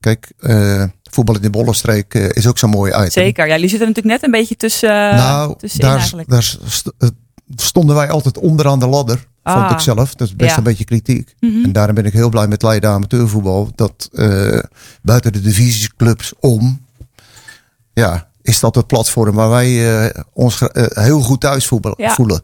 Kijk, 0.00 0.32
eh, 0.38 0.84
voetbal 1.10 1.34
in 1.34 1.42
de 1.42 1.50
Bollenstreek 1.50 2.14
is 2.14 2.46
ook 2.46 2.58
zo'n 2.58 2.70
mooi 2.70 2.92
item. 2.92 3.10
Zeker. 3.10 3.46
Ja, 3.46 3.52
jullie 3.54 3.68
zitten 3.68 3.88
natuurlijk 3.88 4.14
net 4.14 4.24
een 4.24 4.38
beetje 4.38 4.56
tussen, 4.56 4.88
uh, 4.90 5.16
nou, 5.16 5.54
tussenin 5.58 5.86
daar, 5.86 5.98
eigenlijk. 5.98 6.28
daar 6.28 6.42
st- 6.42 6.92
stonden 7.56 7.96
wij 7.96 8.10
altijd 8.10 8.38
onderaan 8.38 8.78
de 8.78 8.86
ladder. 8.86 9.26
Vond 9.44 9.64
Ah. 9.64 9.70
ik 9.70 9.78
zelf. 9.78 10.14
Dat 10.14 10.26
is 10.28 10.36
best 10.36 10.50
Ja. 10.50 10.56
een 10.56 10.62
beetje 10.62 10.84
kritiek. 10.84 11.34
Mhm. 11.40 11.64
En 11.64 11.72
daarom 11.72 11.94
ben 11.94 12.04
ik 12.04 12.12
heel 12.12 12.28
blij 12.28 12.46
met 12.48 12.62
Leiden 12.62 12.90
amateurvoetbal. 12.90 13.70
Dat 13.74 14.08
eh, 14.12 14.58
buiten 15.02 15.32
de 15.32 15.40
divisieclubs 15.40 16.32
om, 16.40 16.80
ja, 17.92 18.28
is 18.42 18.60
dat 18.60 18.74
het 18.74 18.86
platform 18.86 19.34
waar 19.34 19.50
wij 19.50 19.98
eh, 20.06 20.20
ons 20.32 20.60
eh, 20.60 21.04
heel 21.04 21.20
goed 21.20 21.40
thuis 21.40 21.70
Ja. 21.96 22.14
voelen. 22.14 22.40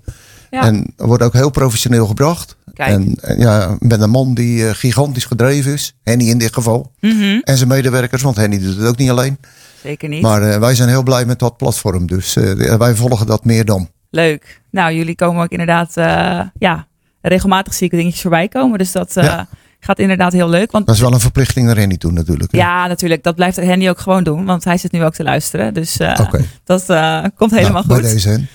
Ja. 0.51 0.63
En 0.63 0.93
wordt 0.97 1.23
ook 1.23 1.33
heel 1.33 1.51
professioneel 1.51 2.07
gebracht. 2.07 2.57
En 2.75 3.17
ja, 3.39 3.77
met 3.79 4.01
een 4.01 4.11
man 4.11 4.35
die 4.35 4.75
gigantisch 4.75 5.25
gedreven 5.25 5.73
is. 5.73 5.95
Henny 6.03 6.29
in 6.29 6.39
dit 6.39 6.53
geval. 6.55 6.93
Mhm. 7.01 7.41
En 7.43 7.57
zijn 7.57 7.69
medewerkers, 7.69 8.23
want 8.23 8.37
Henny 8.37 8.59
doet 8.59 8.77
het 8.77 8.87
ook 8.87 8.97
niet 8.97 9.11
alleen. 9.11 9.39
Zeker 9.83 10.09
niet. 10.09 10.23
Maar 10.23 10.61
wij 10.61 10.75
zijn 10.75 10.89
heel 10.89 11.03
blij 11.03 11.25
met 11.27 11.39
dat 11.39 11.57
platform. 11.57 12.07
Dus 12.07 12.35
wij 12.79 12.95
volgen 12.95 13.27
dat 13.27 13.45
meer 13.45 13.65
dan. 13.65 13.89
Leuk. 14.11 14.61
Nou, 14.71 14.93
jullie 14.95 15.15
komen 15.15 15.43
ook 15.43 15.51
inderdaad, 15.51 15.93
ja, 16.59 16.87
regelmatig 17.21 17.75
zie 17.75 17.87
ik 17.87 17.93
dingetjes 17.93 18.21
voorbij 18.23 18.49
komen. 18.49 18.79
Dus 18.79 18.93
dat 18.93 19.16
eh, 19.16 19.25
Ja. 19.25 19.47
gaat 19.81 19.99
inderdaad 19.99 20.33
heel 20.33 20.49
leuk. 20.49 20.71
Want 20.71 20.87
Dat 20.87 20.95
is 20.95 21.01
wel 21.01 21.12
een 21.12 21.21
verplichting 21.21 21.66
naar 21.66 21.77
Henny 21.77 21.97
toe 21.97 22.12
natuurlijk. 22.12 22.53
hè. 22.53 22.59
ja, 22.59 22.87
natuurlijk, 22.87 23.23
dat 23.23 23.35
blijft 23.35 23.57
Henny 23.57 23.89
ook 23.89 23.99
gewoon 23.99 24.25
doen. 24.25 24.45
Want 24.45 24.64
hij 24.64 24.77
zit 24.79 24.93
nu 24.93 25.05
ook 25.05 25.14
te 25.14 25.23
luisteren. 25.23 25.75
Dus 25.75 25.97
eh, 25.99 26.18
Oké. 26.21 26.45
dat 26.64 26.89
eh, 26.91 27.25
komt 27.37 27.51
helemaal 27.51 27.83
Nou, 27.87 27.95
goed. 27.95 28.03
Bij 28.03 28.12
deze. 28.12 28.41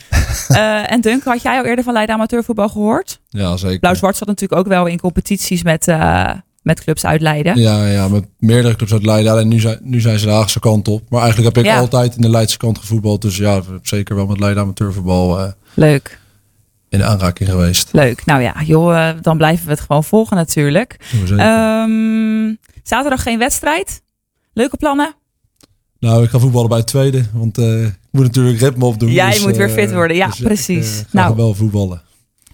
Eh, 0.48 0.92
en 0.92 1.02
Dunk, 1.02 1.24
had 1.24 1.42
jij 1.42 1.58
al 1.58 1.66
eerder 1.66 1.84
van 1.84 1.94
Leiden 1.94 2.16
Amateurvoetbal 2.16 2.70
gehoord? 2.70 3.20
Ja, 3.30 3.58
zeker. 3.58 3.80
Blauw-Zwart 3.80 4.16
zat 4.16 4.28
natuurlijk 4.28 4.60
ook 4.62 4.68
wel 4.68 4.86
in 4.86 5.00
competities 5.00 5.64
met, 5.64 5.88
eh, 5.88 6.30
met 6.62 6.84
clubs 6.84 7.06
uit 7.06 7.22
Leiden. 7.22 7.58
Ja, 7.60 7.86
ja, 7.88 8.08
met 8.08 8.26
meerdere 8.40 8.76
clubs 8.76 8.92
uit 8.94 9.06
Leiden. 9.06 9.32
Alleen 9.32 9.48
nu 9.48 9.60
zijn, 9.60 9.78
nu 9.82 10.00
zijn 10.02 10.20
ze 10.20 10.26
de 10.26 10.32
Haagse 10.32 10.60
kant 10.60 10.88
op. 10.88 11.02
Maar 11.10 11.22
eigenlijk 11.22 11.56
heb 11.56 11.66
ik 11.66 11.72
Ja. 11.72 11.78
altijd 11.80 12.16
in 12.16 12.22
de 12.22 12.30
Leidse 12.30 12.58
kant 12.58 12.78
gevoetbald. 12.78 13.22
Dus 13.22 13.38
ja, 13.38 13.62
zeker 13.82 14.16
wel 14.16 14.26
met 14.26 14.40
Leiden 14.40 14.64
amateurvoetbal 14.64 15.40
eh, 15.40 15.52
Leuk, 15.74 16.20
in 16.96 17.04
aanraking 17.04 17.50
geweest. 17.50 17.90
leuk. 17.92 18.26
Nou 18.26 18.42
ja, 18.42 18.54
joh, 18.64 19.08
eh, 19.10 19.16
dan 19.22 19.38
blijven 19.38 19.66
we 19.66 19.72
het 19.72 19.80
gewoon 19.82 20.04
volgen 20.04 20.38
natuurlijk. 20.38 20.98
Ehm 21.38 22.54
zaterdag 22.84 23.22
geen 23.24 23.40
wedstrijd. 23.40 24.02
Leuke 24.54 24.78
plannen? 24.78 25.16
nou, 26.00 26.24
ik 26.24 26.30
ga 26.30 26.40
voetballen 26.40 26.70
bij 26.70 26.78
het 26.78 26.88
tweede. 26.88 27.24
Want 27.34 27.58
eh, 27.58 27.84
ik 27.86 27.98
moet 28.12 28.24
natuurlijk 28.24 28.60
ritme 28.60 28.86
opdoen. 28.86 29.12
Jij 29.12 29.30
dus, 29.32 29.44
moet 29.46 29.58
weer 29.58 29.68
eh, 29.68 29.74
fit 29.74 29.92
worden. 29.94 30.18
Ja, 30.18 30.28
dus, 30.28 30.40
eh, 30.40 30.46
precies. 30.46 31.00
Ik, 31.00 31.06
eh, 31.08 31.14
Nou. 31.14 31.36
wel 31.36 31.54
voetballen. 31.54 32.02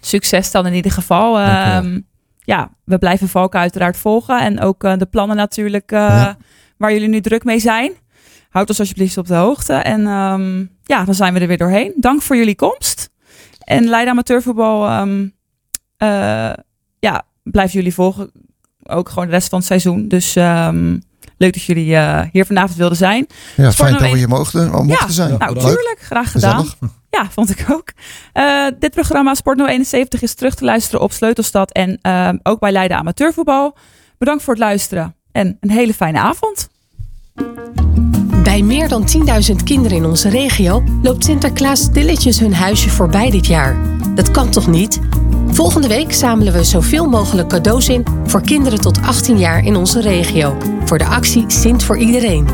Succes 0.00 0.50
dan 0.50 0.66
in 0.66 0.74
ieder 0.74 0.90
geval. 0.92 1.38
Ehm, 1.38 2.00
ja, 2.38 2.70
we 2.84 2.98
blijven 2.98 3.28
Valken 3.28 3.60
uiteraard 3.60 3.96
volgen. 3.96 4.40
En 4.40 4.60
ook 4.60 4.84
eh, 4.84 4.96
de 4.98 5.06
plannen 5.06 5.36
natuurlijk 5.36 5.92
eh, 5.92 5.98
Ja. 5.98 6.36
waar 6.76 6.92
jullie 6.92 7.08
nu 7.08 7.20
druk 7.20 7.44
mee 7.44 7.58
zijn. 7.58 7.92
Houd 8.50 8.68
ons 8.68 8.78
alsjeblieft 8.78 9.16
op 9.18 9.26
de 9.26 9.34
hoogte. 9.34 9.72
En 9.72 10.06
ehm, 10.06 10.64
ja, 10.82 11.04
dan 11.04 11.14
zijn 11.14 11.34
we 11.34 11.40
er 11.40 11.46
weer 11.46 11.58
doorheen. 11.58 11.92
Dank 11.96 12.22
voor 12.22 12.36
jullie 12.36 12.54
komst. 12.56 13.10
En 13.64 13.84
Leiden 13.88 14.12
Amateurvoetbal, 14.12 14.86
ehm 14.86 15.26
eh, 15.96 16.52
ja, 16.98 17.22
blijven 17.42 17.74
jullie 17.74 17.94
volgen. 17.94 18.30
Ook 18.84 19.08
gewoon 19.08 19.24
de 19.24 19.30
rest 19.30 19.48
van 19.48 19.58
het 19.58 19.66
seizoen. 19.66 20.08
Dus 20.08 20.36
ehm, 20.36 20.98
leuk 21.36 21.52
dat 21.52 21.62
jullie 21.62 21.96
eh, 21.96 22.22
hier 22.32 22.46
vanavond 22.46 22.78
wilden 22.78 22.96
zijn. 22.96 23.26
Ja, 23.56 23.70
Sport 23.70 23.74
fijn 23.74 23.92
dat 23.92 24.00
we 24.00 24.06
01. 24.06 24.16
hier 24.16 24.28
mochten, 24.28 24.70
mochten 24.70 24.86
Ja, 24.86 25.08
zijn. 25.08 25.28
Nou, 25.38 25.54
bedankt. 25.54 25.76
tuurlijk. 25.76 25.98
Graag 26.00 26.30
gedaan. 26.30 26.58
Gezellig. 26.64 26.76
Ja, 27.10 27.30
vond 27.30 27.50
ik 27.50 27.64
ook. 27.70 27.92
Eh, 28.32 28.66
dit 28.78 28.90
programma 28.90 29.34
Sport 29.34 29.58
071 29.58 30.22
is 30.22 30.34
terug 30.34 30.54
te 30.54 30.64
luisteren 30.64 31.00
op 31.00 31.12
Sleutelstad 31.12 31.72
en 31.72 31.98
ehm, 32.02 32.38
ook 32.42 32.60
bij 32.60 32.72
Leiden 32.72 32.96
Amateurvoetbal. 32.96 33.76
Bedankt 34.18 34.42
voor 34.42 34.54
het 34.54 34.62
luisteren 34.62 35.14
en 35.32 35.56
een 35.60 35.70
hele 35.70 35.94
fijne 35.94 36.18
avond. 36.18 36.68
Bij 38.42 38.62
meer 38.62 38.88
dan 38.88 39.06
10.000 39.50 39.56
kinderen 39.64 39.96
in 39.96 40.04
onze 40.04 40.28
regio 40.28 40.82
loopt 41.02 41.24
Sinterklaas 41.24 41.80
stilletjes 41.80 42.38
hun 42.38 42.54
huisje 42.54 42.90
voorbij 42.90 43.30
dit 43.30 43.46
jaar. 43.46 43.76
Dat 44.14 44.30
kan 44.30 44.50
toch 44.50 44.66
niet? 44.66 45.00
Volgende 45.46 45.88
week 45.88 46.12
zamelen 46.12 46.52
we 46.52 46.64
zoveel 46.64 47.08
mogelijk 47.08 47.48
cadeaus 47.48 47.88
in 47.88 48.04
voor 48.26 48.42
kinderen 48.42 48.80
tot 48.80 49.02
18 49.02 49.38
jaar 49.38 49.64
in 49.64 49.76
onze 49.76 50.00
regio. 50.00 50.56
Voor 50.84 50.98
de 50.98 51.06
actie 51.06 51.44
Sint 51.46 51.84
voor 51.84 51.98
iedereen. 51.98 52.46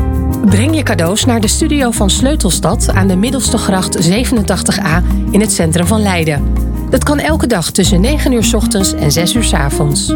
Breng 0.45 0.75
je 0.75 0.83
cadeaus 0.83 1.25
naar 1.25 1.41
de 1.41 1.47
studio 1.47 1.91
van 1.91 2.09
Sleutelstad 2.09 2.89
aan 2.89 3.07
de 3.07 3.15
Middelste 3.15 3.57
Gracht 3.57 4.09
87a 4.09 5.03
in 5.31 5.41
het 5.41 5.51
centrum 5.51 5.87
van 5.87 6.01
Leiden. 6.01 6.53
Dat 6.89 7.03
kan 7.03 7.19
elke 7.19 7.47
dag 7.47 7.71
tussen 7.71 8.01
9 8.01 8.31
uur 8.31 8.49
ochtends 8.55 8.93
en 8.93 9.11
6 9.11 9.33
uur 9.33 9.49
avonds. 9.53 10.13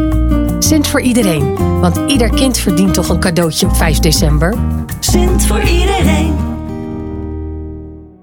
Sint 0.64 0.86
voor 0.86 1.00
iedereen, 1.00 1.54
want 1.80 2.00
ieder 2.06 2.30
kind 2.30 2.58
verdient 2.58 2.94
toch 2.94 3.08
een 3.08 3.20
cadeautje 3.20 3.66
op 3.66 3.76
5 3.76 3.98
december? 3.98 4.54
Sint 5.00 5.46
voor 5.46 5.60
iedereen. 5.60 6.53